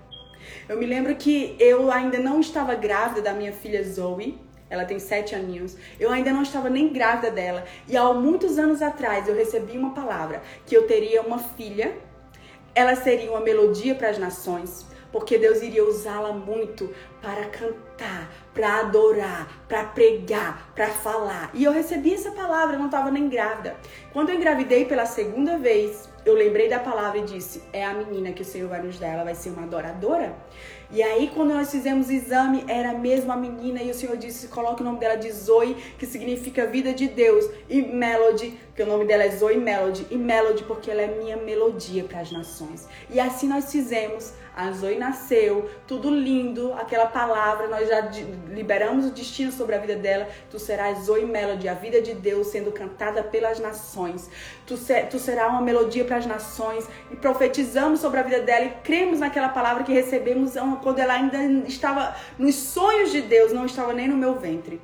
Eu 0.68 0.78
me 0.78 0.86
lembro 0.86 1.16
que 1.16 1.55
eu 1.60 1.91
ainda 1.91 2.20
não 2.20 2.39
estava 2.39 2.76
grávida 2.76 3.22
da 3.22 3.34
minha 3.34 3.51
filha 3.51 3.84
Zoe. 3.84 4.38
Ela 4.70 4.86
tem 4.86 4.99
sete 4.99 5.36
aninhos. 5.36 5.76
Eu 5.99 6.12
ainda 6.12 6.32
não 6.32 6.43
estava 6.43 6.70
nem 6.70 6.93
grávida 6.93 7.32
dela. 7.32 7.66
E 7.88 7.97
há 7.97 8.14
muitos 8.14 8.57
anos 8.57 8.82
atrás 8.82 9.28
eu 9.28 9.36
recebi 9.36 9.78
uma 9.78 9.93
palavra 9.93 10.41
que 10.66 10.76
eu 10.76 10.88
teria 10.88 11.22
uma 11.22 11.39
filha. 11.39 11.97
Ela 12.74 12.95
seria 12.95 13.32
uma 13.32 13.41
melodia 13.41 13.95
para 13.95 14.10
as 14.10 14.18
nações 14.18 14.89
porque 15.12 15.38
Deus 15.38 15.62
iria 15.62 15.84
usá-la 15.84 16.32
muito 16.32 16.93
para 17.22 17.45
cantar, 17.45 18.32
para 18.53 18.80
adorar, 18.80 19.66
para 19.68 19.84
pregar, 19.84 20.72
para 20.76 20.88
falar. 20.88 21.51
E 21.53 21.64
eu 21.64 21.72
recebi 21.72 22.14
essa 22.14 22.32
palavra, 22.32 22.76
eu 22.76 22.80
não 22.80 22.86
estava 22.88 23.12
nem 23.12 23.28
grávida. 23.28 23.76
Quando 24.14 24.30
eu 24.30 24.36
engravidei 24.36 24.86
pela 24.86 25.05
segunda 25.05 25.57
vez, 25.57 26.10
eu 26.26 26.34
lembrei 26.34 26.70
da 26.70 26.80
palavra 26.80 27.20
e 27.20 27.24
disse: 27.24 27.64
é 27.74 27.84
a 27.84 27.93
menina 27.93 28.32
que 28.32 28.41
o 28.41 28.45
Senhor 28.45 28.70
vai 28.70 28.82
nos 28.82 28.99
dar, 28.99 29.07
ela 29.07 29.24
vai 29.24 29.36
ser 29.36 29.49
uma 29.49 29.64
adoradora. 29.64 30.36
E 30.91 31.03
aí, 31.03 31.30
quando 31.36 31.53
nós 31.53 31.70
fizemos 31.70 32.07
o 32.07 32.12
exame, 32.12 32.66
era 32.68 32.93
mesmo 32.93 33.32
a 33.32 33.36
menina, 33.36 33.82
e 33.82 33.91
o 33.91 33.93
Senhor 33.93 34.18
disse: 34.18 34.47
coloque 34.47 34.82
o 34.82 34.86
nome 34.86 34.99
dela 34.99 35.16
de 35.16 35.32
Zoe, 35.32 35.76
que 35.97 36.05
significa 36.05 36.66
vida 36.66 36.93
de 36.93 37.07
Deus, 37.07 37.49
e 37.70 37.82
Melody, 37.82 38.60
que 38.80 38.84
o 38.84 38.86
nome 38.86 39.03
dela 39.03 39.25
é 39.25 39.30
Zoe 39.30 39.57
Melody, 39.57 40.07
e 40.09 40.15
Melody, 40.15 40.63
porque 40.63 40.89
ela 40.89 41.01
é 41.01 41.07
minha 41.07 41.36
melodia 41.36 42.01
para 42.05 42.21
as 42.21 42.32
nações. 42.32 42.88
E 43.09 43.19
assim 43.19 43.45
nós 43.45 43.69
fizemos. 43.69 44.32
A 44.55 44.71
Zoe 44.71 44.97
nasceu, 44.97 45.69
tudo 45.86 46.09
lindo, 46.09 46.71
aquela 46.73 47.05
palavra, 47.05 47.67
nós 47.67 47.89
já 47.89 48.09
liberamos 48.49 49.05
o 49.05 49.11
destino 49.11 49.51
sobre 49.51 49.75
a 49.75 49.80
vida 49.80 49.97
dela. 49.97 50.30
Tu 50.49 50.57
serás 50.57 50.99
Zoe 50.99 51.25
Melody, 51.25 51.67
a 51.67 51.73
vida 51.73 52.01
de 52.01 52.13
Deus 52.13 52.47
sendo 52.47 52.71
cantada 52.71 53.21
pelas 53.21 53.59
nações. 53.59 54.30
Tu, 54.65 54.77
ser, 54.77 55.09
tu 55.09 55.19
será 55.19 55.49
uma 55.49 55.61
melodia 55.61 56.05
para 56.05 56.15
as 56.15 56.25
nações. 56.25 56.88
E 57.11 57.17
profetizamos 57.17 57.99
sobre 57.99 58.21
a 58.21 58.23
vida 58.23 58.39
dela 58.39 58.63
e 58.63 58.71
cremos 58.82 59.19
naquela 59.19 59.49
palavra 59.49 59.84
que 59.84 59.91
recebemos 59.91 60.53
quando 60.82 60.99
ela 60.99 61.15
ainda 61.15 61.38
estava 61.67 62.15
nos 62.38 62.55
sonhos 62.55 63.11
de 63.11 63.21
Deus, 63.21 63.51
não 63.51 63.65
estava 63.65 63.91
nem 63.91 64.07
no 64.07 64.15
meu 64.15 64.39
ventre. 64.39 64.80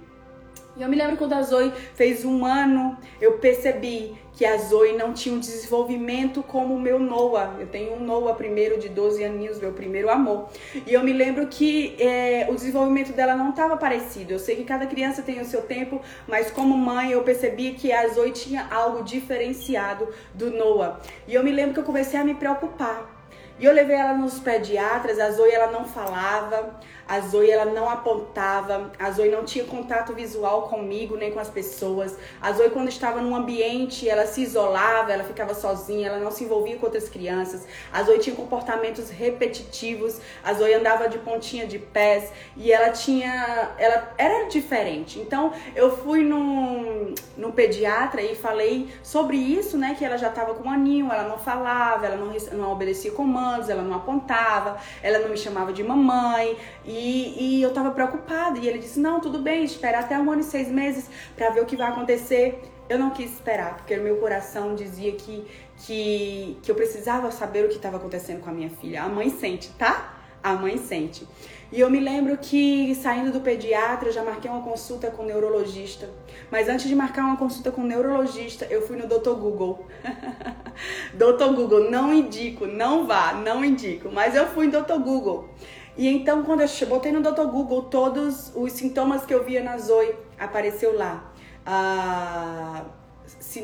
E 0.77 0.81
eu 0.81 0.89
me 0.89 0.95
lembro 0.95 1.15
quando 1.15 1.33
a 1.33 1.41
Zoe 1.41 1.71
fez 1.93 2.25
um 2.25 2.45
ano, 2.45 2.97
eu 3.21 3.37
percebi 3.37 4.15
que 4.33 4.45
a 4.45 4.57
Zoe 4.57 4.91
não 4.97 5.13
tinha 5.13 5.33
um 5.33 5.39
desenvolvimento 5.39 6.43
como 6.43 6.75
o 6.75 6.79
meu 6.79 6.99
Noah. 6.99 7.55
Eu 7.57 7.67
tenho 7.67 7.93
um 7.93 7.99
Noah 8.01 8.35
primeiro 8.35 8.77
de 8.77 8.89
12 8.89 9.23
aninhos, 9.23 9.57
meu 9.57 9.71
primeiro 9.71 10.09
amor. 10.09 10.49
E 10.85 10.93
eu 10.93 11.01
me 11.01 11.13
lembro 11.13 11.47
que 11.47 11.95
é, 11.97 12.45
o 12.49 12.55
desenvolvimento 12.55 13.13
dela 13.13 13.35
não 13.35 13.51
estava 13.51 13.77
parecido. 13.77 14.33
Eu 14.33 14.39
sei 14.39 14.57
que 14.57 14.65
cada 14.65 14.85
criança 14.85 15.21
tem 15.21 15.39
o 15.39 15.45
seu 15.45 15.61
tempo, 15.61 16.01
mas 16.27 16.51
como 16.51 16.77
mãe 16.77 17.11
eu 17.11 17.23
percebi 17.23 17.71
que 17.71 17.93
a 17.93 18.07
Zoe 18.09 18.31
tinha 18.31 18.67
algo 18.69 19.03
diferenciado 19.03 20.09
do 20.33 20.51
Noah. 20.51 20.99
E 21.25 21.33
eu 21.33 21.43
me 21.43 21.51
lembro 21.51 21.73
que 21.73 21.79
eu 21.79 21.85
comecei 21.85 22.19
a 22.19 22.23
me 22.23 22.33
preocupar 22.33 23.09
E 23.57 23.63
eu 23.63 23.71
levei 23.71 23.95
ela 23.95 24.13
nos 24.13 24.39
pediatras, 24.39 25.17
a 25.17 25.31
Zoe 25.31 25.51
ela 25.51 25.71
não 25.71 25.85
falava, 25.85 26.77
a 27.07 27.19
Zoe 27.19 27.49
ela 27.51 27.65
não 27.71 27.89
apontava, 27.89 28.91
a 28.97 29.11
Zoe 29.11 29.29
não 29.29 29.45
tinha 29.45 29.63
contato 29.65 30.13
visual 30.13 30.63
comigo 30.63 31.15
nem 31.15 31.31
com 31.31 31.39
as 31.39 31.49
pessoas. 31.49 32.17
A 32.41 32.51
Zoe 32.51 32.69
quando 32.71 32.89
estava 32.89 33.21
num 33.21 33.35
ambiente, 33.35 34.09
ela 34.09 34.25
se 34.25 34.41
isolava, 34.41 35.13
ela 35.13 35.23
ficava 35.23 35.53
sozinha, 35.53 36.07
ela 36.07 36.17
não 36.17 36.31
se 36.31 36.43
envolvia 36.43 36.77
com 36.77 36.85
outras 36.85 37.07
crianças. 37.07 37.67
A 37.93 38.01
Zoe 38.01 38.17
tinha 38.19 38.35
comportamentos 38.35 39.09
repetitivos, 39.09 40.19
a 40.43 40.53
Zoe 40.53 40.73
andava 40.73 41.07
de 41.07 41.19
pontinha 41.19 41.67
de 41.67 41.77
pés 41.77 42.31
e 42.57 42.71
ela 42.71 42.89
tinha, 42.89 43.75
ela 43.77 44.13
era 44.17 44.47
diferente. 44.47 45.19
Então 45.19 45.53
eu 45.75 45.95
fui 45.97 46.23
num, 46.23 47.13
num 47.37 47.51
pediatra 47.51 48.21
e 48.21 48.35
falei 48.35 48.89
sobre 49.03 49.37
isso, 49.37 49.77
né, 49.77 49.95
que 49.97 50.03
ela 50.03 50.17
já 50.17 50.29
estava 50.29 50.55
com 50.55 50.67
um 50.67 50.71
aninho, 50.71 51.11
ela 51.11 51.27
não 51.27 51.37
falava, 51.37 52.07
ela 52.07 52.15
não, 52.15 52.33
não 52.53 52.71
obedecia 52.71 53.11
comandos, 53.11 53.69
ela 53.69 53.83
não 53.83 53.95
apontava, 53.95 54.77
ela 55.03 55.19
não 55.19 55.29
me 55.29 55.37
chamava 55.37 55.71
de 55.71 55.83
mamãe. 55.83 56.57
E 56.83 56.94
e, 56.95 57.57
e 57.57 57.61
eu 57.61 57.73
tava 57.73 57.91
preocupada. 57.91 58.57
E 58.59 58.67
ele 58.67 58.79
disse: 58.79 58.99
Não, 58.99 59.19
tudo 59.19 59.39
bem, 59.39 59.63
espera 59.63 59.99
até 59.99 60.17
um 60.17 60.31
ano 60.31 60.41
e 60.41 60.43
seis 60.43 60.69
meses 60.69 61.09
para 61.35 61.49
ver 61.49 61.61
o 61.61 61.65
que 61.65 61.75
vai 61.75 61.89
acontecer. 61.89 62.61
Eu 62.87 62.99
não 62.99 63.09
quis 63.09 63.33
esperar, 63.33 63.77
porque 63.77 63.95
meu 63.97 64.17
coração 64.17 64.75
dizia 64.75 65.11
que, 65.13 65.45
que, 65.77 66.57
que 66.61 66.69
eu 66.69 66.75
precisava 66.75 67.31
saber 67.31 67.65
o 67.65 67.67
que 67.67 67.75
estava 67.75 67.97
acontecendo 67.97 68.41
com 68.41 68.49
a 68.49 68.53
minha 68.53 68.69
filha. 68.69 69.03
A 69.03 69.09
mãe 69.09 69.29
sente, 69.29 69.69
tá? 69.71 70.19
A 70.43 70.53
mãe 70.53 70.77
sente. 70.77 71.27
E 71.71 71.79
eu 71.79 71.89
me 71.89 71.99
lembro 71.99 72.37
que 72.37 72.93
saindo 72.93 73.31
do 73.31 73.41
pediatra, 73.41 74.09
eu 74.09 74.13
já 74.13 74.23
marquei 74.23 74.49
uma 74.49 74.61
consulta 74.61 75.09
com 75.09 75.23
o 75.23 75.25
neurologista. 75.25 76.07
Mas 76.51 76.69
antes 76.69 76.87
de 76.87 76.95
marcar 76.95 77.23
uma 77.23 77.37
consulta 77.37 77.71
com 77.71 77.81
o 77.81 77.85
neurologista, 77.85 78.65
eu 78.69 78.85
fui 78.85 78.95
no 78.95 79.07
Dr. 79.07 79.31
Google. 79.31 79.87
Dr. 81.15 81.55
Google, 81.55 81.89
não 81.89 82.13
indico, 82.13 82.67
não 82.67 83.07
vá, 83.07 83.33
não 83.33 83.65
indico. 83.65 84.09
Mas 84.11 84.35
eu 84.35 84.45
fui 84.47 84.67
no 84.67 84.83
Dr. 84.83 84.99
Google. 84.99 85.49
E 85.97 86.07
então, 86.07 86.43
quando 86.43 86.61
eu 86.61 86.87
botei 86.87 87.11
no 87.11 87.21
Dr. 87.21 87.45
Google 87.45 87.83
todos 87.83 88.51
os 88.55 88.71
sintomas 88.73 89.25
que 89.25 89.33
eu 89.33 89.43
via 89.43 89.63
na 89.63 89.77
Zoe, 89.77 90.13
apareceu 90.37 90.97
lá. 90.97 91.31
Ah, 91.65 92.83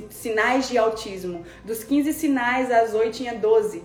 sinais 0.10 0.70
de 0.70 0.78
autismo. 0.78 1.44
Dos 1.66 1.84
15 1.84 2.14
sinais, 2.14 2.72
a 2.72 2.86
Zoe 2.86 3.10
tinha 3.12 3.34
12. 3.34 3.84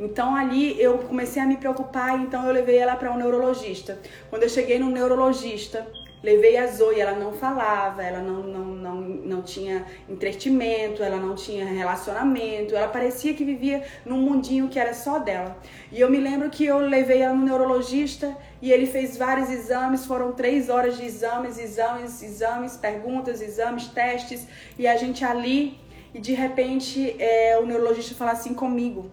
Então 0.00 0.34
ali 0.34 0.80
eu 0.80 0.98
comecei 0.98 1.40
a 1.40 1.46
me 1.46 1.56
preocupar, 1.56 2.18
então 2.18 2.46
eu 2.46 2.52
levei 2.52 2.78
ela 2.78 2.96
para 2.96 3.12
um 3.12 3.16
neurologista. 3.16 4.00
Quando 4.30 4.42
eu 4.42 4.48
cheguei 4.48 4.78
no 4.78 4.90
neurologista, 4.90 5.86
Levei 6.22 6.56
a 6.56 6.68
Zoe, 6.68 7.00
ela 7.00 7.18
não 7.18 7.32
falava, 7.32 8.00
ela 8.00 8.20
não, 8.20 8.42
não, 8.44 8.64
não, 8.64 8.94
não 9.00 9.42
tinha 9.42 9.84
entretenimento, 10.08 11.02
ela 11.02 11.16
não 11.16 11.34
tinha 11.34 11.64
relacionamento, 11.64 12.76
ela 12.76 12.86
parecia 12.86 13.34
que 13.34 13.44
vivia 13.44 13.82
num 14.06 14.18
mundinho 14.18 14.68
que 14.68 14.78
era 14.78 14.94
só 14.94 15.18
dela. 15.18 15.58
E 15.90 16.00
eu 16.00 16.08
me 16.08 16.18
lembro 16.18 16.48
que 16.48 16.64
eu 16.64 16.78
levei 16.78 17.22
ela 17.22 17.34
no 17.34 17.44
neurologista 17.44 18.36
e 18.60 18.70
ele 18.70 18.86
fez 18.86 19.16
vários 19.16 19.50
exames, 19.50 20.06
foram 20.06 20.32
três 20.32 20.68
horas 20.68 20.96
de 20.96 21.04
exames, 21.04 21.58
exames, 21.58 22.22
exames, 22.22 22.76
perguntas, 22.76 23.42
exames, 23.42 23.88
testes, 23.88 24.46
e 24.78 24.86
a 24.86 24.96
gente 24.96 25.24
ali, 25.24 25.80
e 26.14 26.20
de 26.20 26.34
repente 26.34 27.16
é, 27.18 27.58
o 27.58 27.66
neurologista 27.66 28.14
fala 28.14 28.30
assim 28.30 28.54
comigo, 28.54 29.10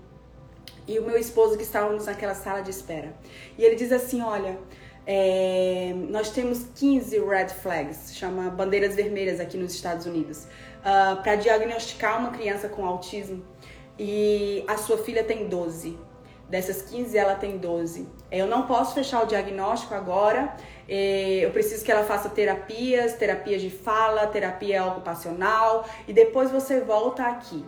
e 0.88 0.99
o 0.99 1.05
meu 1.05 1.18
esposo 1.18 1.57
que 1.57 1.64
estávamos 1.64 2.05
naquela 2.05 2.36
sala 2.36 2.62
de 2.62 2.70
espera. 2.70 3.14
E 3.57 3.64
ele 3.64 3.76
diz 3.76 3.91
assim: 3.91 4.22
Olha, 4.22 4.57
é, 5.06 5.93
nós 6.10 6.32
temos 6.32 6.66
15 6.76 7.20
red 7.20 7.50
flags, 7.50 8.16
chama 8.16 8.50
bandeiras 8.50 8.95
vermelhas 8.95 9.39
aqui 9.39 9.58
nos 9.58 9.74
Estados 9.74 10.06
Unidos, 10.06 10.43
uh, 10.43 10.47
ah, 10.84 11.20
para 11.24 11.36
diagnosticar 11.36 12.20
uma 12.20 12.32
criança 12.32 12.70
com 12.70 12.86
autismo. 12.86 13.43
E 13.97 14.64
a 14.68 14.78
sua 14.78 14.97
filha 15.00 15.24
tem 15.24 15.47
12. 15.47 15.97
Dessas 16.47 16.82
15, 16.84 17.18
ela 17.18 17.36
tem 17.36 17.58
12. 17.58 18.08
Eu 18.32 18.47
não 18.47 18.66
posso 18.66 18.95
fechar 18.95 19.24
o 19.24 19.28
diagnóstico 19.28 19.93
agora. 19.93 20.56
É, 20.88 21.45
eu 21.45 21.52
preciso 21.52 21.86
que 21.86 21.91
ela 21.91 22.04
faça 22.04 22.30
terapias, 22.30 23.14
terapias 23.14 23.62
de 23.62 23.70
fala, 23.70 24.26
terapia 24.26 24.84
ocupacional 24.86 25.88
e 26.08 26.14
depois 26.14 26.50
você 26.50 26.82
volta 26.82 27.24
aqui. 27.24 27.64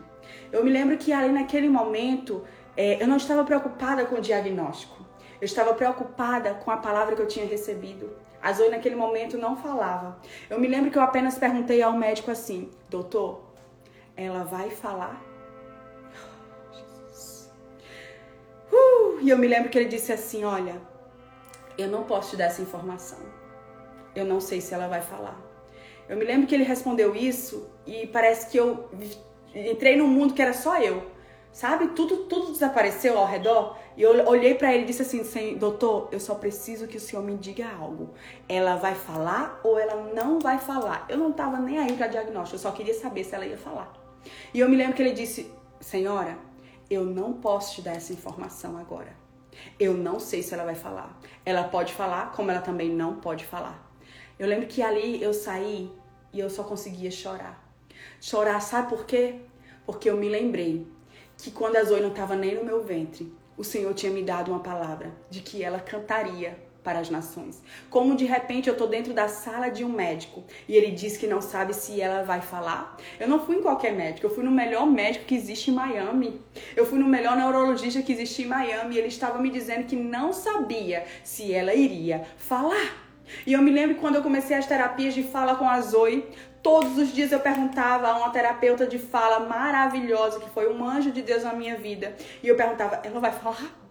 Eu 0.52 0.64
me 0.64 0.72
lembro 0.72 0.98
que 0.98 1.14
ali 1.14 1.32
naquele 1.32 1.70
momento 1.70 2.44
é, 2.76 3.02
eu 3.02 3.08
não 3.08 3.18
estava 3.18 3.44
preocupada 3.44 4.06
com 4.06 4.16
o 4.16 4.22
diagnóstico. 4.22 5.01
Eu 5.42 5.46
estava 5.46 5.74
preocupada 5.74 6.54
com 6.54 6.70
a 6.70 6.78
palavra 6.78 7.16
que 7.16 7.22
eu 7.22 7.28
tinha 7.28 7.48
recebido. 7.48 8.16
A 8.40 8.54
Zoe 8.54 8.70
naquele 8.70 8.96
momento 8.96 9.40
não 9.40 9.58
falava. 9.58 10.20
Eu 10.48 10.60
me 10.60 10.68
lembro 10.68 10.92
que 10.92 10.98
eu 11.00 11.02
apenas 11.02 11.40
perguntei 11.40 11.82
ao 11.82 11.94
médico 11.94 12.30
assim: 12.30 12.70
Doutor, 12.90 13.42
ela 14.16 14.44
vai 14.44 14.70
falar? 14.70 15.20
Jesus. 16.72 17.52
Uh, 18.72 19.20
e 19.22 19.32
eu 19.32 19.38
me 19.38 19.48
lembro 19.48 19.70
que 19.70 19.80
ele 19.80 19.90
disse 19.90 20.14
assim: 20.14 20.44
Olha, 20.44 20.80
eu 21.76 21.88
não 21.88 22.04
posso 22.04 22.32
te 22.32 22.38
dar 22.38 22.46
essa 22.46 22.62
informação. 22.62 23.20
Eu 24.16 24.26
não 24.26 24.40
sei 24.40 24.62
se 24.62 24.76
ela 24.76 24.88
vai 24.88 25.02
falar. 25.02 25.40
Eu 26.08 26.18
me 26.18 26.26
lembro 26.26 26.46
que 26.46 26.54
ele 26.54 26.64
respondeu 26.64 27.16
isso 27.16 27.68
e 27.86 28.06
parece 28.06 28.52
que 28.52 28.58
eu 28.58 28.90
entrei 29.56 29.96
num 29.96 30.08
mundo 30.08 30.34
que 30.36 30.42
era 30.42 30.54
só 30.54 30.80
eu. 30.80 31.11
Sabe? 31.52 31.90
Tudo, 31.90 32.26
tudo 32.26 32.54
desapareceu 32.54 33.18
ao 33.18 33.26
redor. 33.26 33.78
E 33.98 34.02
eu 34.02 34.26
olhei 34.28 34.56
para 34.56 34.74
ele 34.74 34.84
e 34.84 34.86
disse 34.88 35.02
assim: 35.02 35.58
Doutor, 35.58 36.08
eu 36.12 36.20
só 36.20 36.36
preciso 36.36 36.88
que 36.88 36.98
o 36.98 37.00
senhor 37.00 37.22
me 37.24 37.36
diga 37.36 37.70
algo. 37.70 38.14
Ela 38.48 38.78
vai 38.78 38.96
falar 38.96 39.60
ou 39.64 39.78
ela 39.78 40.14
não 40.14 40.40
vai 40.40 40.58
falar? 40.58 41.06
Eu 41.10 41.18
não 41.18 41.34
tava 41.34 41.58
nem 41.58 41.78
aí 41.78 41.94
para 41.94 42.08
diagnóstico, 42.08 42.56
eu 42.56 42.60
só 42.60 42.72
queria 42.72 42.94
saber 42.94 43.24
se 43.24 43.36
ela 43.36 43.46
ia 43.46 43.58
falar. 43.58 43.92
E 44.54 44.60
eu 44.60 44.70
me 44.70 44.78
lembro 44.78 44.94
que 44.94 45.02
ele 45.02 45.12
disse: 45.12 45.52
Senhora, 45.80 46.38
eu 46.90 47.04
não 47.04 47.34
posso 47.34 47.76
te 47.76 47.82
dar 47.82 47.96
essa 47.96 48.14
informação 48.14 48.78
agora. 48.78 49.14
Eu 49.78 49.94
não 49.94 50.20
sei 50.20 50.42
se 50.42 50.54
ela 50.54 50.64
vai 50.64 50.76
falar. 50.76 51.20
Ela 51.46 51.66
pode 51.66 51.94
falar, 51.94 52.32
como 52.32 52.50
ela 52.50 52.62
também 52.62 52.90
não 52.90 53.16
pode 53.16 53.46
falar. 53.46 53.92
Eu 54.40 54.48
lembro 54.48 54.68
que 54.68 54.82
ali 54.82 55.22
eu 55.22 55.34
saí 55.34 55.92
e 56.32 56.40
eu 56.40 56.50
só 56.50 56.64
conseguia 56.64 57.12
chorar. 57.12 57.62
Chorar, 58.20 58.60
sabe 58.62 58.90
por 58.90 59.06
quê? 59.06 59.42
Porque 59.86 60.10
eu 60.10 60.18
me 60.18 60.30
lembrei 60.30 60.88
que 61.42 61.52
quando 61.52 61.76
a 61.78 61.84
Zoe 61.84 62.02
não 62.02 62.10
estava 62.10 62.36
nem 62.36 62.56
no 62.56 62.64
meu 62.64 62.84
ventre, 62.84 63.32
o 63.58 63.64
Senhor 63.64 63.94
tinha 63.94 64.12
me 64.12 64.24
dado 64.24 64.52
uma 64.52 64.60
palavra 64.60 65.12
de 65.30 65.42
que 65.42 65.64
ela 65.64 65.80
cantaria 65.80 66.58
para 66.84 67.00
as 67.00 67.10
nações. 67.10 67.62
Como 67.90 68.16
de 68.16 68.26
repente 68.26 68.68
eu 68.68 68.76
tô 68.76 68.88
dentro 68.88 69.14
da 69.14 69.28
sala 69.28 69.70
de 69.70 69.84
um 69.84 69.90
médico 69.90 70.44
e 70.68 70.76
ele 70.76 70.92
diz 70.92 71.18
que 71.18 71.28
não 71.28 71.42
sabe 71.42 71.74
se 71.74 72.02
ela 72.02 72.24
vai 72.24 72.42
falar. 72.42 72.98
Eu 73.20 73.28
não 73.28 73.46
fui 73.46 73.58
em 73.58 73.62
qualquer 73.62 73.94
médico, 73.94 74.26
eu 74.26 74.34
fui 74.34 74.44
no 74.44 74.52
melhor 74.52 74.86
médico 74.86 75.26
que 75.26 75.36
existe 75.36 75.70
em 75.70 75.74
Miami. 75.74 76.42
Eu 76.76 76.86
fui 76.86 76.98
no 76.98 77.08
melhor 77.08 77.36
neurologista 77.36 78.02
que 78.02 78.14
existe 78.14 78.44
em 78.44 78.48
Miami 78.48 78.96
e 78.96 78.98
ele 78.98 79.08
estava 79.08 79.40
me 79.40 79.50
dizendo 79.50 79.86
que 79.86 79.96
não 79.96 80.34
sabia 80.34 81.06
se 81.24 81.54
ela 81.54 81.74
iria 81.74 82.24
falar. 82.38 83.12
E 83.46 83.54
eu 83.54 83.62
me 83.62 83.72
lembro 83.72 83.96
quando 83.98 84.16
eu 84.16 84.24
comecei 84.24 84.56
as 84.56 84.66
terapias 84.66 85.14
de 85.14 85.24
fala 85.24 85.56
com 85.56 85.68
a 85.70 85.80
Zoe, 85.80 86.26
Todos 86.64 86.98
os 86.98 87.12
dias 87.12 87.32
eu 87.32 87.40
perguntava 87.40 88.08
a 88.08 88.18
uma 88.18 88.30
terapeuta 88.30 88.86
de 88.86 89.00
fala 89.00 89.40
maravilhosa, 89.40 90.40
que 90.40 90.50
foi 90.52 90.72
um 90.72 90.86
anjo 90.86 91.12
de 91.12 91.22
Deus 91.22 91.44
na 91.44 91.54
minha 91.54 91.78
vida. 91.78 92.16
E 92.44 92.48
eu 92.48 92.56
perguntava: 92.56 93.02
ela 93.04 93.20
vai 93.20 93.32
falar? 93.32 93.82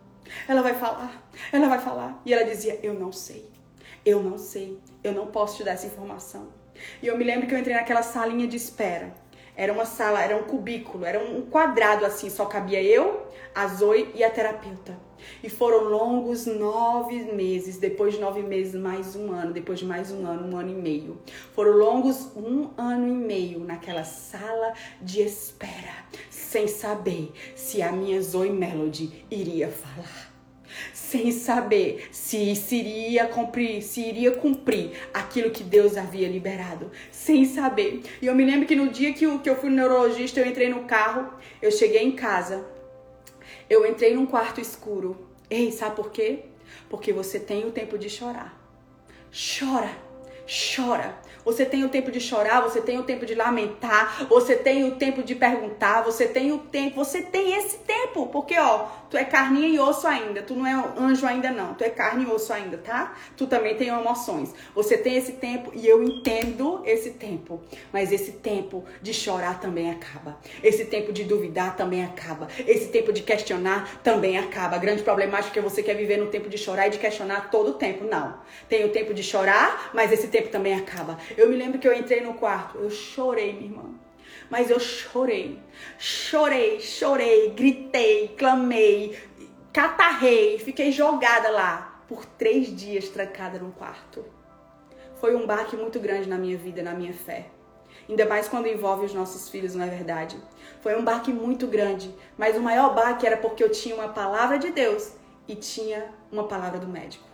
Ela 0.46 0.62
vai 0.62 0.74
falar? 0.74 1.22
Ela 1.52 1.68
vai 1.68 1.80
falar? 1.80 2.20
E 2.24 2.32
ela 2.32 2.44
dizia: 2.44 2.78
eu 2.82 2.94
não 2.94 3.12
sei. 3.12 3.50
Eu 4.04 4.22
não 4.22 4.38
sei. 4.38 4.78
Eu 5.02 5.12
não 5.12 5.26
posso 5.26 5.56
te 5.56 5.64
dar 5.64 5.72
essa 5.72 5.86
informação. 5.86 6.48
E 7.02 7.06
eu 7.06 7.18
me 7.18 7.24
lembro 7.24 7.46
que 7.46 7.54
eu 7.54 7.58
entrei 7.58 7.74
naquela 7.74 8.02
salinha 8.02 8.46
de 8.46 8.56
espera. 8.56 9.12
Era 9.56 9.72
uma 9.72 9.84
sala, 9.84 10.22
era 10.22 10.36
um 10.36 10.44
cubículo, 10.44 11.04
era 11.04 11.18
um 11.18 11.42
quadrado 11.42 12.06
assim, 12.06 12.30
só 12.30 12.46
cabia 12.46 12.82
eu, 12.82 13.26
a 13.54 13.66
Zoe 13.66 14.10
e 14.14 14.24
a 14.24 14.30
terapeuta. 14.30 14.96
E 15.42 15.48
foram 15.48 15.84
longos 15.84 16.46
nove 16.46 17.32
meses, 17.32 17.78
depois 17.78 18.14
de 18.14 18.20
nove 18.20 18.42
meses, 18.42 18.74
mais 18.74 19.16
um 19.16 19.32
ano, 19.32 19.52
depois 19.52 19.78
de 19.78 19.84
mais 19.84 20.10
um 20.10 20.26
ano, 20.26 20.52
um 20.52 20.58
ano 20.58 20.70
e 20.70 20.74
meio. 20.74 21.18
Foram 21.52 21.72
longos 21.72 22.30
um 22.36 22.70
ano 22.76 23.08
e 23.08 23.12
meio 23.12 23.60
naquela 23.60 24.04
sala 24.04 24.74
de 25.00 25.22
espera, 25.22 26.04
sem 26.30 26.66
saber 26.66 27.32
se 27.54 27.82
a 27.82 27.92
minha 27.92 28.20
Zoe 28.20 28.50
Melody 28.50 29.24
iria 29.30 29.68
falar 29.68 30.30
sem 30.92 31.32
saber 31.32 32.08
se, 32.12 32.54
se 32.54 32.76
iria 32.76 33.26
cumprir, 33.26 33.82
se 33.82 34.00
iria 34.00 34.30
cumprir 34.32 34.92
aquilo 35.12 35.50
que 35.50 35.62
Deus 35.62 35.96
havia 35.96 36.28
liberado, 36.28 36.90
sem 37.10 37.44
saber. 37.44 38.02
E 38.22 38.26
eu 38.26 38.34
me 38.34 38.44
lembro 38.44 38.66
que 38.66 38.76
no 38.76 38.88
dia 38.88 39.12
que 39.12 39.24
eu, 39.24 39.38
que 39.38 39.50
eu 39.50 39.56
fui 39.56 39.70
no 39.70 39.76
neurologista, 39.76 40.40
eu 40.40 40.46
entrei 40.46 40.68
no 40.68 40.84
carro, 40.84 41.34
eu 41.60 41.70
cheguei 41.70 42.02
em 42.02 42.12
casa, 42.12 42.64
eu 43.70 43.86
entrei 43.86 44.12
num 44.12 44.26
quarto 44.26 44.60
escuro. 44.60 45.16
Ei, 45.48 45.70
sabe 45.70 45.94
por 45.94 46.10
quê? 46.10 46.46
Porque 46.88 47.12
você 47.12 47.38
tem 47.38 47.64
o 47.64 47.70
tempo 47.70 47.96
de 47.96 48.10
chorar. 48.10 48.60
Chora, 49.30 49.96
chora. 50.44 51.16
Você 51.44 51.64
tem 51.64 51.84
o 51.84 51.88
tempo 51.88 52.10
de 52.10 52.20
chorar, 52.20 52.60
você 52.60 52.80
tem 52.80 52.98
o 52.98 53.04
tempo 53.04 53.24
de 53.24 53.34
lamentar, 53.34 54.26
você 54.28 54.56
tem 54.56 54.84
o 54.84 54.96
tempo 54.96 55.22
de 55.22 55.34
perguntar, 55.34 56.02
você 56.02 56.26
tem 56.26 56.52
o 56.52 56.58
tempo, 56.58 56.96
você 56.96 57.22
tem 57.22 57.54
esse 57.54 57.78
tempo, 57.78 58.26
porque 58.26 58.58
ó, 58.58 58.88
tu 59.10 59.16
é 59.16 59.24
carninha 59.24 59.68
e 59.68 59.78
osso 59.78 60.06
ainda, 60.06 60.40
tu 60.40 60.54
não 60.54 60.66
é 60.66 60.72
anjo 60.96 61.26
ainda 61.26 61.50
não, 61.50 61.74
tu 61.74 61.82
é 61.82 61.90
carne 61.90 62.24
e 62.24 62.26
osso 62.28 62.52
ainda, 62.52 62.78
tá? 62.78 63.16
Tu 63.36 63.46
também 63.46 63.76
tem 63.76 63.88
emoções. 63.88 64.54
Você 64.74 64.96
tem 64.96 65.16
esse 65.16 65.32
tempo 65.32 65.72
e 65.74 65.86
eu 65.86 66.02
entendo 66.02 66.82
esse 66.86 67.10
tempo, 67.10 67.60
mas 67.92 68.12
esse 68.12 68.32
tempo 68.32 68.84
de 69.02 69.12
chorar 69.12 69.58
também 69.60 69.90
acaba. 69.90 70.38
Esse 70.62 70.84
tempo 70.84 71.12
de 71.12 71.24
duvidar 71.24 71.76
também 71.76 72.04
acaba. 72.04 72.48
Esse 72.66 72.88
tempo 72.88 73.12
de 73.12 73.22
questionar 73.22 74.00
também 74.02 74.38
acaba. 74.38 74.76
A 74.76 74.78
grande 74.78 75.02
problemática 75.02 75.58
é 75.58 75.62
que 75.62 75.68
você 75.68 75.82
quer 75.82 75.94
viver 75.94 76.16
no 76.16 76.26
tempo 76.26 76.48
de 76.48 76.56
chorar 76.56 76.86
e 76.86 76.90
de 76.90 76.98
questionar 76.98 77.50
todo 77.50 77.70
o 77.70 77.74
tempo. 77.74 78.04
Não. 78.04 78.38
Tem 78.68 78.84
o 78.84 78.90
tempo 78.90 79.12
de 79.12 79.22
chorar, 79.22 79.90
mas 79.92 80.12
esse 80.12 80.28
tempo 80.28 80.48
também 80.48 80.74
acaba. 80.74 81.18
Eu 81.36 81.48
me 81.48 81.56
lembro 81.56 81.78
que 81.78 81.88
eu 81.88 81.94
entrei 81.94 82.20
no 82.20 82.34
quarto, 82.34 82.78
eu 82.78 82.90
chorei, 82.90 83.52
minha 83.52 83.64
irmã. 83.66 84.09
Mas 84.50 84.68
eu 84.68 84.80
chorei, 84.80 85.58
chorei, 85.96 86.80
chorei, 86.80 87.50
gritei, 87.50 88.34
clamei, 88.36 89.16
catarrei, 89.72 90.58
fiquei 90.58 90.90
jogada 90.90 91.48
lá 91.50 92.02
por 92.08 92.26
três 92.26 92.74
dias 92.74 93.08
trancada 93.08 93.60
no 93.60 93.70
quarto. 93.70 94.24
Foi 95.20 95.36
um 95.36 95.46
baque 95.46 95.76
muito 95.76 96.00
grande 96.00 96.28
na 96.28 96.36
minha 96.36 96.58
vida, 96.58 96.82
na 96.82 96.92
minha 96.92 97.14
fé. 97.14 97.46
Ainda 98.08 98.26
mais 98.26 98.48
quando 98.48 98.66
envolve 98.66 99.06
os 99.06 99.14
nossos 99.14 99.48
filhos, 99.48 99.76
não 99.76 99.84
é 99.84 99.88
verdade? 99.88 100.36
Foi 100.80 100.98
um 100.98 101.04
baque 101.04 101.32
muito 101.32 101.68
grande, 101.68 102.12
mas 102.36 102.56
o 102.56 102.60
maior 102.60 102.92
baque 102.92 103.24
era 103.24 103.36
porque 103.36 103.62
eu 103.62 103.70
tinha 103.70 103.94
uma 103.94 104.08
palavra 104.08 104.58
de 104.58 104.70
Deus 104.70 105.12
e 105.46 105.54
tinha 105.54 106.12
uma 106.32 106.48
palavra 106.48 106.80
do 106.80 106.88
médico. 106.88 107.24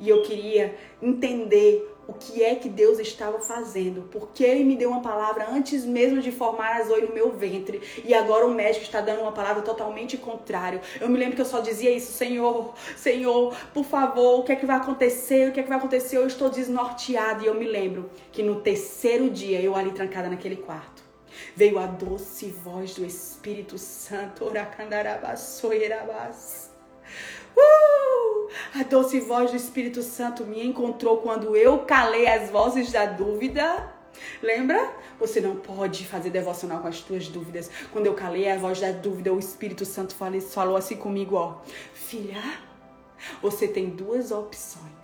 E 0.00 0.08
eu 0.08 0.22
queria 0.22 0.76
entender 1.00 1.93
que 2.24 2.42
é 2.42 2.54
que 2.54 2.68
Deus 2.68 2.98
estava 2.98 3.40
fazendo, 3.40 4.08
porque 4.10 4.42
Ele 4.42 4.64
me 4.64 4.76
deu 4.76 4.90
uma 4.90 5.02
palavra 5.02 5.48
antes 5.50 5.84
mesmo 5.84 6.20
de 6.20 6.32
formar 6.32 6.80
as 6.80 6.90
oi 6.90 7.02
no 7.02 7.14
meu 7.14 7.32
ventre, 7.32 7.80
e 8.04 8.14
agora 8.14 8.46
o 8.46 8.54
médico 8.54 8.84
está 8.84 9.00
dando 9.00 9.22
uma 9.22 9.32
palavra 9.32 9.62
totalmente 9.62 10.16
contrária. 10.16 10.80
Eu 11.00 11.08
me 11.08 11.18
lembro 11.18 11.36
que 11.36 11.42
eu 11.42 11.46
só 11.46 11.60
dizia 11.60 11.90
isso, 11.90 12.12
Senhor, 12.12 12.74
Senhor, 12.96 13.54
por 13.72 13.84
favor, 13.84 14.40
o 14.40 14.42
que 14.42 14.52
é 14.52 14.56
que 14.56 14.66
vai 14.66 14.76
acontecer? 14.76 15.48
O 15.48 15.52
que 15.52 15.60
é 15.60 15.62
que 15.62 15.68
vai 15.68 15.78
acontecer? 15.78 16.16
Eu 16.16 16.26
estou 16.26 16.48
desnorteada, 16.48 17.44
e 17.44 17.46
eu 17.46 17.54
me 17.54 17.66
lembro 17.66 18.10
que 18.32 18.42
no 18.42 18.60
terceiro 18.60 19.30
dia, 19.30 19.60
eu 19.60 19.76
ali 19.76 19.92
trancada 19.92 20.28
naquele 20.28 20.56
quarto, 20.56 21.04
veio 21.54 21.78
a 21.78 21.86
doce 21.86 22.46
voz 22.46 22.94
do 22.94 23.04
Espírito 23.04 23.78
Santo, 23.78 24.44
Oracandarabassoirabas. 24.44 26.72
Uh! 27.56 28.48
A 28.78 28.82
doce 28.82 29.20
voz 29.20 29.50
do 29.50 29.56
Espírito 29.56 30.02
Santo 30.02 30.44
me 30.44 30.64
encontrou 30.64 31.18
quando 31.18 31.56
eu 31.56 31.80
calei 31.80 32.26
as 32.26 32.50
vozes 32.50 32.90
da 32.90 33.06
dúvida. 33.06 33.92
Lembra? 34.42 34.92
Você 35.18 35.40
não 35.40 35.56
pode 35.56 36.06
fazer 36.06 36.30
devocional 36.30 36.80
com 36.80 36.88
as 36.88 37.00
tuas 37.00 37.28
dúvidas. 37.28 37.70
Quando 37.92 38.06
eu 38.06 38.14
calei 38.14 38.50
a 38.50 38.56
voz 38.56 38.80
da 38.80 38.92
dúvida, 38.92 39.32
o 39.32 39.38
Espírito 39.38 39.84
Santo 39.84 40.14
falou 40.14 40.76
assim 40.76 40.96
comigo, 40.96 41.36
ó. 41.36 41.58
Filha, 41.92 42.42
você 43.42 43.66
tem 43.66 43.90
duas 43.90 44.30
opções 44.30 44.94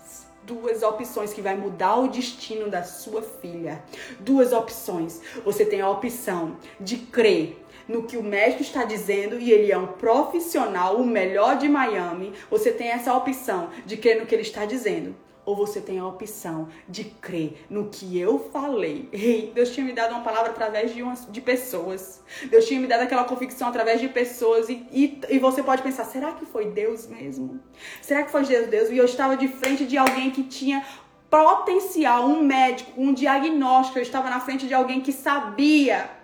duas 0.42 0.82
opções 0.82 1.32
que 1.32 1.40
vai 1.40 1.56
mudar 1.56 1.96
o 1.96 2.08
destino 2.08 2.68
da 2.68 2.82
sua 2.82 3.22
filha. 3.22 3.82
Duas 4.18 4.52
opções. 4.52 5.20
Você 5.44 5.64
tem 5.64 5.80
a 5.80 5.88
opção 5.88 6.56
de 6.80 6.96
crer 6.96 7.64
no 7.90 8.04
que 8.04 8.16
o 8.16 8.22
médico 8.22 8.62
está 8.62 8.84
dizendo 8.84 9.38
e 9.38 9.50
ele 9.50 9.72
é 9.72 9.76
um 9.76 9.88
profissional, 9.88 10.96
o 10.96 11.04
melhor 11.04 11.58
de 11.58 11.68
Miami, 11.68 12.32
você 12.48 12.70
tem 12.70 12.88
essa 12.88 13.12
opção 13.14 13.70
de 13.84 13.96
crer 13.96 14.20
no 14.20 14.26
que 14.26 14.34
ele 14.34 14.42
está 14.42 14.64
dizendo. 14.64 15.14
Ou 15.44 15.56
você 15.56 15.80
tem 15.80 15.98
a 15.98 16.06
opção 16.06 16.68
de 16.88 17.02
crer 17.02 17.64
no 17.68 17.88
que 17.88 18.16
eu 18.16 18.50
falei. 18.52 19.08
Ei, 19.10 19.50
Deus 19.52 19.70
tinha 19.70 19.84
me 19.84 19.92
dado 19.92 20.12
uma 20.12 20.20
palavra 20.20 20.50
através 20.50 20.94
de, 20.94 21.02
umas, 21.02 21.26
de 21.28 21.40
pessoas. 21.40 22.22
Deus 22.48 22.66
tinha 22.66 22.78
me 22.78 22.86
dado 22.86 23.02
aquela 23.02 23.24
convicção 23.24 23.68
através 23.68 24.00
de 24.00 24.08
pessoas. 24.08 24.68
E, 24.68 24.86
e, 24.92 25.20
e 25.28 25.38
você 25.38 25.62
pode 25.62 25.82
pensar: 25.82 26.04
será 26.04 26.32
que 26.32 26.44
foi 26.46 26.66
Deus 26.66 27.06
mesmo? 27.08 27.58
Será 28.00 28.22
que 28.22 28.30
foi 28.30 28.44
Deus? 28.44 28.68
Deus? 28.68 28.90
E 28.90 28.98
eu 28.98 29.04
estava 29.04 29.36
de 29.36 29.48
frente 29.48 29.86
de 29.86 29.96
alguém 29.96 30.30
que 30.30 30.44
tinha 30.44 30.84
potencial, 31.28 32.26
um 32.26 32.44
médico, 32.44 32.92
um 33.00 33.12
diagnóstico. 33.12 33.98
Eu 33.98 34.02
estava 34.02 34.28
na 34.28 34.40
frente 34.40 34.68
de 34.68 34.74
alguém 34.74 35.00
que 35.00 35.12
sabia 35.12 36.19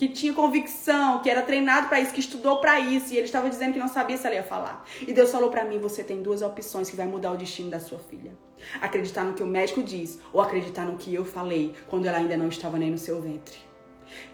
que 0.00 0.08
tinha 0.08 0.32
convicção, 0.32 1.20
que 1.20 1.28
era 1.28 1.42
treinado 1.42 1.90
para 1.90 2.00
isso, 2.00 2.14
que 2.14 2.20
estudou 2.20 2.58
para 2.58 2.80
isso, 2.80 3.12
e 3.12 3.18
ele 3.18 3.26
estava 3.26 3.50
dizendo 3.50 3.74
que 3.74 3.78
não 3.78 3.86
sabia 3.86 4.16
se 4.16 4.26
ela 4.26 4.36
ia 4.36 4.42
falar. 4.42 4.82
E 5.06 5.12
Deus 5.12 5.30
falou 5.30 5.50
para 5.50 5.62
mim: 5.62 5.78
você 5.78 6.02
tem 6.02 6.22
duas 6.22 6.40
opções 6.40 6.88
que 6.88 6.96
vai 6.96 7.06
mudar 7.06 7.32
o 7.32 7.36
destino 7.36 7.68
da 7.68 7.78
sua 7.78 7.98
filha. 7.98 8.32
Acreditar 8.80 9.24
no 9.24 9.34
que 9.34 9.42
o 9.42 9.46
médico 9.46 9.82
diz 9.82 10.18
ou 10.32 10.40
acreditar 10.40 10.86
no 10.86 10.96
que 10.96 11.14
eu 11.14 11.22
falei 11.22 11.74
quando 11.86 12.06
ela 12.06 12.16
ainda 12.16 12.34
não 12.34 12.48
estava 12.48 12.78
nem 12.78 12.90
no 12.90 12.96
seu 12.96 13.20
ventre. 13.20 13.58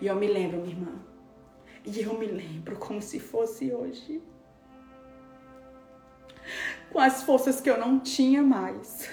E 0.00 0.06
eu 0.06 0.14
me 0.14 0.28
lembro, 0.28 0.58
minha 0.58 0.72
irmã. 0.72 0.92
E 1.84 2.00
eu 2.00 2.16
me 2.16 2.26
lembro 2.26 2.76
como 2.76 3.02
se 3.02 3.18
fosse 3.18 3.72
hoje. 3.72 4.22
Com 6.92 7.00
as 7.00 7.24
forças 7.24 7.60
que 7.60 7.68
eu 7.68 7.76
não 7.76 7.98
tinha 7.98 8.40
mais. 8.40 9.10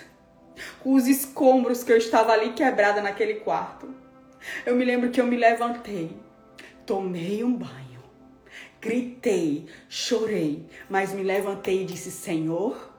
Com 0.83 0.93
os 0.93 1.07
escombros 1.07 1.83
que 1.83 1.91
eu 1.91 1.97
estava 1.97 2.31
ali 2.31 2.53
quebrada 2.53 3.01
naquele 3.01 3.39
quarto. 3.39 3.89
Eu 4.63 4.75
me 4.75 4.85
lembro 4.85 5.09
que 5.09 5.19
eu 5.19 5.25
me 5.25 5.35
levantei 5.35 6.15
Tomei 6.85 7.43
um 7.43 7.55
banho, 7.55 8.03
gritei, 8.81 9.65
chorei, 9.89 10.65
mas 10.89 11.13
me 11.13 11.23
levantei 11.23 11.83
e 11.83 11.85
disse: 11.85 12.11
Senhor, 12.11 12.92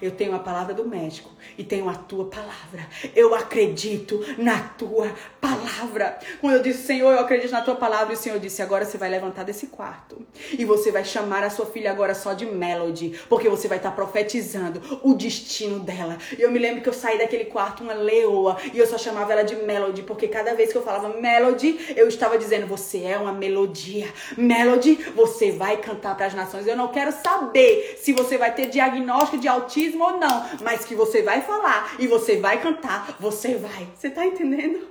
eu 0.00 0.10
tenho 0.10 0.34
a 0.34 0.38
palavra 0.38 0.74
do 0.74 0.86
médico 0.86 1.30
e 1.56 1.64
tenho 1.64 1.88
a 1.88 1.94
tua 1.94 2.26
palavra. 2.26 2.86
Eu 3.14 3.34
acredito 3.34 4.24
na 4.38 4.60
tua 4.60 5.12
palavra. 5.40 6.18
Quando 6.40 6.54
eu 6.54 6.62
disse, 6.62 6.86
Senhor, 6.86 7.12
eu 7.12 7.20
acredito 7.20 7.50
na 7.50 7.60
tua 7.60 7.76
palavra, 7.76 8.12
e 8.12 8.16
o 8.16 8.18
Senhor 8.18 8.38
disse: 8.38 8.62
agora 8.62 8.84
você 8.84 8.98
vai 8.98 9.08
levantar 9.08 9.44
desse 9.44 9.68
quarto 9.68 10.24
e 10.58 10.64
você 10.64 10.90
vai 10.90 11.04
chamar 11.04 11.44
a 11.44 11.50
sua 11.50 11.66
filha 11.66 11.90
agora 11.90 12.14
só 12.14 12.32
de 12.32 12.46
Melody, 12.46 13.18
porque 13.28 13.48
você 13.48 13.68
vai 13.68 13.78
estar 13.78 13.90
profetizando 13.92 15.00
o 15.02 15.14
destino 15.14 15.80
dela. 15.80 16.18
E 16.36 16.42
eu 16.42 16.50
me 16.50 16.58
lembro 16.58 16.82
que 16.82 16.88
eu 16.88 16.92
saí 16.92 17.18
daquele 17.18 17.46
quarto 17.46 17.82
uma 17.82 17.94
leoa 17.94 18.56
e 18.72 18.78
eu 18.78 18.86
só 18.86 18.98
chamava 18.98 19.32
ela 19.32 19.42
de 19.42 19.56
Melody, 19.56 20.02
porque 20.02 20.28
cada 20.28 20.54
vez 20.54 20.72
que 20.72 20.78
eu 20.78 20.82
falava 20.82 21.20
Melody, 21.20 21.94
eu 21.96 22.08
estava 22.08 22.38
dizendo: 22.38 22.66
você 22.66 23.02
é 23.02 23.18
uma 23.18 23.32
melodia. 23.32 24.08
Melody, 24.36 24.94
você 25.14 25.52
vai 25.52 25.76
cantar 25.76 26.16
para 26.16 26.26
as 26.26 26.34
nações. 26.34 26.66
Eu 26.66 26.76
não 26.76 26.88
quero 26.88 27.12
saber 27.12 27.98
se 28.00 28.12
você 28.12 28.36
vai 28.36 28.52
ter 28.52 28.66
diagnóstico 28.66 29.38
de 29.38 29.48
autismo 29.48 29.65
ou 30.04 30.18
não, 30.18 30.48
mas 30.62 30.84
que 30.84 30.94
você 30.94 31.22
vai 31.22 31.42
falar 31.42 31.96
e 31.98 32.06
você 32.06 32.36
vai 32.36 32.60
cantar, 32.60 33.16
você 33.18 33.56
vai. 33.56 33.88
Você 33.94 34.10
tá 34.10 34.24
entendendo? 34.24 34.88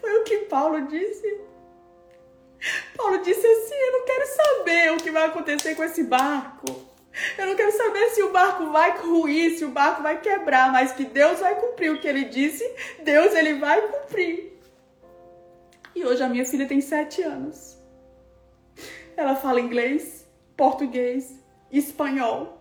Foi 0.00 0.16
o 0.18 0.24
que 0.24 0.38
Paulo 0.40 0.86
disse. 0.86 1.40
Paulo 2.96 3.18
disse 3.18 3.46
assim: 3.46 3.74
Eu 3.74 3.92
não 3.92 4.04
quero 4.04 4.26
saber 4.26 4.92
o 4.92 4.96
que 4.96 5.10
vai 5.10 5.26
acontecer 5.26 5.74
com 5.74 5.84
esse 5.84 6.04
barco. 6.04 6.84
Eu 7.38 7.46
não 7.46 7.54
quero 7.54 7.70
saber 7.70 8.10
se 8.10 8.22
o 8.22 8.32
barco 8.32 8.70
vai 8.70 8.98
ruir, 8.98 9.56
se 9.56 9.64
o 9.64 9.70
barco 9.70 10.02
vai 10.02 10.20
quebrar, 10.20 10.72
mas 10.72 10.92
que 10.92 11.04
Deus 11.04 11.38
vai 11.38 11.54
cumprir 11.60 11.92
o 11.92 12.00
que 12.00 12.08
ele 12.08 12.24
disse, 12.24 12.64
Deus 13.04 13.32
ele 13.34 13.54
vai 13.54 13.80
cumprir. 13.82 14.58
E 15.94 16.04
hoje 16.04 16.22
a 16.22 16.28
minha 16.28 16.44
filha 16.44 16.66
tem 16.66 16.80
sete 16.80 17.22
anos. 17.22 17.78
Ela 19.16 19.36
fala 19.36 19.60
inglês, 19.60 20.26
português, 20.56 21.38
espanhol. 21.78 22.60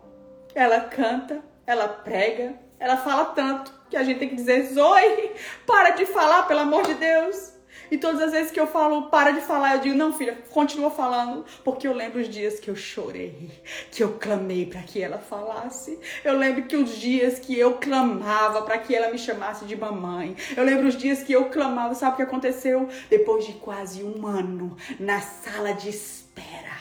Ela 0.55 0.81
canta, 0.81 1.43
ela 1.65 1.87
prega, 1.87 2.53
ela 2.79 2.97
fala 2.97 3.25
tanto 3.25 3.73
que 3.89 3.97
a 3.97 4.03
gente 4.03 4.19
tem 4.19 4.29
que 4.29 4.35
dizer: 4.35 4.73
Zoe, 4.73 5.31
para 5.65 5.91
de 5.91 6.05
falar, 6.05 6.43
pelo 6.43 6.61
amor 6.61 6.83
de 6.83 6.93
Deus. 6.95 7.53
E 7.91 7.97
todas 7.97 8.21
as 8.21 8.31
vezes 8.31 8.51
que 8.51 8.59
eu 8.59 8.65
falo, 8.65 9.03
para 9.03 9.31
de 9.31 9.41
falar, 9.41 9.75
eu 9.75 9.81
digo, 9.81 9.95
não, 9.95 10.11
filha, 10.11 10.37
continua 10.49 10.89
falando, 10.89 11.45
porque 11.63 11.87
eu 11.87 11.93
lembro 11.93 12.21
os 12.21 12.27
dias 12.27 12.59
que 12.59 12.69
eu 12.69 12.75
chorei, 12.75 13.51
que 13.91 14.03
eu 14.03 14.13
clamei 14.13 14.65
para 14.65 14.81
que 14.81 15.01
ela 15.01 15.19
falasse. 15.19 15.99
Eu 16.23 16.35
lembro 16.37 16.63
que 16.63 16.75
os 16.75 16.97
dias 16.97 17.37
que 17.39 17.57
eu 17.57 17.77
clamava 17.77 18.63
para 18.63 18.79
que 18.79 18.95
ela 18.95 19.11
me 19.11 19.17
chamasse 19.19 19.65
de 19.65 19.75
mamãe. 19.75 20.35
Eu 20.57 20.63
lembro 20.63 20.87
os 20.87 20.97
dias 20.97 21.21
que 21.21 21.33
eu 21.33 21.49
clamava, 21.49 21.93
sabe 21.93 22.13
o 22.13 22.15
que 22.17 22.23
aconteceu? 22.23 22.87
Depois 23.09 23.45
de 23.45 23.53
quase 23.53 24.03
um 24.03 24.25
ano 24.25 24.75
na 24.99 25.21
sala 25.21 25.73
de 25.73 25.89
espera 25.89 26.72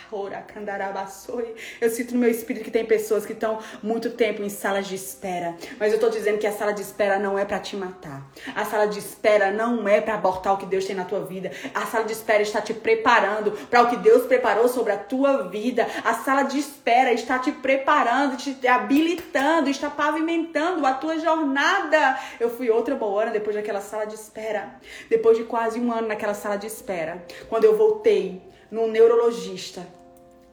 eu 1.80 1.90
sinto 1.90 2.12
no 2.12 2.20
meu 2.20 2.30
espírito 2.30 2.64
que 2.64 2.70
tem 2.70 2.84
pessoas 2.84 3.24
que 3.24 3.32
estão 3.32 3.58
muito 3.82 4.10
tempo 4.10 4.42
em 4.42 4.48
salas 4.50 4.86
de 4.86 4.94
espera. 4.94 5.56
Mas 5.78 5.92
eu 5.92 5.98
tô 5.98 6.10
dizendo 6.10 6.38
que 6.38 6.46
a 6.46 6.52
sala 6.52 6.72
de 6.72 6.82
espera 6.82 7.18
não 7.18 7.38
é 7.38 7.44
para 7.44 7.58
te 7.58 7.76
matar. 7.76 8.22
A 8.54 8.64
sala 8.64 8.86
de 8.86 8.98
espera 8.98 9.50
não 9.50 9.88
é 9.88 10.00
para 10.00 10.14
abortar 10.14 10.52
o 10.52 10.56
que 10.58 10.66
Deus 10.66 10.84
tem 10.84 10.94
na 10.94 11.04
tua 11.04 11.24
vida. 11.24 11.50
A 11.74 11.86
sala 11.86 12.04
de 12.04 12.12
espera 12.12 12.42
está 12.42 12.60
te 12.60 12.74
preparando 12.74 13.52
para 13.68 13.82
o 13.82 13.88
que 13.88 13.96
Deus 13.96 14.26
preparou 14.26 14.68
sobre 14.68 14.92
a 14.92 14.98
tua 14.98 15.48
vida. 15.48 15.86
A 16.04 16.14
sala 16.14 16.42
de 16.42 16.58
espera 16.58 17.12
está 17.12 17.38
te 17.38 17.50
preparando, 17.50 18.36
te 18.36 18.66
habilitando, 18.66 19.70
está 19.70 19.88
pavimentando 19.88 20.84
a 20.86 20.92
tua 20.92 21.18
jornada. 21.18 22.18
Eu 22.38 22.50
fui 22.50 22.70
outra 22.70 22.94
boa 22.94 23.26
depois 23.26 23.56
daquela 23.56 23.80
sala 23.80 24.04
de 24.04 24.14
espera. 24.14 24.74
Depois 25.08 25.38
de 25.38 25.44
quase 25.44 25.80
um 25.80 25.92
ano 25.92 26.08
naquela 26.08 26.34
sala 26.34 26.56
de 26.56 26.66
espera. 26.66 27.24
Quando 27.48 27.64
eu 27.64 27.76
voltei 27.76 28.42
no 28.70 28.88
neurologista 28.88 29.86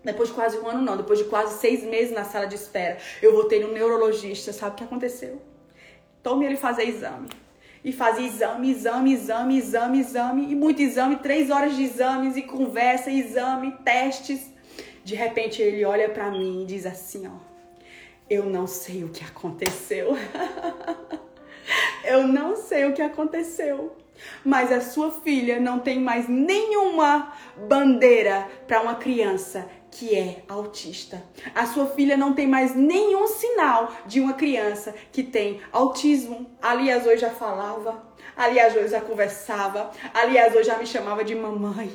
Depois 0.03 0.29
de 0.29 0.35
quase 0.35 0.57
um 0.57 0.67
ano, 0.67 0.81
não. 0.81 0.97
Depois 0.97 1.19
de 1.19 1.25
quase 1.25 1.59
seis 1.59 1.83
meses 1.83 2.13
na 2.13 2.23
sala 2.23 2.47
de 2.47 2.55
espera, 2.55 2.97
eu 3.21 3.33
voltei 3.33 3.59
no 3.59 3.71
neurologista. 3.71 4.53
Sabe 4.53 4.73
o 4.73 4.75
que 4.77 4.83
aconteceu? 4.83 5.41
Tome 6.23 6.45
ele 6.45 6.57
fazer 6.57 6.83
exame. 6.83 7.29
E 7.83 7.93
fazia 7.93 8.27
exame, 8.27 8.71
exame, 8.71 9.13
exame, 9.13 9.57
exame, 9.57 9.99
exame. 9.99 10.51
E 10.51 10.55
muito 10.55 10.81
exame, 10.81 11.17
três 11.17 11.49
horas 11.49 11.75
de 11.75 11.83
exames 11.83 12.35
e 12.35 12.41
conversa, 12.41 13.09
exame, 13.09 13.71
testes. 13.83 14.51
De 15.03 15.15
repente 15.15 15.61
ele 15.61 15.85
olha 15.85 16.09
para 16.09 16.29
mim 16.29 16.63
e 16.63 16.65
diz 16.65 16.85
assim, 16.85 17.27
ó. 17.27 17.49
Eu 18.29 18.45
não 18.45 18.67
sei 18.67 19.03
o 19.03 19.09
que 19.09 19.23
aconteceu. 19.23 20.15
eu 22.03 22.27
não 22.27 22.55
sei 22.55 22.85
o 22.85 22.93
que 22.93 23.01
aconteceu. 23.01 23.95
Mas 24.43 24.71
a 24.71 24.81
sua 24.81 25.11
filha 25.11 25.59
não 25.59 25.79
tem 25.79 25.99
mais 25.99 26.27
nenhuma 26.27 27.33
bandeira 27.67 28.47
para 28.67 28.81
uma 28.81 28.95
criança 28.95 29.67
que 29.91 30.15
é 30.15 30.43
autista. 30.47 31.23
A 31.53 31.65
sua 31.65 31.87
filha 31.87 32.15
não 32.15 32.33
tem 32.33 32.47
mais 32.47 32.75
nenhum 32.75 33.27
sinal 33.27 33.91
de 34.05 34.19
uma 34.19 34.33
criança 34.33 34.93
que 35.11 35.23
tem 35.23 35.61
autismo. 35.71 36.49
Aliás, 36.61 37.05
hoje 37.05 37.17
já 37.17 37.29
falava. 37.29 38.03
Aliás, 38.35 38.75
hoje 38.75 38.89
já 38.89 39.01
conversava. 39.01 39.91
Aliás, 40.13 40.55
hoje 40.55 40.67
já 40.67 40.77
me 40.77 40.85
chamava 40.85 41.23
de 41.23 41.35
mamãe. 41.35 41.91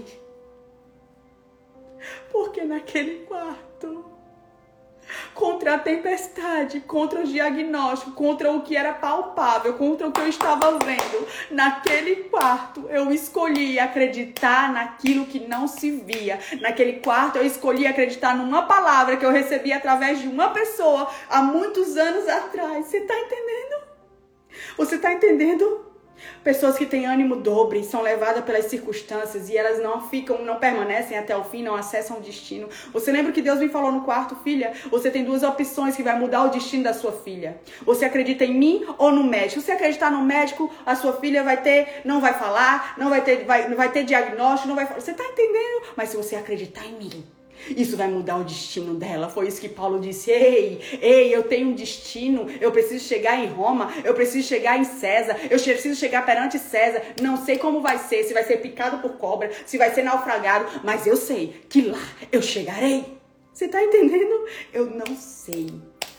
Porque 2.30 2.62
naquele 2.64 3.24
quarto 3.26 4.13
contra 5.34 5.74
a 5.74 5.78
tempestade, 5.78 6.80
contra 6.80 7.20
o 7.20 7.24
diagnóstico, 7.24 8.12
contra 8.12 8.50
o 8.50 8.62
que 8.62 8.76
era 8.76 8.92
palpável, 8.94 9.74
contra 9.74 10.06
o 10.06 10.12
que 10.12 10.20
eu 10.20 10.28
estava 10.28 10.78
vendo. 10.78 11.26
Naquele 11.50 12.16
quarto, 12.24 12.86
eu 12.88 13.10
escolhi 13.12 13.78
acreditar 13.78 14.72
naquilo 14.72 15.26
que 15.26 15.40
não 15.40 15.66
se 15.66 15.90
via. 15.90 16.38
Naquele 16.60 16.94
quarto, 17.00 17.38
eu 17.38 17.44
escolhi 17.44 17.86
acreditar 17.86 18.36
numa 18.36 18.62
palavra 18.62 19.16
que 19.16 19.26
eu 19.26 19.30
recebi 19.30 19.72
através 19.72 20.20
de 20.20 20.28
uma 20.28 20.50
pessoa 20.50 21.10
há 21.28 21.42
muitos 21.42 21.96
anos 21.96 22.28
atrás. 22.28 22.86
Você 22.86 22.98
está 22.98 23.18
entendendo? 23.18 23.84
Você 24.76 24.96
está 24.96 25.12
entendendo? 25.12 25.83
Pessoas 26.42 26.76
que 26.76 26.86
têm 26.86 27.06
ânimo 27.06 27.36
dobre 27.36 27.82
são 27.84 28.02
levadas 28.02 28.44
pelas 28.44 28.66
circunstâncias 28.66 29.48
e 29.48 29.56
elas 29.56 29.82
não 29.82 30.08
ficam, 30.08 30.44
não 30.44 30.56
permanecem 30.56 31.16
até 31.16 31.36
o 31.36 31.44
fim, 31.44 31.62
não 31.62 31.74
acessam 31.74 32.18
o 32.18 32.20
destino. 32.20 32.68
Você 32.92 33.10
lembra 33.10 33.32
que 33.32 33.42
Deus 33.42 33.60
me 33.60 33.68
falou 33.68 33.90
no 33.90 34.02
quarto, 34.02 34.36
filha? 34.36 34.72
Você 34.90 35.10
tem 35.10 35.24
duas 35.24 35.42
opções 35.42 35.96
que 35.96 36.02
vai 36.02 36.18
mudar 36.18 36.44
o 36.44 36.48
destino 36.50 36.84
da 36.84 36.94
sua 36.94 37.12
filha. 37.12 37.58
Você 37.84 38.04
acredita 38.04 38.44
em 38.44 38.54
mim 38.54 38.84
ou 38.98 39.10
no 39.10 39.24
médico? 39.24 39.60
Se 39.60 39.72
acreditar 39.72 40.10
no 40.10 40.22
médico, 40.22 40.70
a 40.84 40.94
sua 40.94 41.14
filha 41.14 41.42
vai 41.42 41.60
ter, 41.62 42.02
não 42.04 42.20
vai 42.20 42.34
falar, 42.34 42.94
não 42.98 43.08
vai 43.08 43.22
ter, 43.22 43.44
vai, 43.44 43.68
não 43.68 43.76
vai 43.76 43.90
ter 43.90 44.04
diagnóstico, 44.04 44.68
não 44.68 44.76
vai. 44.76 44.86
Você 44.86 45.10
está 45.12 45.24
entendendo? 45.24 45.82
Mas 45.96 46.10
se 46.10 46.16
você 46.16 46.36
acreditar 46.36 46.84
em 46.84 46.92
mim, 46.92 47.24
isso 47.70 47.96
vai 47.96 48.08
mudar 48.08 48.36
o 48.36 48.44
destino 48.44 48.94
dela. 48.94 49.28
Foi 49.28 49.48
isso 49.48 49.60
que 49.60 49.68
Paulo 49.68 50.00
disse: 50.00 50.30
Ei, 50.30 50.80
ei, 51.00 51.34
eu 51.34 51.44
tenho 51.44 51.68
um 51.68 51.74
destino. 51.74 52.46
Eu 52.60 52.72
preciso 52.72 53.04
chegar 53.04 53.38
em 53.38 53.48
Roma. 53.48 53.92
Eu 54.04 54.14
preciso 54.14 54.46
chegar 54.46 54.78
em 54.78 54.84
César. 54.84 55.36
Eu 55.50 55.58
preciso 55.58 55.98
chegar 55.98 56.24
perante 56.24 56.58
César. 56.58 57.02
Não 57.20 57.36
sei 57.36 57.58
como 57.58 57.80
vai 57.80 57.98
ser. 57.98 58.24
Se 58.24 58.34
vai 58.34 58.44
ser 58.44 58.58
picado 58.58 58.98
por 58.98 59.12
cobra, 59.12 59.50
se 59.66 59.78
vai 59.78 59.92
ser 59.94 60.02
naufragado. 60.02 60.80
Mas 60.82 61.06
eu 61.06 61.16
sei 61.16 61.62
que 61.68 61.82
lá 61.82 62.02
eu 62.30 62.42
chegarei. 62.42 63.04
Você 63.52 63.66
está 63.66 63.82
entendendo? 63.82 64.46
Eu 64.72 64.86
não 64.86 65.16
sei 65.16 65.68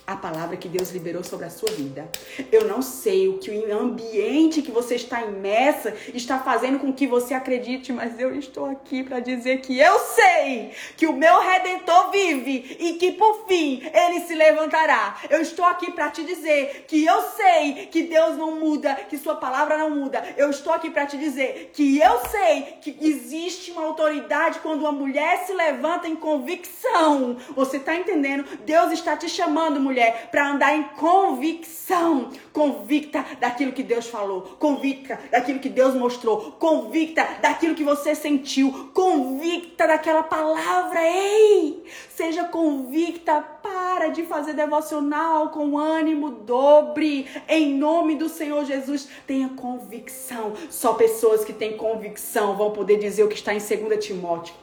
a 0.07 0.15
palavra 0.15 0.55
que 0.55 0.69
Deus 0.69 0.91
liberou 0.91 1.23
sobre 1.23 1.47
a 1.47 1.49
sua 1.49 1.71
vida. 1.71 2.07
Eu 2.51 2.67
não 2.67 2.81
sei 2.81 3.27
o 3.27 3.39
que 3.39 3.49
o 3.49 3.79
ambiente 3.79 4.61
que 4.61 4.71
você 4.71 4.95
está 4.95 5.23
imersa 5.23 5.95
está 6.13 6.39
fazendo 6.39 6.79
com 6.79 6.93
que 6.93 7.07
você 7.07 7.33
acredite, 7.33 7.91
mas 7.91 8.19
eu 8.19 8.37
estou 8.37 8.65
aqui 8.65 9.03
para 9.03 9.19
dizer 9.19 9.61
que 9.61 9.79
eu 9.79 9.97
sei 9.99 10.71
que 10.95 11.07
o 11.07 11.13
meu 11.13 11.39
redentor 11.41 12.11
vive 12.11 12.77
e 12.79 12.93
que 12.93 13.13
por 13.13 13.47
fim 13.47 13.81
ele 13.93 14.21
se 14.21 14.35
levantará. 14.35 15.17
Eu 15.29 15.41
estou 15.41 15.65
aqui 15.65 15.91
para 15.91 16.09
te 16.11 16.23
dizer 16.23 16.85
que 16.87 17.03
eu 17.03 17.21
sei 17.35 17.87
que 17.87 18.03
Deus 18.03 18.37
não 18.37 18.59
muda, 18.59 18.93
que 18.95 19.17
sua 19.17 19.35
palavra 19.35 19.77
não 19.77 19.89
muda. 19.89 20.23
Eu 20.37 20.51
estou 20.51 20.71
aqui 20.71 20.91
para 20.91 21.07
te 21.07 21.17
dizer 21.17 21.71
que 21.73 21.97
eu 21.97 22.19
sei 22.29 22.77
que 22.81 22.95
existe 23.01 23.71
uma 23.71 23.85
autoridade 23.85 24.59
quando 24.59 24.81
uma 24.81 24.91
mulher 24.91 25.45
se 25.45 25.53
levanta 25.53 26.07
em 26.07 26.15
convicção. 26.15 27.37
Você 27.55 27.77
está 27.77 27.95
entendendo? 27.95 28.45
Deus 28.65 28.91
está 28.91 29.17
te 29.17 29.27
chamando, 29.27 29.79
mulher 29.79 29.94
mulher 29.95 30.27
para 30.29 30.51
andar 30.51 30.75
em 30.75 30.83
convicção, 30.83 32.29
convicta 32.51 33.25
daquilo 33.39 33.71
que 33.71 33.81
Deus 33.81 34.07
falou, 34.07 34.41
convicta 34.59 35.17
daquilo 35.31 35.59
que 35.59 35.69
Deus 35.69 35.95
mostrou, 35.95 36.51
convicta 36.59 37.25
daquilo 37.41 37.73
que 37.73 37.83
você 37.83 38.13
sentiu, 38.13 38.91
convicta 38.93 39.87
daquela 39.87 40.23
palavra. 40.23 40.99
Ei, 41.01 41.85
seja 42.09 42.43
convicta, 42.43 43.41
para 43.41 44.09
de 44.09 44.23
fazer 44.23 44.53
devocional 44.53 45.49
com 45.49 45.77
ânimo 45.77 46.29
dobre. 46.29 47.25
Em 47.47 47.73
nome 47.73 48.15
do 48.15 48.27
Senhor 48.27 48.65
Jesus, 48.65 49.07
tenha 49.25 49.49
convicção. 49.49 50.53
Só 50.69 50.93
pessoas 50.93 51.45
que 51.45 51.53
têm 51.53 51.77
convicção 51.77 52.57
vão 52.57 52.71
poder 52.71 52.97
dizer 52.97 53.23
o 53.23 53.29
que 53.29 53.35
está 53.35 53.53
em 53.53 53.59
2 53.59 54.05
Timóteo 54.05 54.53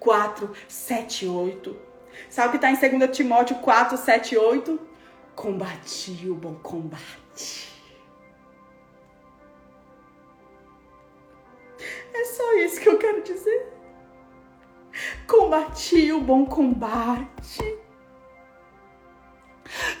4, 0.00 0.50
7, 0.66 1.26
8. 1.26 1.87
Sabe 2.30 2.48
o 2.48 2.50
que 2.58 2.66
está 2.66 2.70
em 2.70 2.98
2 2.98 3.16
Timóteo 3.16 3.56
4, 3.56 3.96
7 3.96 4.34
e 4.34 4.38
8? 4.38 4.80
Combati 5.34 6.28
o 6.28 6.34
bom 6.34 6.54
combate. 6.56 7.72
É 12.12 12.24
só 12.24 12.54
isso 12.54 12.80
que 12.80 12.88
eu 12.88 12.98
quero 12.98 13.22
dizer. 13.22 13.72
Combati 15.26 16.12
o 16.12 16.20
bom 16.20 16.44
combate. 16.44 17.78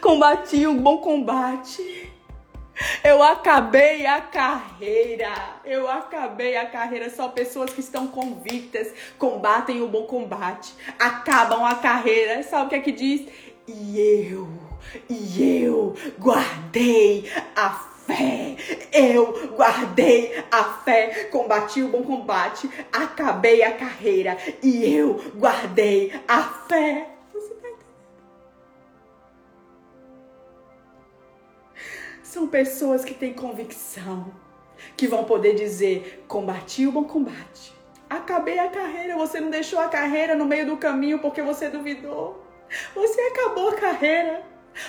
Combati 0.00 0.66
o 0.66 0.74
bom 0.74 0.98
combate. 0.98 2.12
Eu 3.02 3.22
acabei 3.22 4.06
a 4.06 4.20
carreira. 4.20 5.32
Eu 5.64 5.88
acabei 5.88 6.56
a 6.56 6.66
carreira. 6.66 7.10
Só 7.10 7.28
pessoas 7.28 7.72
que 7.72 7.80
estão 7.80 8.06
convictas 8.06 8.92
combatem 9.18 9.82
o 9.82 9.88
bom 9.88 10.04
combate. 10.04 10.74
Acabam 10.98 11.64
a 11.64 11.74
carreira. 11.76 12.42
Sabe 12.42 12.66
o 12.66 12.68
que 12.68 12.74
é 12.76 12.80
que 12.80 12.92
diz? 12.92 13.26
E 13.66 14.00
eu, 14.30 14.48
e 15.08 15.62
eu 15.62 15.94
guardei 16.18 17.30
a 17.54 17.70
fé. 18.06 18.56
Eu 18.90 19.50
guardei 19.54 20.44
a 20.50 20.64
fé, 20.64 21.28
combati 21.30 21.82
o 21.82 21.88
bom 21.88 22.02
combate, 22.02 22.68
acabei 22.90 23.62
a 23.62 23.72
carreira 23.72 24.38
e 24.62 24.92
eu 24.92 25.32
guardei 25.36 26.12
a 26.26 26.42
fé. 26.42 27.17
São 32.28 32.46
pessoas 32.46 33.06
que 33.06 33.14
têm 33.14 33.32
convicção, 33.32 34.30
que 34.94 35.06
vão 35.06 35.24
poder 35.24 35.54
dizer: 35.54 36.26
combati 36.28 36.86
o 36.86 36.92
bom 36.92 37.04
combate. 37.04 37.72
Acabei 38.08 38.58
a 38.58 38.68
carreira, 38.68 39.16
você 39.16 39.40
não 39.40 39.48
deixou 39.48 39.78
a 39.80 39.88
carreira 39.88 40.34
no 40.34 40.44
meio 40.44 40.66
do 40.66 40.76
caminho 40.76 41.20
porque 41.20 41.40
você 41.40 41.70
duvidou. 41.70 42.44
Você 42.94 43.18
acabou 43.18 43.70
a 43.70 43.76
carreira. 43.76 44.42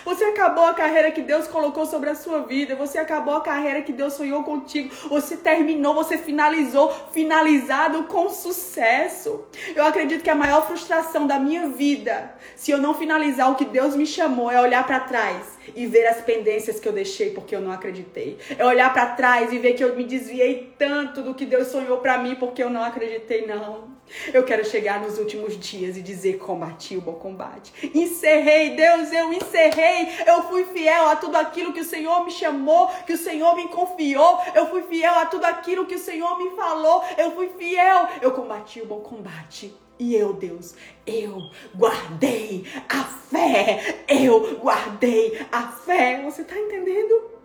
Você 0.05 0.23
acabou 0.25 0.65
a 0.65 0.73
carreira 0.73 1.11
que 1.11 1.21
Deus 1.21 1.47
colocou 1.47 1.85
sobre 1.85 2.09
a 2.09 2.15
sua 2.15 2.41
vida. 2.41 2.75
Você 2.75 2.97
acabou 2.97 3.35
a 3.35 3.41
carreira 3.41 3.81
que 3.81 3.91
Deus 3.91 4.13
sonhou 4.13 4.43
contigo. 4.43 4.93
Você 5.09 5.37
terminou, 5.37 5.93
você 5.93 6.17
finalizou, 6.17 6.91
finalizado 7.11 8.03
com 8.03 8.29
sucesso. 8.29 9.45
Eu 9.75 9.85
acredito 9.85 10.23
que 10.23 10.29
a 10.29 10.35
maior 10.35 10.67
frustração 10.67 11.27
da 11.27 11.39
minha 11.39 11.69
vida, 11.69 12.33
se 12.55 12.71
eu 12.71 12.77
não 12.77 12.93
finalizar 12.93 13.51
o 13.51 13.55
que 13.55 13.65
Deus 13.65 13.95
me 13.95 14.05
chamou, 14.05 14.51
é 14.51 14.59
olhar 14.61 14.85
para 14.85 14.99
trás 15.01 15.57
e 15.75 15.85
ver 15.85 16.07
as 16.07 16.21
pendências 16.21 16.79
que 16.79 16.87
eu 16.87 16.93
deixei 16.93 17.31
porque 17.31 17.55
eu 17.55 17.61
não 17.61 17.71
acreditei. 17.71 18.37
É 18.57 18.65
olhar 18.65 18.91
para 18.91 19.07
trás 19.07 19.51
e 19.51 19.59
ver 19.59 19.73
que 19.73 19.83
eu 19.83 19.95
me 19.95 20.03
desviei 20.03 20.73
tanto 20.77 21.21
do 21.21 21.33
que 21.33 21.45
Deus 21.45 21.67
sonhou 21.67 21.97
para 21.97 22.17
mim 22.17 22.35
porque 22.35 22.63
eu 22.63 22.69
não 22.69 22.83
acreditei 22.83 23.45
não. 23.45 23.98
Eu 24.33 24.43
quero 24.43 24.65
chegar 24.65 25.01
nos 25.01 25.17
últimos 25.17 25.57
dias 25.57 25.97
e 25.97 26.01
dizer: 26.01 26.37
combati 26.37 26.97
o 26.97 27.01
bom 27.01 27.13
combate. 27.13 27.73
Encerrei, 27.93 28.75
Deus, 28.75 29.11
eu 29.11 29.33
encerrei. 29.33 30.07
Eu 30.25 30.43
fui 30.43 30.65
fiel 30.65 31.07
a 31.07 31.15
tudo 31.15 31.35
aquilo 31.35 31.73
que 31.73 31.81
o 31.81 31.85
Senhor 31.85 32.25
me 32.25 32.31
chamou, 32.31 32.87
que 33.05 33.13
o 33.13 33.17
Senhor 33.17 33.55
me 33.55 33.67
confiou. 33.67 34.39
Eu 34.53 34.67
fui 34.69 34.83
fiel 34.83 35.13
a 35.13 35.25
tudo 35.25 35.45
aquilo 35.45 35.85
que 35.85 35.95
o 35.95 35.99
Senhor 35.99 36.37
me 36.37 36.55
falou. 36.55 37.03
Eu 37.17 37.31
fui 37.31 37.49
fiel. 37.57 38.07
Eu 38.21 38.31
combati 38.31 38.81
o 38.81 38.85
bom 38.85 38.99
combate. 38.99 39.73
E 39.97 40.15
eu, 40.15 40.31
Deus, 40.31 40.75
eu 41.05 41.37
guardei 41.75 42.65
a 42.87 43.03
fé. 43.03 44.05
Eu 44.07 44.57
guardei 44.57 45.45
a 45.51 45.63
fé. 45.63 46.21
Você 46.23 46.41
está 46.41 46.57
entendendo? 46.57 47.38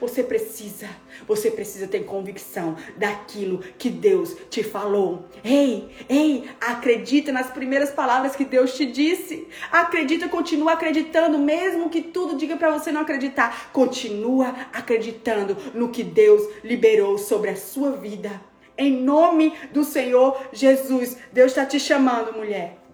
Você 0.00 0.22
precisa, 0.22 0.88
você 1.26 1.50
precisa 1.50 1.86
ter 1.86 2.04
convicção 2.04 2.76
daquilo 2.96 3.58
que 3.78 3.90
Deus 3.90 4.36
te 4.50 4.62
falou. 4.62 5.26
Ei, 5.44 5.88
ei, 6.08 6.48
acredita 6.60 7.32
nas 7.32 7.50
primeiras 7.50 7.90
palavras 7.90 8.36
que 8.36 8.44
Deus 8.44 8.74
te 8.76 8.86
disse. 8.86 9.48
Acredita, 9.70 10.28
continua 10.28 10.72
acreditando, 10.72 11.38
mesmo 11.38 11.90
que 11.90 12.02
tudo 12.02 12.36
diga 12.36 12.56
para 12.56 12.70
você 12.70 12.92
não 12.92 13.02
acreditar. 13.02 13.70
Continua 13.72 14.54
acreditando 14.72 15.56
no 15.74 15.88
que 15.88 16.02
Deus 16.02 16.42
liberou 16.62 17.18
sobre 17.18 17.50
a 17.50 17.56
sua 17.56 17.92
vida. 17.92 18.40
Em 18.78 18.92
nome 18.92 19.54
do 19.72 19.84
Senhor 19.84 20.38
Jesus, 20.52 21.16
Deus 21.32 21.52
está 21.52 21.64
te 21.64 21.80
chamando, 21.80 22.32
mulher. 22.32 22.85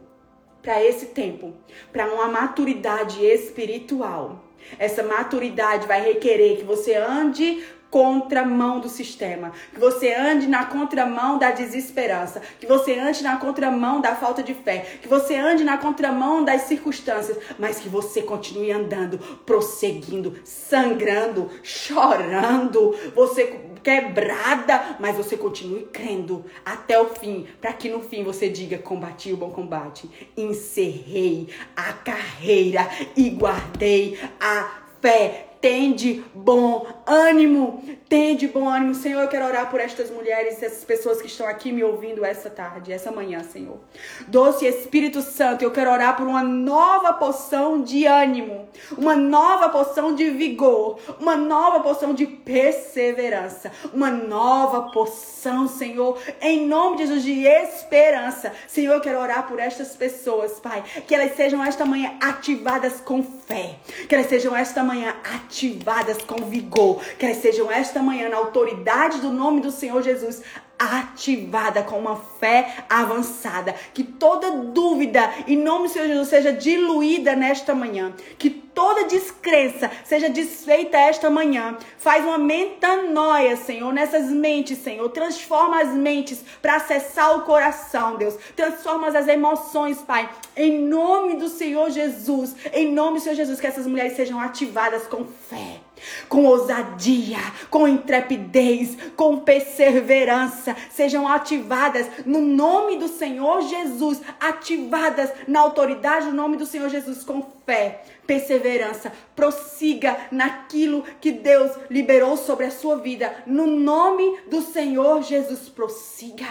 Para 0.63 0.83
esse 0.83 1.07
tempo, 1.07 1.53
para 1.93 2.13
uma 2.13 2.29
maturidade 2.29 3.25
espiritual. 3.25 4.45
Essa 4.79 5.03
maturidade 5.03 5.87
vai 5.87 6.01
requerer 6.01 6.59
que 6.59 6.65
você 6.65 6.95
ande 6.95 7.63
contramão 7.93 8.81
do 8.81 8.89
sistema, 8.89 9.53
que 9.75 9.79
você 9.79 10.15
ande 10.15 10.47
na 10.47 10.65
contramão 10.65 11.37
da 11.37 11.51
desesperança, 11.51 12.41
que 12.59 12.65
você 12.65 12.99
ande 12.99 13.23
na 13.23 13.37
contramão 13.37 14.01
da 14.01 14.17
falta 14.17 14.43
de 14.43 14.55
fé, 14.55 14.97
que 15.03 15.07
você 15.07 15.37
ande 15.37 15.63
na 15.63 15.77
contramão 15.77 16.43
das 16.43 16.63
circunstâncias, 16.63 17.37
mas 17.59 17.81
que 17.81 17.91
você 17.91 18.23
continue 18.23 18.73
andando, 18.73 19.19
prosseguindo, 19.45 20.35
sangrando, 20.43 21.51
chorando, 21.63 22.97
você 23.15 23.61
quebrada, 23.83 24.97
mas 24.99 25.17
você 25.17 25.37
continue 25.37 25.85
crendo 25.93 26.45
até 26.65 27.01
o 27.01 27.11
fim, 27.15 27.47
para 27.61 27.73
que 27.73 27.89
no 27.89 28.01
fim 28.01 28.23
você 28.23 28.49
diga: 28.49 28.79
combati 28.79 29.33
o 29.33 29.37
bom 29.37 29.51
combate, 29.51 30.09
encerrei 30.37 31.49
a 31.77 31.93
carreira 31.93 32.89
e 33.17 33.31
guardei 33.31 34.19
a 34.41 34.83
fé 35.01 35.52
tende 35.63 36.25
bom 36.35 36.85
ânimo, 37.07 37.83
tende 38.09 38.49
bom 38.49 38.69
ânimo. 38.69 38.97
Senhor, 38.97 39.23
eu 39.23 39.29
quero 39.29 39.47
orar 39.47 39.71
por 39.71 39.79
estas 39.79 40.11
mulheres, 40.11 40.61
essas 40.61 40.85
pessoas 40.85 41.23
que 41.23 41.29
estão 41.29 41.47
aqui 41.47 41.71
me 41.71 41.85
ouvindo 41.85 42.25
essa 42.25 42.51
tarde, 42.51 42.93
essa 42.93 43.13
manhã, 43.13 43.45
Senhor. 43.45 43.79
Doce 44.27 44.67
Espírito 44.67 45.23
Santo, 45.23 45.63
eu 45.63 45.71
quero 45.71 45.91
orar 45.91 46.17
por 46.17 46.27
uma 46.27 46.43
nova 46.43 47.13
poção 47.13 47.81
de 47.81 48.07
ânimo, 48.07 48.69
uma 48.99 49.15
nova 49.15 49.69
poção 49.69 50.17
de 50.17 50.31
vigor, 50.31 50.99
uma 51.21 51.37
nova 51.37 51.79
poção 51.79 52.13
de 52.13 52.27
perseverança, 52.27 53.71
uma 53.95 54.11
nova 54.11 54.91
poção, 54.91 55.69
Senhor, 55.69 56.19
em 56.41 56.67
nome 56.67 56.97
de 56.97 57.07
Jesus, 57.07 57.23
de 57.23 57.47
esperança. 57.47 58.53
Senhor, 58.67 58.95
eu 58.95 59.01
quero 59.01 59.21
orar 59.21 59.47
por 59.47 59.61
estas 59.61 59.95
pessoas, 59.95 60.59
Pai, 60.59 60.83
que 61.07 61.15
elas 61.15 61.37
sejam 61.37 61.65
esta 61.65 61.85
manhã 61.85 62.17
ativadas 62.21 63.01
com 63.01 63.23
fé, 63.23 63.77
que 64.09 64.15
elas 64.15 64.27
sejam 64.27 64.57
esta 64.57 64.83
manhã 64.83 65.15
ativadas 65.23 65.52
ativadas 65.53 66.23
com 66.23 66.47
vigor. 66.47 67.03
Que 67.19 67.27
elas 67.27 67.39
sejam 67.39 67.71
esta 67.71 68.03
manhã, 68.03 68.31
na 68.31 68.39
autoridade 68.39 69.21
do 69.21 69.31
nome 69.31 69.61
do 69.61 69.71
Senhor 69.71 70.03
Jesus, 70.03 70.43
ativada 70.83 71.83
com 71.83 71.99
uma 71.99 72.17
fé 72.17 72.85
avançada. 72.89 73.75
Que 73.95 74.03
toda 74.03 74.51
dúvida, 74.51 75.31
em 75.47 75.57
nome 75.57 75.87
do 75.87 75.93
Senhor 75.93 76.09
Jesus, 76.09 76.29
seja 76.29 76.53
diluída 76.53 77.37
nesta 77.37 77.75
manhã. 77.75 78.13
Que 78.39 78.51
toda 78.51 79.05
descrença 79.05 79.91
seja 80.05 80.29
desfeita 80.29 80.99
esta 80.99 81.31
manhã. 81.31 81.77
Faz 81.99 82.25
uma 82.25 82.39
metanoia, 82.39 83.57
Senhor, 83.57 83.93
nessas 83.93 84.31
mentes, 84.31 84.79
Senhor. 84.79 85.09
Transforma 85.11 85.81
as 85.81 85.91
mentes 85.91 86.43
para 86.61 86.77
acessar 86.77 87.37
o 87.37 87.43
coração, 87.43 88.17
Deus. 88.17 88.37
Transforma 88.57 89.09
as 89.09 89.29
emoções, 89.29 89.99
Pai. 89.99 90.29
Em 90.57 90.81
nome 90.81 91.37
do 91.37 91.49
Senhor 91.49 91.91
Jesus. 91.91 92.57
Em 92.73 92.93
nome 92.93 93.19
do 93.19 93.23
Senhor 93.23 93.37
Jesus, 93.37 93.61
que 93.61 93.67
essas 93.67 93.87
mulheres 93.87 94.17
sejam 94.17 94.41
ativadas 94.41 95.07
com 95.07 95.25
fé 95.25 95.81
com 96.29 96.45
ousadia, 96.45 97.39
com 97.71 97.87
intrepidez, 97.87 98.97
com 99.17 99.39
perseverança, 99.39 100.77
sejam 100.91 101.27
ativadas 101.29 102.07
no 102.25 102.41
nome 102.41 102.99
do 102.99 103.09
Senhor 103.09 103.63
Jesus, 103.63 104.21
ativadas 104.41 105.31
na 105.47 105.61
autoridade 105.61 106.27
do 106.27 106.35
nome 106.35 106.57
do 106.57 106.67
Senhor 106.67 106.89
Jesus, 106.89 107.25
com 107.25 107.43
fé, 107.65 108.03
perseverança. 108.27 109.13
Prossiga 109.35 110.17
naquilo 110.31 111.05
que 111.21 111.31
Deus 111.31 111.73
liberou 111.91 112.37
sobre 112.37 112.67
a 112.67 112.71
sua 112.71 112.97
vida, 112.97 113.35
no 113.47 113.67
nome 113.67 114.41
do 114.49 114.61
Senhor 114.61 115.23
Jesus. 115.23 115.69
Prossiga, 115.69 116.47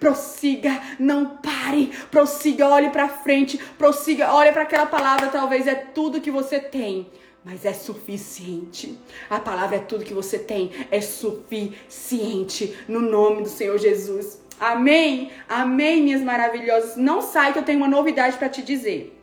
prossiga, 0.00 0.80
não 0.98 1.38
pare, 1.38 1.92
prossiga, 2.10 2.68
olhe 2.68 2.90
para 2.90 3.08
frente, 3.08 3.58
prossiga, 3.78 4.32
olhe 4.32 4.52
para 4.52 4.62
aquela 4.62 4.86
palavra, 4.86 5.28
talvez 5.28 5.66
é 5.66 5.74
tudo 5.74 6.20
que 6.20 6.30
você 6.30 6.58
tem 6.60 7.10
mas 7.44 7.64
é 7.64 7.72
suficiente. 7.72 8.98
A 9.28 9.38
palavra 9.38 9.76
é 9.76 9.80
tudo 9.80 10.04
que 10.04 10.14
você 10.14 10.38
tem, 10.38 10.70
é 10.90 11.00
suficiente 11.00 12.76
no 12.88 13.00
nome 13.00 13.42
do 13.42 13.48
Senhor 13.48 13.78
Jesus. 13.78 14.40
Amém. 14.58 15.30
Amém, 15.48 16.02
minhas 16.02 16.22
maravilhosas. 16.22 16.96
Não 16.96 17.20
sai 17.20 17.52
que 17.52 17.58
eu 17.58 17.62
tenho 17.62 17.78
uma 17.78 17.88
novidade 17.88 18.36
para 18.38 18.48
te 18.48 18.62
dizer. 18.62 19.14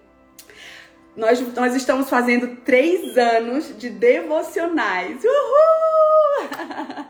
Nós, 1.16 1.42
nós 1.56 1.76
estamos 1.76 2.10
fazendo 2.10 2.58
três 2.58 3.18
anos 3.18 3.78
de 3.78 3.90
devocionais. 3.90 5.22
Uhul! 5.24 6.50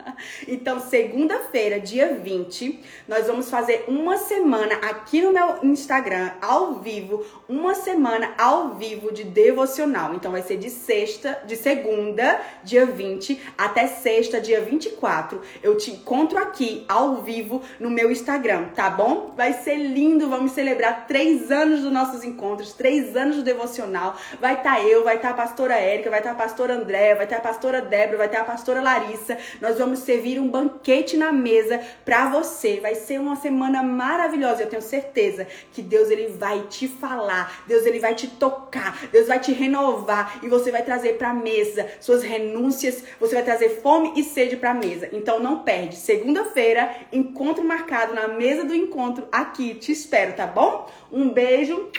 Então, 0.46 0.80
segunda-feira, 0.80 1.80
dia 1.80 2.14
20, 2.14 2.80
nós 3.08 3.26
vamos 3.26 3.50
fazer 3.50 3.84
uma 3.88 4.16
semana 4.16 4.74
aqui 4.76 5.20
no 5.20 5.32
meu 5.32 5.58
Instagram, 5.62 6.32
ao 6.40 6.74
vivo, 6.74 7.24
uma 7.48 7.74
semana 7.74 8.34
ao 8.38 8.74
vivo 8.74 9.12
de 9.12 9.24
devocional. 9.24 10.14
Então, 10.14 10.32
vai 10.32 10.42
ser 10.42 10.56
de 10.56 10.70
sexta, 10.70 11.42
de 11.46 11.56
segunda, 11.56 12.40
dia 12.64 12.86
20, 12.86 13.40
até 13.56 13.86
sexta, 13.86 14.40
dia 14.40 14.60
24. 14.60 15.40
Eu 15.62 15.76
te 15.76 15.90
encontro 15.90 16.38
aqui, 16.38 16.84
ao 16.88 17.22
vivo, 17.22 17.62
no 17.78 17.90
meu 17.90 18.10
Instagram, 18.10 18.68
tá 18.74 18.90
bom? 18.90 19.32
Vai 19.36 19.52
ser 19.52 19.76
lindo, 19.76 20.28
vamos 20.28 20.52
celebrar 20.52 21.06
três 21.06 21.50
anos 21.50 21.80
dos 21.80 21.92
nossos 21.92 22.24
encontros, 22.24 22.72
três 22.72 23.16
anos 23.16 23.36
do 23.36 23.42
devocional. 23.42 24.16
Vai 24.40 24.54
estar 24.54 24.76
tá 24.76 24.82
eu, 24.82 25.04
vai 25.04 25.16
estar 25.16 25.28
tá 25.28 25.34
a 25.34 25.46
pastora 25.46 25.74
Érica, 25.74 26.10
vai 26.10 26.20
estar 26.20 26.34
tá 26.34 26.36
a 26.36 26.46
pastora 26.46 26.74
André, 26.74 27.14
vai 27.14 27.24
estar 27.24 27.36
a 27.36 27.40
pastora 27.40 27.80
Débora, 27.80 28.18
vai 28.18 28.26
estar 28.26 28.40
a 28.40 28.44
pastora 28.44 28.80
Larissa. 28.80 29.36
Nós 29.60 29.78
vamos 29.78 30.00
servir 30.12 30.38
um 30.38 30.48
banquete 30.48 31.16
na 31.16 31.32
mesa 31.32 31.80
para 32.04 32.28
você. 32.28 32.80
Vai 32.80 32.94
ser 32.94 33.18
uma 33.18 33.36
semana 33.36 33.82
maravilhosa. 33.82 34.62
Eu 34.62 34.68
tenho 34.68 34.82
certeza 34.82 35.46
que 35.72 35.80
Deus 35.80 36.10
ele 36.10 36.28
vai 36.28 36.66
te 36.68 36.86
falar, 36.86 37.64
Deus 37.66 37.86
ele 37.86 37.98
vai 37.98 38.14
te 38.14 38.28
tocar, 38.28 39.08
Deus 39.10 39.26
vai 39.26 39.40
te 39.40 39.52
renovar 39.52 40.40
e 40.42 40.48
você 40.48 40.70
vai 40.70 40.82
trazer 40.82 41.14
para 41.14 41.32
mesa 41.32 41.88
suas 42.00 42.22
renúncias, 42.22 43.02
você 43.18 43.34
vai 43.34 43.44
trazer 43.44 43.80
fome 43.80 44.12
e 44.16 44.22
sede 44.22 44.56
para 44.56 44.74
mesa. 44.74 45.08
Então 45.12 45.40
não 45.40 45.60
perde. 45.60 45.96
Segunda-feira, 45.96 46.94
encontro 47.10 47.64
marcado 47.64 48.14
na 48.14 48.28
mesa 48.28 48.64
do 48.64 48.74
encontro 48.74 49.26
aqui. 49.32 49.74
Te 49.74 49.92
espero, 49.92 50.34
tá 50.34 50.46
bom? 50.46 50.90
Um 51.10 51.30
beijo. 51.30 51.90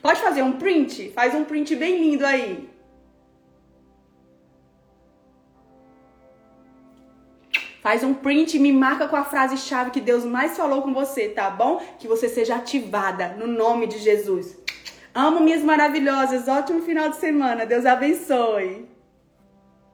Pode 0.00 0.20
fazer 0.20 0.42
um 0.42 0.52
print? 0.52 1.12
Faz 1.14 1.32
um 1.32 1.44
print 1.44 1.76
bem 1.76 1.98
lindo 1.98 2.26
aí. 2.26 2.71
Faz 7.82 8.04
um 8.04 8.14
print 8.14 8.56
e 8.56 8.60
me 8.60 8.72
marca 8.72 9.08
com 9.08 9.16
a 9.16 9.24
frase-chave 9.24 9.90
que 9.90 10.00
Deus 10.00 10.24
mais 10.24 10.56
falou 10.56 10.82
com 10.82 10.94
você, 10.94 11.28
tá 11.28 11.50
bom? 11.50 11.82
Que 11.98 12.06
você 12.06 12.28
seja 12.28 12.54
ativada 12.54 13.34
no 13.36 13.48
nome 13.48 13.88
de 13.88 13.98
Jesus. 13.98 14.56
Amo 15.12 15.40
minhas 15.40 15.64
maravilhosas. 15.64 16.46
Ótimo 16.46 16.82
final 16.82 17.08
de 17.08 17.16
semana. 17.16 17.66
Deus 17.66 17.84
abençoe. 17.84 18.91